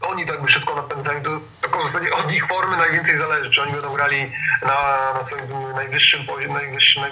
oni 0.07 0.25
tak 0.25 0.41
by 0.41 0.47
wszystko 0.47 0.75
napędzają, 0.75 1.23
to, 1.23 1.39
to 1.61 1.83
zasadzie 1.83 2.13
od 2.13 2.31
ich 2.31 2.47
formy 2.47 2.77
najwięcej 2.77 3.17
zależy, 3.17 3.51
czy 3.51 3.61
oni 3.61 3.71
będą 3.71 3.93
grali 3.93 4.31
na, 4.61 5.13
na 5.13 5.25
swoim 5.27 5.73
najwyższym 5.75 6.25
poziomie, 6.25 6.59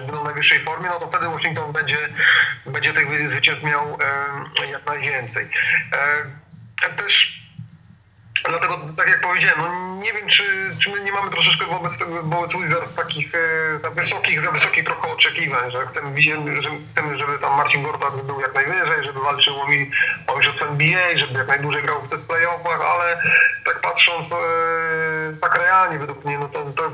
będą 0.07 0.23
najwyższej 0.23 0.59
formie, 0.59 0.89
no 0.89 0.99
to 0.99 1.07
wtedy 1.07 1.25
Washington 1.27 1.71
będzie, 1.71 1.97
będzie 2.65 2.93
tych 2.93 3.29
zwycięstw 3.31 3.63
miał 3.63 3.97
e, 4.61 4.67
jak 4.67 4.85
najwięcej. 4.85 5.49
E, 5.93 6.89
też 6.89 7.40
Dlatego, 8.49 8.79
tak 8.97 9.09
jak 9.09 9.21
powiedziałem, 9.21 9.59
no 9.59 9.95
nie 10.01 10.13
wiem, 10.13 10.27
czy, 10.27 10.75
czy 10.83 10.89
my 10.89 11.03
nie 11.03 11.11
mamy 11.11 11.31
troszeczkę 11.31 11.65
wobec 11.65 11.93
wobec 12.23 12.51
Wizards 12.51 12.95
takich 12.95 13.35
e, 13.35 13.79
za 13.83 13.89
wysokich, 13.89 14.45
za 14.45 14.51
wysokich 14.51 14.85
trochę 14.85 15.13
oczekiwań, 15.13 15.71
że 15.71 15.87
chcemy, 15.87 16.61
że 16.61 16.69
chcemy, 16.91 17.17
żeby 17.17 17.39
tam 17.39 17.57
Marcin 17.57 17.83
Gortat 17.83 18.21
był 18.21 18.41
jak 18.41 18.53
najwyżej, 18.53 19.03
żeby 19.03 19.19
walczył 19.19 19.61
o, 19.61 19.67
mi, 19.67 19.91
o 20.27 20.65
NBA, 20.65 21.17
żeby 21.17 21.39
jak 21.39 21.47
najdłużej 21.47 21.83
grał 21.83 22.01
w 22.01 22.09
tych 22.09 22.21
playoffach, 22.21 22.81
ale 22.81 23.21
tak 23.65 23.81
patrząc 23.81 24.31
e, 24.31 24.35
tak 25.41 25.57
realnie 25.57 25.99
według 25.99 26.25
mnie, 26.25 26.39
no 26.39 26.47
to, 26.47 26.65
to 26.65 26.91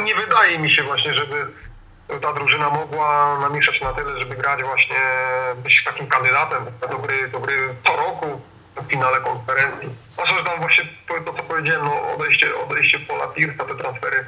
nie 0.00 0.14
wydaje 0.14 0.58
mi 0.58 0.70
się 0.70 0.82
właśnie, 0.82 1.14
żeby 1.14 1.46
ta 2.22 2.32
drużyna 2.32 2.70
mogła 2.70 3.38
namieszać 3.40 3.80
na 3.80 3.92
tyle, 3.92 4.18
żeby 4.18 4.34
grać 4.34 4.62
właśnie, 4.62 4.96
być 5.56 5.84
takim 5.84 6.06
kandydatem 6.06 6.64
na 6.82 6.88
dobry, 6.88 7.28
dobry 7.28 7.54
co 7.84 7.96
roku 7.96 8.40
w 8.76 8.90
finale 8.90 9.20
konferencji. 9.20 9.88
Zwłaszcza, 10.12 10.38
że 10.38 10.44
tam 10.44 10.58
właśnie 10.60 10.84
to, 11.24 11.32
co 11.32 11.42
powiedziałem, 11.42 11.84
no 11.84 12.14
odejście, 12.14 12.46
odejście 12.56 12.98
Pola 12.98 13.26
Pierce'a, 13.26 13.68
te 13.68 13.74
transfery, 13.74 14.26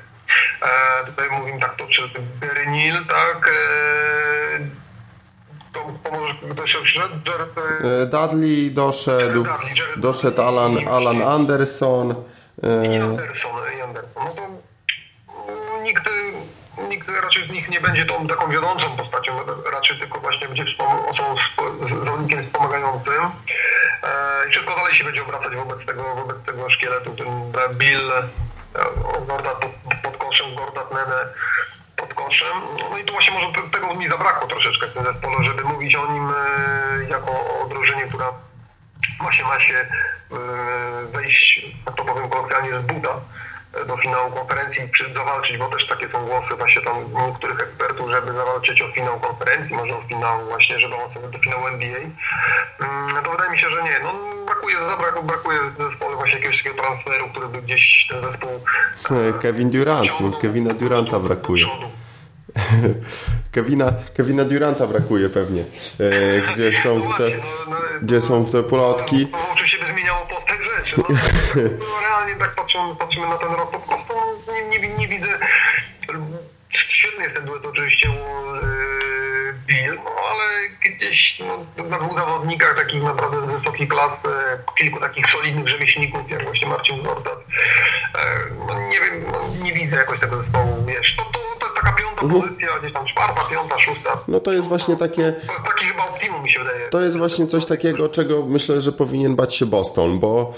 e, 0.62 1.06
tutaj 1.06 1.30
mówimy 1.30 1.60
tak, 1.60 1.76
to 1.76 1.86
czy 1.86 2.02
Berynil, 2.40 3.04
tak, 3.06 3.48
e, 3.48 4.82
to 5.72 5.80
pomoże, 6.04 6.34
kto 6.52 6.66
się 6.66 6.78
przyszedł? 6.82 7.14
Jared, 7.26 7.58
e, 7.58 8.06
Dudley 8.06 8.70
doszedł, 8.70 9.42
Dudley, 9.42 9.76
Jared 9.76 10.00
doszedł 10.00 10.42
Alan, 10.42 10.88
Alan 10.88 11.22
Anderson. 11.22 12.10
E... 12.62 12.86
I 12.86 13.00
Anderson, 13.00 13.50
i 13.78 13.80
Anderson. 13.80 14.24
No 14.24 14.30
to 14.30 14.42
nikt, 15.82 16.08
nikt 16.88 17.08
raczej 17.08 17.46
z 17.46 17.50
nich 17.50 17.68
nie 17.68 17.80
będzie 17.80 18.06
tą 18.06 18.26
taką 18.26 18.50
wiodącą 18.50 18.96
postacią, 18.96 19.32
raczej 19.72 19.98
tylko 19.98 20.20
właśnie 20.20 20.48
będzie 20.48 20.64
osobą, 21.10 21.36
zawodnikiem 22.04 22.46
wspomagającym. 22.46 23.22
E, 24.02 24.48
I 24.48 24.50
wszystko 24.50 24.76
dalej 24.76 24.94
się 24.94 25.04
będzie 25.04 25.22
obracać 25.22 25.56
wobec 25.56 25.86
tego, 25.86 26.14
wobec 26.14 26.42
tego 26.46 26.70
szkieletu. 26.70 27.16
Ten 27.16 27.52
Bill, 27.78 28.12
e, 28.12 28.22
Gordat 29.26 29.58
pod, 29.58 29.94
pod 30.02 30.16
koszem, 30.16 30.54
Gordat 30.54 30.92
Nene 30.92 31.28
pod 31.96 32.14
koszem. 32.14 32.56
No 32.90 32.98
i 32.98 33.04
tu 33.04 33.12
właśnie 33.12 33.34
może 33.34 33.46
tego 33.72 33.94
mi 33.94 34.08
zabrakło 34.08 34.48
troszeczkę 34.48 34.86
w 34.86 34.94
tym 34.94 35.04
zespole, 35.04 35.44
żeby 35.44 35.64
mówić 35.64 35.94
o 35.94 36.12
nim 36.12 36.28
e, 36.30 37.04
jako 37.08 37.30
o 37.30 37.66
drużynie, 37.68 38.06
która 38.06 38.26
się, 39.32 39.44
ma 39.44 39.60
się 39.60 39.86
wejść, 41.12 41.66
tak 41.84 41.94
to 41.94 42.04
powiem 42.04 42.28
kolokwialnie, 42.28 42.80
z 42.80 42.82
buta 42.82 43.20
do 43.86 43.96
finału 43.96 44.30
konferencji 44.30 44.90
czy 44.96 45.14
zawalczyć, 45.14 45.58
bo 45.58 45.68
też 45.68 45.86
takie 45.86 46.08
są 46.08 46.26
głosy 46.26 46.54
właśnie 46.58 46.82
tam 46.82 46.96
niektórych 47.26 47.60
ekspertów, 47.60 48.10
żeby 48.10 48.32
zawalczyć 48.32 48.82
o 48.82 48.92
finał 48.92 49.20
konferencji, 49.20 49.76
może 49.76 49.96
o 49.96 50.02
finał 50.02 50.44
właśnie, 50.44 50.80
żeby 50.80 50.94
awansować 50.94 51.30
do 51.30 51.38
finału 51.38 51.66
NBA. 51.66 51.98
Mm, 51.98 53.24
to 53.24 53.30
wydaje 53.30 53.50
mi 53.50 53.58
się, 53.58 53.70
że 53.70 53.82
nie. 53.82 53.96
No, 54.02 54.12
brakuje, 54.46 54.76
zabrakło, 54.90 55.22
brakuje 55.22 55.58
w 55.58 55.90
zespole 55.90 56.16
właśnie 56.16 56.34
jakiegoś 56.34 56.56
takiego 56.56 56.82
transferu, 56.82 57.28
który 57.28 57.48
by 57.48 57.62
gdzieś 57.62 58.06
ten 58.10 58.22
zespół... 58.22 58.50
E, 59.10 59.32
Kevin 59.42 59.70
Durant, 59.70 60.10
no, 60.20 60.32
Kevina 60.32 60.74
Duranta 60.74 61.18
brakuje. 61.18 61.66
Kevina, 63.52 63.92
Kevina 64.16 64.44
Duranta 64.44 64.86
brakuje 64.86 65.28
pewnie. 65.28 65.64
E, 66.00 66.40
gdzie 66.54 66.72
są 66.72 66.98
no 66.98 67.14
te, 67.18 67.30
no, 67.70 67.76
gdzie 68.02 68.20
są 68.20 68.46
te 68.46 68.62
plotki. 68.62 69.28
No, 69.32 69.38
oczywiście 69.52 69.78
by 69.78 69.92
zmieniało 69.92 70.26
postać 70.26 70.58
rzeczy. 70.86 71.02
No, 71.78 71.86
no, 71.86 72.00
realnie 72.00 72.36
tak 72.36 72.54
patrzymy, 72.54 72.96
patrzymy 72.96 73.28
na 73.28 73.38
ten 73.38 73.52
rok, 73.52 73.70
po 73.70 73.78
prostu 73.78 74.14
nie, 74.70 74.78
nie, 74.78 74.88
nie 74.88 75.08
widzę. 75.08 75.38
Świetny 76.68 77.24
jest 77.24 77.36
ten 77.36 77.44
duet 77.44 77.66
oczywiście 77.66 78.08
yy, 78.08 79.54
Bill, 79.66 79.94
no, 80.04 80.10
gdzieś 80.90 81.38
no, 81.40 81.84
na 81.84 81.98
dwóch 81.98 82.18
zawodnikach 82.18 82.76
takich 82.76 83.02
naprawdę 83.02 83.58
wysokiej 83.58 83.88
klasy, 83.88 84.28
kilku 84.78 85.00
takich 85.00 85.26
solidnych 85.32 85.68
rzemieślników, 85.68 86.30
jak 86.30 86.44
właśnie 86.44 86.68
Marcin 86.68 87.02
Gordat. 87.02 87.44
No, 88.68 88.88
nie 88.88 89.00
wiem, 89.00 89.24
no, 89.32 89.64
nie 89.64 89.72
widzę 89.72 89.96
jakoś 89.96 90.20
tego 90.20 90.36
zespołu, 90.36 90.84
wiesz, 90.86 91.16
to, 91.16 91.22
to, 91.22 91.38
to 91.60 91.66
jest 91.66 91.76
taka 91.76 91.92
piąta 91.92 92.22
mhm. 92.22 92.42
pozycja, 92.42 92.68
gdzieś 92.80 92.92
tam 92.92 93.06
czwarta, 93.06 93.42
piąta, 93.50 93.78
szósta. 93.78 94.18
No 94.28 94.40
to 94.40 94.52
jest 94.52 94.68
właśnie 94.68 94.96
takie... 94.96 95.32
To 95.32 95.52
taki 95.68 95.84
chyba 95.84 96.08
optimum 96.08 96.42
mi 96.42 96.50
się 96.50 96.58
wydaje. 96.58 96.88
To 96.88 97.00
jest 97.00 97.16
właśnie 97.16 97.46
coś 97.46 97.66
takiego, 97.66 98.08
czego 98.08 98.46
myślę, 98.46 98.80
że 98.80 98.92
powinien 98.92 99.36
bać 99.36 99.54
się 99.54 99.66
Boston, 99.66 100.20
bo 100.20 100.54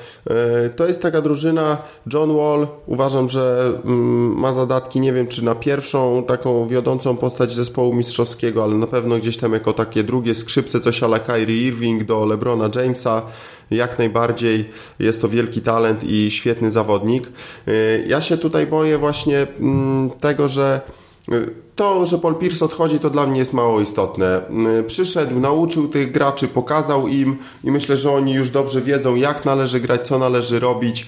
y, 0.66 0.70
to 0.70 0.86
jest 0.86 1.02
taka 1.02 1.20
drużyna, 1.20 1.76
John 2.12 2.36
Wall 2.36 2.68
uważam, 2.86 3.28
że 3.28 3.72
y, 3.84 3.88
ma 4.36 4.52
zadatki, 4.52 5.00
nie 5.00 5.12
wiem 5.12 5.28
czy 5.28 5.44
na 5.44 5.54
pierwszą 5.54 6.24
taką 6.24 6.68
wiodącą 6.68 7.16
postać 7.16 7.52
zespołu 7.52 7.94
mistrzowskiego, 7.94 8.64
ale 8.64 8.74
na 8.74 8.86
pewno 8.86 9.18
gdzieś 9.18 9.36
tam 9.36 9.52
jako 9.52 9.72
takie 9.72 10.04
drugie 10.04 10.13
skrzypce, 10.34 10.80
coś 10.80 11.02
ala 11.02 11.18
Kyrie 11.18 11.66
Irving 11.66 12.04
do 12.04 12.26
LeBrona 12.26 12.70
Jamesa, 12.74 13.22
jak 13.70 13.98
najbardziej 13.98 14.70
jest 14.98 15.22
to 15.22 15.28
wielki 15.28 15.60
talent 15.60 16.04
i 16.04 16.30
świetny 16.30 16.70
zawodnik. 16.70 17.28
Y, 17.68 18.04
ja 18.08 18.20
się 18.20 18.36
tutaj 18.36 18.66
boję 18.66 18.98
właśnie 18.98 19.46
mm, 19.60 20.10
tego, 20.10 20.48
że 20.48 20.80
to, 21.76 22.06
że 22.06 22.18
Paul 22.18 22.34
Pierce 22.34 22.64
odchodzi, 22.64 22.98
to 22.98 23.10
dla 23.10 23.26
mnie 23.26 23.38
jest 23.38 23.52
mało 23.52 23.80
istotne. 23.80 24.40
Przyszedł, 24.86 25.40
nauczył 25.40 25.88
tych 25.88 26.12
graczy, 26.12 26.48
pokazał 26.48 27.08
im 27.08 27.36
i 27.64 27.70
myślę, 27.70 27.96
że 27.96 28.10
oni 28.10 28.32
już 28.32 28.50
dobrze 28.50 28.80
wiedzą, 28.80 29.14
jak 29.14 29.44
należy 29.44 29.80
grać, 29.80 30.06
co 30.06 30.18
należy 30.18 30.60
robić, 30.60 31.06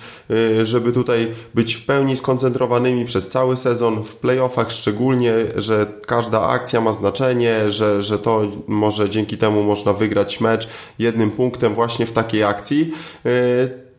żeby 0.62 0.92
tutaj 0.92 1.28
być 1.54 1.74
w 1.74 1.86
pełni 1.86 2.16
skoncentrowanymi 2.16 3.04
przez 3.04 3.28
cały 3.28 3.56
sezon, 3.56 4.04
w 4.04 4.16
playoffach 4.16 4.72
szczególnie, 4.72 5.32
że 5.56 5.86
każda 6.06 6.48
akcja 6.48 6.80
ma 6.80 6.92
znaczenie, 6.92 7.70
że, 7.70 8.02
że 8.02 8.18
to 8.18 8.42
może 8.66 9.10
dzięki 9.10 9.38
temu 9.38 9.62
można 9.62 9.92
wygrać 9.92 10.40
mecz 10.40 10.68
jednym 10.98 11.30
punktem 11.30 11.74
właśnie 11.74 12.06
w 12.06 12.12
takiej 12.12 12.44
akcji 12.44 12.92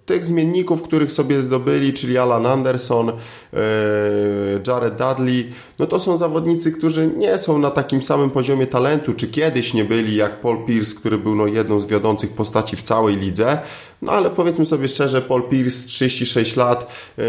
tych 0.08 0.26
zmienników, 0.26 0.82
których 0.82 1.12
sobie 1.12 1.41
zdobyli, 1.41 1.93
czyli 1.93 2.18
Alan 2.18 2.45
Anderson, 2.45 3.10
e, 3.10 3.14
Jared 4.68 4.95
Dudley, 4.95 5.49
no 5.80 5.86
to 5.86 5.99
są 5.99 6.18
zawodnicy, 6.18 6.72
którzy 6.72 7.08
nie 7.18 7.38
są 7.38 7.60
na 7.60 7.72
takim 7.72 8.01
samym 8.01 8.30
poziomie 8.30 8.68
talentu, 8.68 9.14
czy 9.14 9.28
kiedyś 9.28 9.74
nie 9.74 9.86
byli 9.86 10.16
jak 10.16 10.41
Paul 10.41 10.66
Pierce, 10.66 10.95
który 10.95 11.18
był 11.18 11.36
no 11.36 11.47
jedną 11.47 11.80
z 11.80 11.88
wiodących 11.88 12.30
postaci 12.30 12.76
w 12.76 12.84
całej 12.84 13.18
lidze. 13.18 13.58
No 14.01 14.12
ale 14.12 14.30
powiedzmy 14.30 14.66
sobie 14.66 14.88
szczerze, 14.88 15.22
Paul 15.22 15.43
Pierce 15.43 15.88
36 15.88 16.55
lat 16.55 16.91
e, 17.18 17.24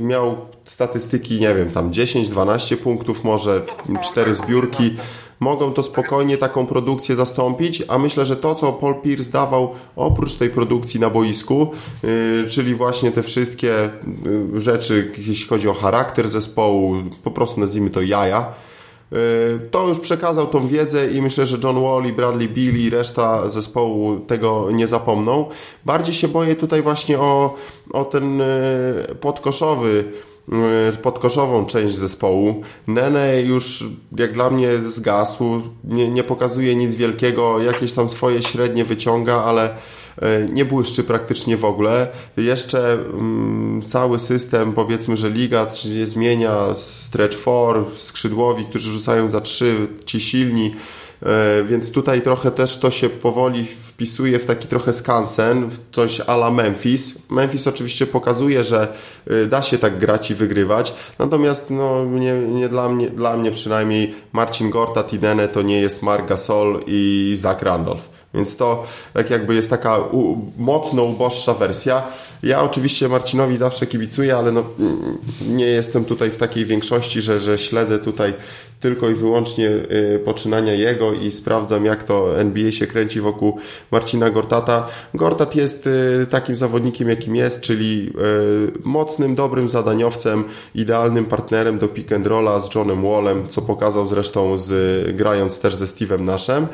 miał 0.00 0.36
statystyki, 0.64 1.40
nie 1.40 1.54
wiem, 1.54 1.70
tam 1.70 1.90
10-12 1.90 2.76
punktów, 2.76 3.24
może 3.24 3.62
4 4.02 4.34
zbiórki 4.34 4.96
mogą 5.42 5.72
to 5.72 5.82
spokojnie 5.82 6.38
taką 6.38 6.66
produkcję 6.66 7.16
zastąpić, 7.16 7.82
a 7.88 7.98
myślę, 7.98 8.24
że 8.24 8.36
to, 8.36 8.54
co 8.54 8.72
Paul 8.72 8.94
Pierce 8.94 9.32
dawał 9.32 9.74
oprócz 9.96 10.34
tej 10.34 10.50
produkcji 10.50 11.00
na 11.00 11.10
boisku, 11.10 11.70
yy, 12.02 12.46
czyli 12.50 12.74
właśnie 12.74 13.12
te 13.12 13.22
wszystkie 13.22 13.90
yy, 14.52 14.60
rzeczy, 14.60 15.12
jeśli 15.18 15.48
chodzi 15.48 15.68
o 15.68 15.74
charakter 15.74 16.28
zespołu, 16.28 16.94
po 17.24 17.30
prostu 17.30 17.60
nazwijmy 17.60 17.90
to 17.90 18.02
jaja, 18.02 18.52
yy, 19.10 19.18
to 19.70 19.88
już 19.88 19.98
przekazał 19.98 20.46
tą 20.46 20.66
wiedzę 20.66 21.10
i 21.10 21.22
myślę, 21.22 21.46
że 21.46 21.58
John 21.64 21.82
Wall 21.82 22.04
i 22.04 22.12
Bradley 22.12 22.48
Beal 22.48 22.76
i 22.76 22.90
reszta 22.90 23.50
zespołu 23.50 24.20
tego 24.20 24.70
nie 24.70 24.88
zapomną. 24.88 25.48
Bardziej 25.84 26.14
się 26.14 26.28
boję 26.28 26.56
tutaj 26.56 26.82
właśnie 26.82 27.18
o, 27.18 27.54
o 27.92 28.04
ten 28.04 28.42
podkoszowy 29.20 30.04
Y, 30.04 30.31
podkoszową 31.02 31.66
część 31.66 31.94
zespołu. 31.94 32.62
Nene 32.86 33.40
już 33.40 33.84
jak 34.18 34.32
dla 34.32 34.50
mnie 34.50 34.68
zgasł, 34.86 35.62
nie, 35.84 36.08
nie 36.08 36.24
pokazuje 36.24 36.76
nic 36.76 36.94
wielkiego, 36.94 37.62
jakieś 37.62 37.92
tam 37.92 38.08
swoje 38.08 38.42
średnie 38.42 38.84
wyciąga, 38.84 39.34
ale 39.34 39.70
nie 40.52 40.64
błyszczy 40.64 41.04
praktycznie 41.04 41.56
w 41.56 41.64
ogóle. 41.64 42.08
Jeszcze 42.36 42.92
mm, 42.92 43.82
cały 43.82 44.18
system, 44.18 44.72
powiedzmy, 44.72 45.16
że 45.16 45.30
liga 45.30 45.72
się 45.72 46.06
zmienia, 46.06 46.74
stretch 46.74 47.38
4, 47.38 47.84
skrzydłowi, 47.94 48.64
którzy 48.64 48.92
rzucają 48.92 49.28
za 49.28 49.40
3, 49.40 49.86
ci 50.04 50.20
silni, 50.20 50.72
E, 51.26 51.64
więc 51.64 51.90
tutaj 51.90 52.22
trochę 52.22 52.50
też 52.50 52.78
to 52.78 52.90
się 52.90 53.08
powoli 53.08 53.66
wpisuje 54.02 54.38
w 54.38 54.46
taki 54.46 54.68
trochę 54.68 54.92
skansen, 54.92 55.70
w 55.70 55.78
coś 55.92 56.20
ala 56.20 56.50
Memphis. 56.50 57.30
Memphis 57.30 57.66
oczywiście 57.66 58.06
pokazuje, 58.06 58.64
że 58.64 58.88
e, 59.26 59.46
da 59.46 59.62
się 59.62 59.78
tak 59.78 59.98
grać 59.98 60.30
i 60.30 60.34
wygrywać, 60.34 60.94
natomiast 61.18 61.70
no, 61.70 62.04
nie, 62.04 62.32
nie 62.34 62.68
dla, 62.68 62.88
mnie, 62.88 63.10
dla 63.10 63.36
mnie 63.36 63.50
przynajmniej 63.50 64.14
Marcin 64.32 64.70
Gorta, 64.70 65.04
Tidene 65.04 65.48
to 65.48 65.62
nie 65.62 65.80
jest 65.80 66.02
Mark 66.02 66.28
Gasol 66.28 66.80
i 66.86 67.32
Zach 67.36 67.62
Randolph. 67.62 68.02
Więc 68.34 68.56
to 68.56 68.86
tak 69.14 69.30
jakby 69.30 69.54
jest 69.54 69.70
taka 69.70 69.98
u, 69.98 70.36
mocno 70.56 71.02
uboższa 71.02 71.54
wersja. 71.54 72.02
Ja 72.42 72.62
oczywiście 72.62 73.08
Marcinowi 73.08 73.56
zawsze 73.56 73.86
kibicuję, 73.86 74.36
ale 74.36 74.52
no, 74.52 74.64
nie 75.48 75.66
jestem 75.66 76.04
tutaj 76.04 76.30
w 76.30 76.36
takiej 76.36 76.64
większości, 76.64 77.22
że, 77.22 77.40
że 77.40 77.58
śledzę 77.58 77.98
tutaj 77.98 78.34
tylko 78.82 79.10
i 79.10 79.14
wyłącznie 79.14 79.68
y, 79.68 80.20
poczynania 80.24 80.72
jego 80.72 81.12
i 81.12 81.32
sprawdzam, 81.32 81.84
jak 81.84 82.02
to 82.02 82.40
NBA 82.40 82.72
się 82.72 82.86
kręci 82.86 83.20
wokół 83.20 83.58
Marcina 83.90 84.30
Gortata. 84.30 84.88
Gortat 85.14 85.54
jest 85.54 85.86
y, 85.86 86.26
takim 86.30 86.56
zawodnikiem, 86.56 87.08
jakim 87.08 87.36
jest, 87.36 87.60
czyli 87.60 88.12
y, 88.76 88.78
mocnym, 88.84 89.34
dobrym 89.34 89.68
zadaniowcem, 89.68 90.44
idealnym 90.74 91.24
partnerem 91.24 91.78
do 91.78 91.88
pick 91.88 92.12
and 92.12 92.26
rolla 92.26 92.60
z 92.60 92.74
Johnem 92.74 93.02
Wallem, 93.02 93.48
co 93.48 93.62
pokazał 93.62 94.06
zresztą 94.06 94.58
z, 94.58 95.16
grając 95.16 95.60
też 95.60 95.74
ze 95.74 95.86
Steve'em 95.86 96.20
Naszem, 96.20 96.66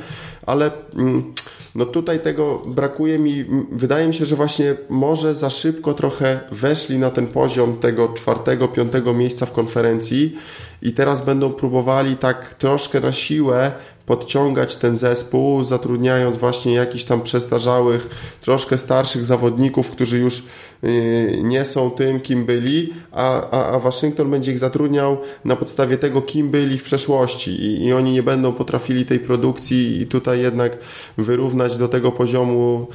ale 0.47 0.71
mm, 0.95 1.33
no 1.75 1.87
tutaj 1.87 2.21
tego 2.21 2.63
brakuje 2.67 3.19
mi. 3.19 3.45
Wydaje 3.73 4.09
mi 4.09 4.15
się, 4.15 4.27
że 4.27 4.37
właśnie 4.37 4.75
może 4.89 5.35
za 5.35 5.51
szybko 5.51 5.95
trochę 5.95 6.41
weszli 6.53 6.99
na 6.99 7.11
ten 7.11 7.27
poziom 7.27 7.77
tego 7.77 8.09
czwartego, 8.09 8.69
piątego 8.69 9.15
miejsca 9.15 9.47
w 9.47 9.53
konferencji 9.53 10.37
i 10.83 10.93
teraz 10.93 11.25
będą 11.25 11.53
próbowali 11.53 11.98
tak 12.17 12.55
troszkę 12.55 13.01
na 13.01 13.13
siłę 13.13 13.73
podciągać 14.09 14.77
ten 14.77 14.97
zespół, 14.97 15.65
zatrudniając 15.65 16.37
właśnie 16.37 16.75
jakichś 16.75 17.05
tam 17.05 17.21
przestarzałych, 17.21 18.09
troszkę 18.41 18.79
starszych 18.79 19.25
zawodników, 19.25 19.91
którzy 19.91 20.19
już 20.19 20.43
y, 20.85 21.41
nie 21.43 21.65
są 21.65 21.91
tym, 21.91 22.21
kim 22.21 22.47
byli, 22.47 22.95
a, 23.13 23.51
a, 23.51 23.67
a 23.67 23.79
Waszyngton 23.79 24.31
będzie 24.31 24.53
ich 24.53 24.59
zatrudniał 24.59 25.19
na 25.45 25.57
podstawie 25.57 25.99
tego, 25.99 26.23
kim 26.23 26.51
byli 26.51 26.79
w 26.79 26.85
przeszłości 26.85 27.51
i, 27.51 27.87
i 27.87 27.93
oni 27.93 28.13
nie 28.13 28.23
będą 28.23 28.53
potrafili 28.53 29.07
tej 29.07 29.21
produkcji 29.21 30.01
i 30.01 30.07
tutaj 30.07 30.41
jednak 30.41 30.79
wyrównać 31.19 31.77
do 31.77 31.89
tego 31.89 32.13
poziomu 32.13 32.87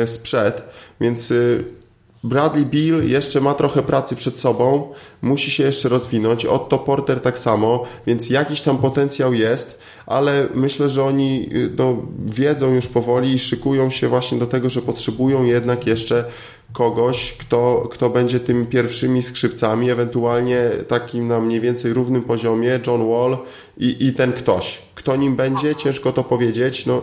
yy, 0.00 0.06
sprzed. 0.06 0.62
Więc 1.00 1.30
yy, 1.30 1.79
Bradley 2.24 2.66
Bill 2.66 3.10
jeszcze 3.10 3.40
ma 3.40 3.54
trochę 3.54 3.82
pracy 3.82 4.16
przed 4.16 4.38
sobą, 4.38 4.92
musi 5.22 5.50
się 5.50 5.62
jeszcze 5.62 5.88
rozwinąć. 5.88 6.46
Otto 6.46 6.78
Porter 6.78 7.20
tak 7.20 7.38
samo, 7.38 7.84
więc 8.06 8.30
jakiś 8.30 8.60
tam 8.60 8.78
potencjał 8.78 9.34
jest, 9.34 9.80
ale 10.06 10.46
myślę, 10.54 10.88
że 10.88 11.04
oni 11.04 11.48
y, 11.52 11.70
no, 11.78 11.96
wiedzą 12.26 12.74
już 12.74 12.86
powoli 12.86 13.32
i 13.32 13.38
szykują 13.38 13.90
się 13.90 14.08
właśnie 14.08 14.38
do 14.38 14.46
tego, 14.46 14.70
że 14.70 14.82
potrzebują 14.82 15.44
jednak 15.44 15.86
jeszcze 15.86 16.24
kogoś, 16.72 17.32
kto, 17.32 17.88
kto 17.90 18.10
będzie 18.10 18.40
tymi 18.40 18.66
pierwszymi 18.66 19.22
skrzypcami, 19.22 19.90
ewentualnie 19.90 20.70
takim 20.88 21.28
na 21.28 21.40
mniej 21.40 21.60
więcej 21.60 21.92
równym 21.92 22.22
poziomie, 22.22 22.80
John 22.86 23.10
Wall 23.10 23.38
i, 23.78 24.06
i 24.06 24.12
ten 24.12 24.32
ktoś. 24.32 24.78
Kto 24.94 25.16
nim 25.16 25.36
będzie, 25.36 25.74
ciężko 25.74 26.12
to 26.12 26.24
powiedzieć. 26.24 26.86
No, 26.86 27.02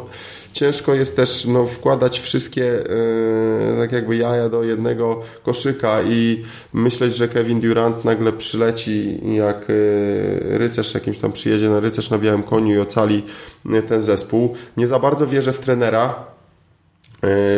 ciężko 0.58 0.94
jest 0.94 1.16
też 1.16 1.46
no, 1.46 1.66
wkładać 1.66 2.20
wszystkie 2.20 2.62
yy, 2.62 3.78
tak 3.80 3.92
jakby 3.92 4.18
jaja 4.18 4.50
do 4.50 4.64
jednego 4.64 5.22
koszyka 5.44 6.02
i 6.02 6.44
myśleć, 6.74 7.16
że 7.16 7.28
Kevin 7.28 7.62
Durant 7.62 8.06
nagle 8.06 8.34
przyleci 8.34 9.20
jak 9.36 9.70
yy, 9.70 10.58
rycerz 10.58 10.94
jakimś 10.94 11.18
tam 11.18 11.32
przyjedzie 11.32 11.70
na 11.70 11.80
rycerz 11.80 12.10
na 12.10 12.18
białym 12.18 12.44
koniu 12.44 12.76
i 12.76 12.80
ocali 12.80 13.24
yy, 13.66 13.82
ten 13.84 14.02
zespół. 14.02 14.56
Nie 14.78 14.88
za 14.88 15.00
bardzo 15.00 15.28
wierzę 15.28 15.54
w 15.54 15.60
trenera, 15.60 16.16
E, 16.16 16.37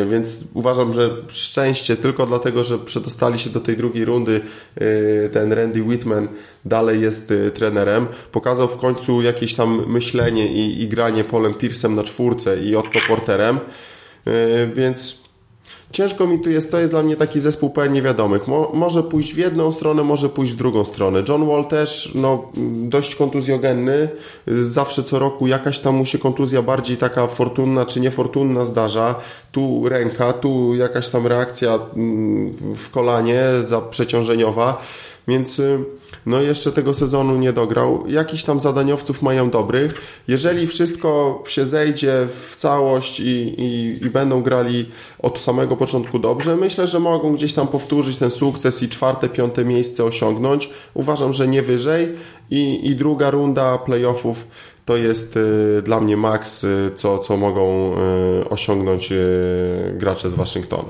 więc 0.10 0.44
uważam, 0.54 0.94
że 0.94 1.10
szczęście 1.28 1.96
tylko 1.96 2.26
dlatego, 2.26 2.64
że 2.64 2.78
przedostali 2.78 3.40
się 3.40 3.50
do 3.50 3.60
tej 3.60 3.78
drugiej 3.78 4.06
rundy, 4.06 4.42
e, 4.76 5.30
ten 5.30 5.54
Randy 5.54 5.84
Whitman 5.84 6.28
dalej 6.66 7.02
jest 7.02 7.32
e, 7.32 7.52
trenerem. 7.52 8.08
Pokazał 8.32 8.68
w 8.68 8.78
końcu 8.78 9.22
jakieś 9.22 9.56
tam 9.56 9.84
myślenie 9.88 10.48
i, 10.48 10.82
i 10.82 10.88
granie 10.88 11.24
Polem 11.24 11.54
Pierce'em 11.54 11.96
na 11.96 12.04
czwórce 12.04 12.64
i 12.64 12.76
Otto 12.76 13.00
Porterem. 13.08 13.60
Więc 14.76 15.19
ciężko 15.92 16.28
mi 16.28 16.40
tu 16.40 16.50
jest, 16.50 16.72
to 16.72 16.80
jest 16.80 16.92
dla 16.92 17.04
mnie 17.04 17.16
taki 17.16 17.40
zespół 17.40 17.70
pełen 17.70 17.94
niewiadomych. 17.94 18.48
Mo, 18.48 18.72
może 18.74 19.04
pójść 19.04 19.34
w 19.34 19.38
jedną 19.38 19.72
stronę, 19.72 20.04
może 20.04 20.30
pójść 20.30 20.54
w 20.54 20.56
drugą 20.56 20.84
stronę. 20.84 21.24
John 21.30 21.48
Wall 21.48 21.66
też 21.66 22.12
no, 22.16 22.52
dość 22.74 23.16
kontuzjogenny, 23.16 24.10
zawsze 24.48 25.04
co 25.04 25.20
roku 25.20 25.48
jakaś 25.48 25.80
tam 25.80 25.96
mu 25.96 26.06
się 26.06 26.18
kontuzja 26.18 26.62
bardziej 26.62 26.98
taka 26.98 27.28
fortunna 27.28 27.86
czy 27.86 28.00
niefortunna 28.00 28.66
zdarza. 28.66 29.16
Tu 29.52 29.90
ręka, 29.90 30.34
tu 30.34 30.76
jakaś 30.76 31.10
tam 31.10 31.28
reakcja 31.28 31.80
mm, 31.96 32.54
w 32.76 32.90
kolanie 32.92 33.42
za 33.64 33.82
przeciążeniowa, 33.82 34.82
więc 35.28 35.60
y, 35.60 35.86
no 36.26 36.42
jeszcze 36.42 36.72
tego 36.72 36.94
sezonu 36.94 37.38
nie 37.38 37.54
dograł. 37.54 38.04
Jakiś 38.08 38.44
tam 38.44 38.60
zadaniowców 38.60 39.22
mają 39.22 39.50
dobrych. 39.50 40.22
Jeżeli 40.28 40.68
wszystko 40.68 41.44
się 41.48 41.66
zejdzie 41.66 42.28
w 42.50 42.56
całość 42.56 43.20
i, 43.20 43.56
i, 43.58 43.98
i, 44.06 44.10
będą 44.10 44.42
grali 44.42 44.92
od 45.20 45.40
samego 45.40 45.78
początku 45.78 46.20
dobrze, 46.20 46.56
myślę, 46.56 46.88
że 46.88 47.00
mogą 47.00 47.34
gdzieś 47.34 47.54
tam 47.54 47.68
powtórzyć 47.68 48.18
ten 48.18 48.30
sukces 48.30 48.84
i 48.84 48.90
czwarte, 48.90 49.30
piąte 49.30 49.66
miejsce 49.66 50.04
osiągnąć. 50.04 50.70
Uważam, 50.94 51.34
że 51.34 51.48
nie 51.48 51.62
wyżej. 51.62 52.16
I, 52.52 52.90
i 52.90 52.96
druga 52.96 53.30
runda 53.32 53.78
playoffów 53.78 54.48
to 54.86 54.98
jest 54.98 55.38
y, 55.38 55.82
dla 55.86 56.02
mnie 56.02 56.18
maks, 56.18 56.64
y, 56.64 56.92
co, 56.96 57.20
co 57.20 57.38
mogą 57.38 57.96
osiągnąć 58.50 59.14
gracze 59.94 60.30
z 60.30 60.36
Waszyngtonu. 60.36 60.90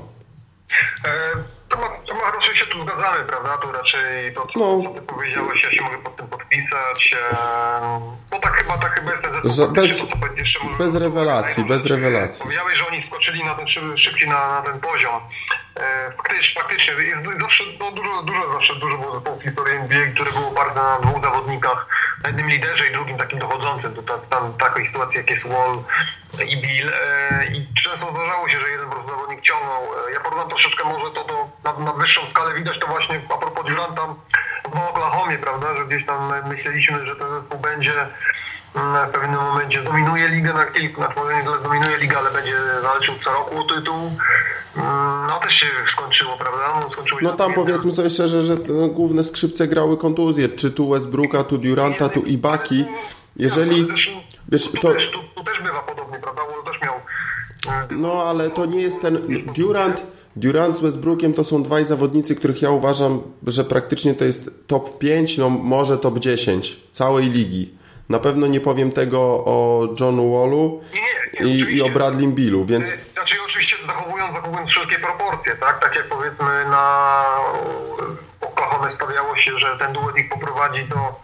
E 2.39 2.41
raczej 2.41 2.57
się 2.57 2.65
tu 2.65 2.83
zgadzamy, 2.83 3.25
prawda? 3.27 3.57
Tu 3.57 3.71
raczej 3.71 4.33
to, 4.33 4.47
co, 4.47 4.59
no. 4.59 4.83
co 4.83 4.89
ty 4.89 5.01
powiedziałeś, 5.01 5.63
ja 5.63 5.71
się 5.71 5.81
mogę 5.81 5.97
pod 5.97 6.15
tym 6.15 6.27
podpisać. 6.27 7.15
Bo 8.31 8.39
tak 8.39 8.53
chyba, 8.53 8.77
tak 8.77 8.93
chyba 8.93 9.11
jest 9.11 9.23
ten 9.23 9.73
bez, 9.73 10.05
bez 10.77 10.95
rewelacji, 10.95 11.63
bez 11.63 11.85
rewelacji. 11.85 12.43
Powiedziałeś, 12.43 12.77
że 12.77 12.87
oni 12.87 13.07
skoczyli 13.07 13.43
na 13.43 13.55
ten, 13.55 13.67
szybciej 13.97 14.29
na, 14.29 14.47
na 14.47 14.61
ten 14.61 14.79
poziom. 14.79 15.21
E, 15.79 16.11
faktycznie, 16.17 16.61
faktycznie 16.61 16.93
jest 16.93 17.41
zawsze, 17.41 17.63
no, 17.79 17.91
dużo, 17.91 18.23
dużo, 18.23 18.53
zawsze 18.53 18.75
dużo 18.75 18.97
było 18.97 19.13
zespołów 19.13 19.39
w 19.39 19.43
historii 19.43 19.75
NBA, 19.77 20.07
które 20.13 20.31
było 20.31 20.47
oparte 20.47 20.79
na 20.79 20.99
dwóch 20.99 21.23
zawodnikach, 21.23 21.87
na 22.23 22.29
jednym 22.29 22.49
liderze 22.49 22.87
i 22.87 22.91
drugim 22.91 23.17
takim 23.17 23.39
dochodzącym. 23.39 23.95
To 23.95 24.01
tam, 24.01 24.19
tam 24.29 24.53
takiej 24.53 24.87
sytuacji 24.87 25.17
jak 25.17 25.29
jest 25.29 25.47
Wall 25.47 25.83
i 26.49 26.57
Bill. 26.57 26.89
E, 26.89 27.45
I 27.53 27.67
często 27.83 28.11
zdarzało 28.11 28.49
się, 28.49 28.61
że 28.61 28.69
jeden 28.69 28.89
po 28.89 28.95
prostu 28.95 29.11
zawodnik 29.11 29.41
ciągnął. 29.41 29.83
E, 29.83 30.11
ja 30.13 30.19
porównam 30.19 30.49
troszeczkę 30.49 30.83
może 30.83 31.11
to 31.11 31.23
do, 31.23 31.49
na, 31.63 31.85
na 31.85 31.93
wyższą 31.93 32.21
skalę 32.29 32.53
widać 32.53 32.79
to 32.79 32.87
właśnie 32.87 33.21
a 33.35 33.37
propos 33.37 33.65
Duranta 33.65 34.15
w 34.63 34.89
Oklahomie, 34.89 35.37
prawda, 35.37 35.77
że 35.77 35.85
gdzieś 35.85 36.05
tam 36.05 36.33
myśleliśmy, 36.49 37.05
że 37.05 37.15
ten 37.15 37.27
zespół 37.29 37.59
będzie 37.59 37.93
w 39.07 39.11
pewnym 39.11 39.41
momencie 39.41 39.83
dominuje 39.83 40.27
ligę 40.27 40.53
na 40.53 40.65
kilku, 40.65 41.01
znaczy 41.01 41.19
może 41.19 41.35
nie 41.35 41.43
dominuje 41.63 41.97
ligę, 41.97 42.17
ale 42.17 42.31
będzie 42.31 42.55
walczył 42.83 43.15
co 43.23 43.29
roku 43.31 43.59
o 43.59 43.63
tytuł. 43.63 44.11
No 45.27 45.39
też 45.43 45.53
się 45.53 45.67
skończyło, 45.93 46.37
prawda? 46.37 46.59
No, 46.75 46.89
skończyło 46.89 47.19
no 47.21 47.33
tam 47.33 47.53
powiedzmy 47.53 47.93
sobie 47.93 48.09
szczerze, 48.09 48.43
że 48.43 48.57
główne 48.89 49.23
skrzypce 49.23 49.67
grały 49.67 49.97
kontuzje, 49.97 50.49
czy 50.49 50.71
tu 50.71 50.89
Westbrooka, 50.89 51.43
tu 51.43 51.57
Duranta, 51.57 52.09
tu 52.09 52.19
Ibaki. 52.19 52.85
Jeżeli... 53.35 53.87
Wiesz, 54.49 54.71
to... 54.71 54.77
Tu, 54.81 54.93
też, 54.93 55.11
tu, 55.11 55.19
tu 55.35 55.43
też 55.43 55.61
bywa 55.61 55.81
podobnie, 55.81 56.19
prawda? 56.19 56.41
Bo 56.55 56.71
też 56.71 56.81
miał... 56.81 56.93
No 57.91 58.23
ale 58.23 58.49
to 58.49 58.65
nie 58.65 58.81
jest 58.81 59.01
ten... 59.01 59.43
Durant... 59.57 60.01
Durant 60.35 60.77
z 60.77 60.81
Westbrookiem 60.81 61.33
to 61.33 61.43
są 61.43 61.63
dwaj 61.63 61.85
zawodnicy, 61.85 62.35
których 62.35 62.61
ja 62.61 62.71
uważam, 62.71 63.21
że 63.47 63.63
praktycznie 63.63 64.13
to 64.13 64.25
jest 64.25 64.67
top 64.67 64.97
5, 64.97 65.37
no 65.37 65.49
może 65.49 65.97
top 65.97 66.19
10 66.19 66.79
całej 66.91 67.29
ligi. 67.29 67.79
Na 68.09 68.19
pewno 68.19 68.47
nie 68.47 68.59
powiem 68.59 68.91
tego 68.91 69.19
o 69.45 69.87
Johnu 69.99 70.33
Wallu 70.33 70.81
i, 71.45 71.75
i, 71.75 71.81
o 71.81 71.89
Bradley 71.89 72.27
Billu, 72.27 72.65
więc... 72.65 72.87
Znaczy 73.13 73.35
oczywiście 73.45 73.75
zachowując, 73.87 74.33
zachowując 74.33 74.69
wszelkie 74.69 74.99
proporcje, 74.99 75.55
tak? 75.55 75.79
Tak 75.79 75.95
jak 75.95 76.07
powiedzmy 76.07 76.65
na 76.69 77.25
Oklahoma 78.41 78.91
stawiało 78.95 79.35
się, 79.35 79.59
że 79.59 79.77
ten 79.79 79.93
duet 79.93 80.17
ich 80.17 80.29
poprowadzi 80.29 80.83
do, 80.85 81.19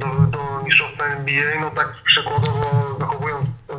do, 0.00 0.06
do 0.06 0.62
mistrzostwa 0.64 1.04
NBA, 1.04 1.60
no 1.60 1.70
tak 1.70 1.94
przykładowo 2.04 2.96
zachowując, 2.98 3.27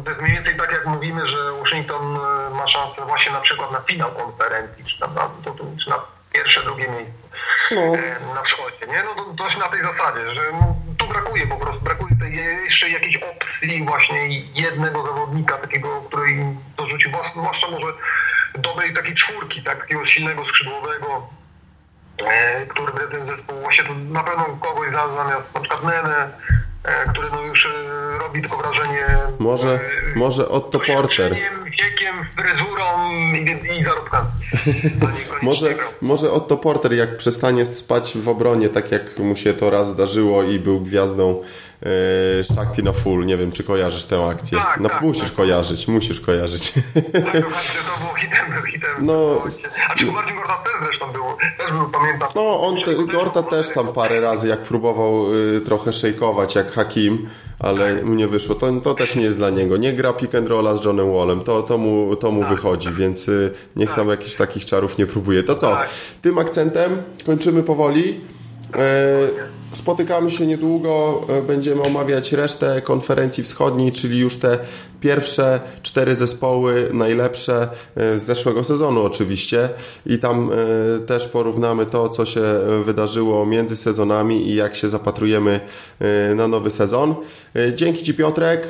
to 0.04 0.10
jest 0.10 0.22
mniej 0.22 0.34
więcej 0.36 0.56
tak 0.58 0.72
jak 0.72 0.86
mówimy, 0.86 1.28
że 1.28 1.38
Washington 1.60 2.16
e, 2.16 2.50
ma 2.56 2.68
szansę 2.68 3.06
właśnie 3.06 3.32
na 3.32 3.42
przykład 3.42 3.72
na 3.72 3.80
finał 3.80 4.12
konferencji, 4.12 4.86
czy, 4.86 5.00
tam, 5.00 5.14
na, 5.16 5.22
to, 5.22 5.56
czy 5.84 5.90
na 5.90 6.00
pierwsze, 6.34 6.64
drugie 6.64 6.88
miejsce 6.88 7.14
no. 7.72 7.82
E, 7.82 8.36
na 8.36 8.44
wschodzie, 8.44 8.88
nie? 8.88 9.04
No 9.04 9.24
to 9.24 9.44
coś 9.44 9.58
na 9.58 9.70
tej 9.70 9.82
zasadzie, 9.84 10.36
że 10.36 10.42
no, 10.52 10.76
tu 10.98 11.08
brakuje 11.08 11.48
po 11.48 11.58
prostu, 11.58 11.82
brakuje 11.82 12.16
tej 12.22 12.36
jeszcze 12.66 12.90
jakiejś 12.90 13.18
opcji 13.18 13.86
właśnie 13.86 14.40
jednego 14.40 15.04
zawodnika 15.04 15.58
takiego, 15.58 16.02
który 16.02 16.32
im 16.32 16.58
dorzucił, 16.78 17.12
zwłaszcza 17.36 17.68
może 17.68 17.88
dobrej 18.56 18.94
takiej 18.94 19.16
czwórki, 19.16 19.64
tak, 19.64 19.80
takiego 19.80 20.06
silnego 20.06 20.46
skrzydłowego, 20.46 21.28
e, 22.28 22.66
który 22.66 22.94
by 22.94 23.00
ten 23.00 23.26
zespół, 23.28 23.60
właśnie 23.62 23.84
tu 23.84 23.96
na 23.96 24.24
pewno 24.24 24.46
kogoś 24.46 24.92
za- 24.92 25.16
zamiast 25.16 25.54
na 25.56 25.60
przykład 25.62 25.84
Nene, 25.84 26.30
który 27.10 27.28
no 27.32 27.42
już 27.42 27.66
e, 27.66 27.70
robi 28.20 28.42
tylko 28.42 28.58
wrażenie 28.58 29.06
Może, 29.40 29.70
e, 29.70 29.80
może 30.16 30.50
Otto 30.50 30.80
Porter. 30.80 31.36
Wiekiem, 31.70 32.16
fryzurą 32.36 33.12
i, 33.34 33.80
i 33.80 33.84
zarobkami. 33.84 34.28
Może, 35.42 35.76
może 36.02 36.32
Otto 36.32 36.58
Porter, 36.58 36.94
jak 36.94 37.18
przestanie 37.18 37.66
spać 37.66 38.18
w 38.18 38.30
obronie, 38.30 38.70
tak 38.70 38.92
jak 38.92 39.20
mu 39.20 39.36
się 39.36 39.54
to 39.54 39.70
raz 39.70 39.90
zdarzyło 39.90 40.44
i 40.44 40.60
był 40.60 40.82
gwiazdą 40.82 41.42
e, 41.84 42.44
Shakti 42.44 42.84
na 42.84 42.92
full. 42.94 43.26
Nie 43.26 43.38
wiem, 43.38 43.52
czy 43.52 43.64
kojarzysz 43.64 44.06
tę 44.06 44.26
akcję. 44.26 44.58
Tak, 44.58 44.80
no 44.80 44.90
tak, 44.90 45.02
musisz 45.02 45.24
tak. 45.24 45.34
kojarzyć, 45.34 45.88
musisz 45.88 46.22
kojarzyć. 46.22 46.74
Tak, 46.94 47.32
to 47.32 48.00
było 48.00 48.14
hitem, 48.22 48.54
był 48.54 48.64
hitem. 48.72 48.92
No. 49.00 49.42
A 49.90 49.96
czy 49.96 50.06
Marcin 50.06 50.36
Gorta 50.36 50.54
też 50.64 50.74
zresztą 50.84 51.12
był, 51.12 51.24
też 51.58 51.72
był, 51.72 51.90
pamiętam. 51.90 52.30
No, 52.36 52.62
on, 52.62 52.82
te, 52.82 52.96
Gorta 53.14 53.44
też 53.44 53.70
tam 53.70 53.94
parę 53.94 54.22
razy, 54.22 54.48
jak 54.48 54.60
próbował 54.60 55.36
y, 55.36 55.62
trochę 55.62 55.94
szejkować, 55.94 56.56
jak 56.56 56.72
Hakim, 56.72 57.30
ale 57.60 58.04
mu 58.04 58.14
nie 58.14 58.28
wyszło. 58.28 58.56
To, 58.56 58.72
to 58.82 58.94
też 58.96 59.16
nie 59.16 59.24
jest 59.24 59.38
dla 59.38 59.50
niego. 59.50 59.78
Nie 59.78 59.94
gra 59.94 60.14
pick 60.14 60.36
and 60.36 60.48
rolla 60.48 60.78
z 60.78 60.86
Johnem 60.86 61.14
Wallem. 61.14 61.42
To, 61.42 61.62
to 61.62 61.78
mu, 61.78 62.16
to 62.16 62.32
mu 62.32 62.44
wychodzi, 62.44 62.92
więc 62.92 63.28
y, 63.28 63.54
niech 63.76 63.96
tam 63.96 64.10
jakichś 64.10 64.36
takich 64.36 64.66
czarów 64.66 64.98
nie 64.98 65.06
próbuje. 65.06 65.44
To 65.44 65.56
co? 65.56 65.72
Tak. 65.72 65.90
Tym 66.22 66.38
akcentem 66.38 66.98
kończymy 67.26 67.64
powoli. 67.64 68.22
E, 68.76 69.59
Spotykamy 69.74 70.32
się 70.32 70.48
niedługo, 70.48 71.22
e, 71.30 71.42
będziemy 71.42 71.82
omawiać 71.82 72.34
resztę 72.34 72.82
konferencji 72.82 73.44
wschodniej, 73.44 73.92
czyli 73.92 74.20
już 74.20 74.38
te 74.38 74.58
pierwsze 75.02 75.60
cztery 75.84 76.16
zespoły 76.16 76.90
najlepsze 76.94 77.68
e, 77.96 78.20
z 78.20 78.24
zeszłego 78.24 78.64
sezonu 78.64 79.02
oczywiście 79.04 79.70
i 80.06 80.20
tam 80.20 80.52
e, 80.52 81.00
też 81.06 81.28
porównamy 81.28 81.86
to, 81.86 82.10
co 82.10 82.26
się 82.26 82.42
wydarzyło 82.86 83.46
między 83.46 83.78
sezonami 83.78 84.48
i 84.48 84.56
jak 84.56 84.76
się 84.76 84.90
zapatrujemy 84.90 85.60
na 86.36 86.48
nowy 86.48 86.70
sezon. 86.70 87.16
Dzięki 87.76 88.04
Ci 88.04 88.14
Piotrek, 88.14 88.68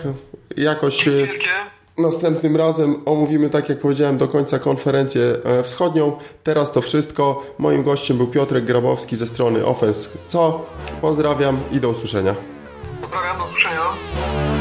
jakoś... 0.58 1.06
Wielkie. 1.06 1.78
Następnym 2.00 2.56
razem 2.56 2.95
omówimy, 3.06 3.50
tak 3.50 3.70
jak 3.70 3.80
powiedziałem, 3.80 4.18
do 4.18 4.28
końca 4.28 4.60
konferencję 4.60 5.22
e, 5.43 5.64
wschodnią. 5.64 6.12
Teraz 6.43 6.72
to 6.72 6.82
wszystko. 6.82 7.43
Moim 7.58 7.84
gościem 7.84 8.18
był 8.18 8.28
Piotrek 8.28 8.66
Grabowski 8.66 9.16
ze 9.16 9.28
strony 9.28 9.66
Offense 9.66 10.10
Co? 10.28 10.66
Pozdrawiam 11.02 11.60
i 11.72 11.80
do 11.80 11.89
usłyszenia. 11.89 12.36
Pozdrawiam, 13.02 13.38
do 13.38 13.45
usłyszenia. 13.45 14.59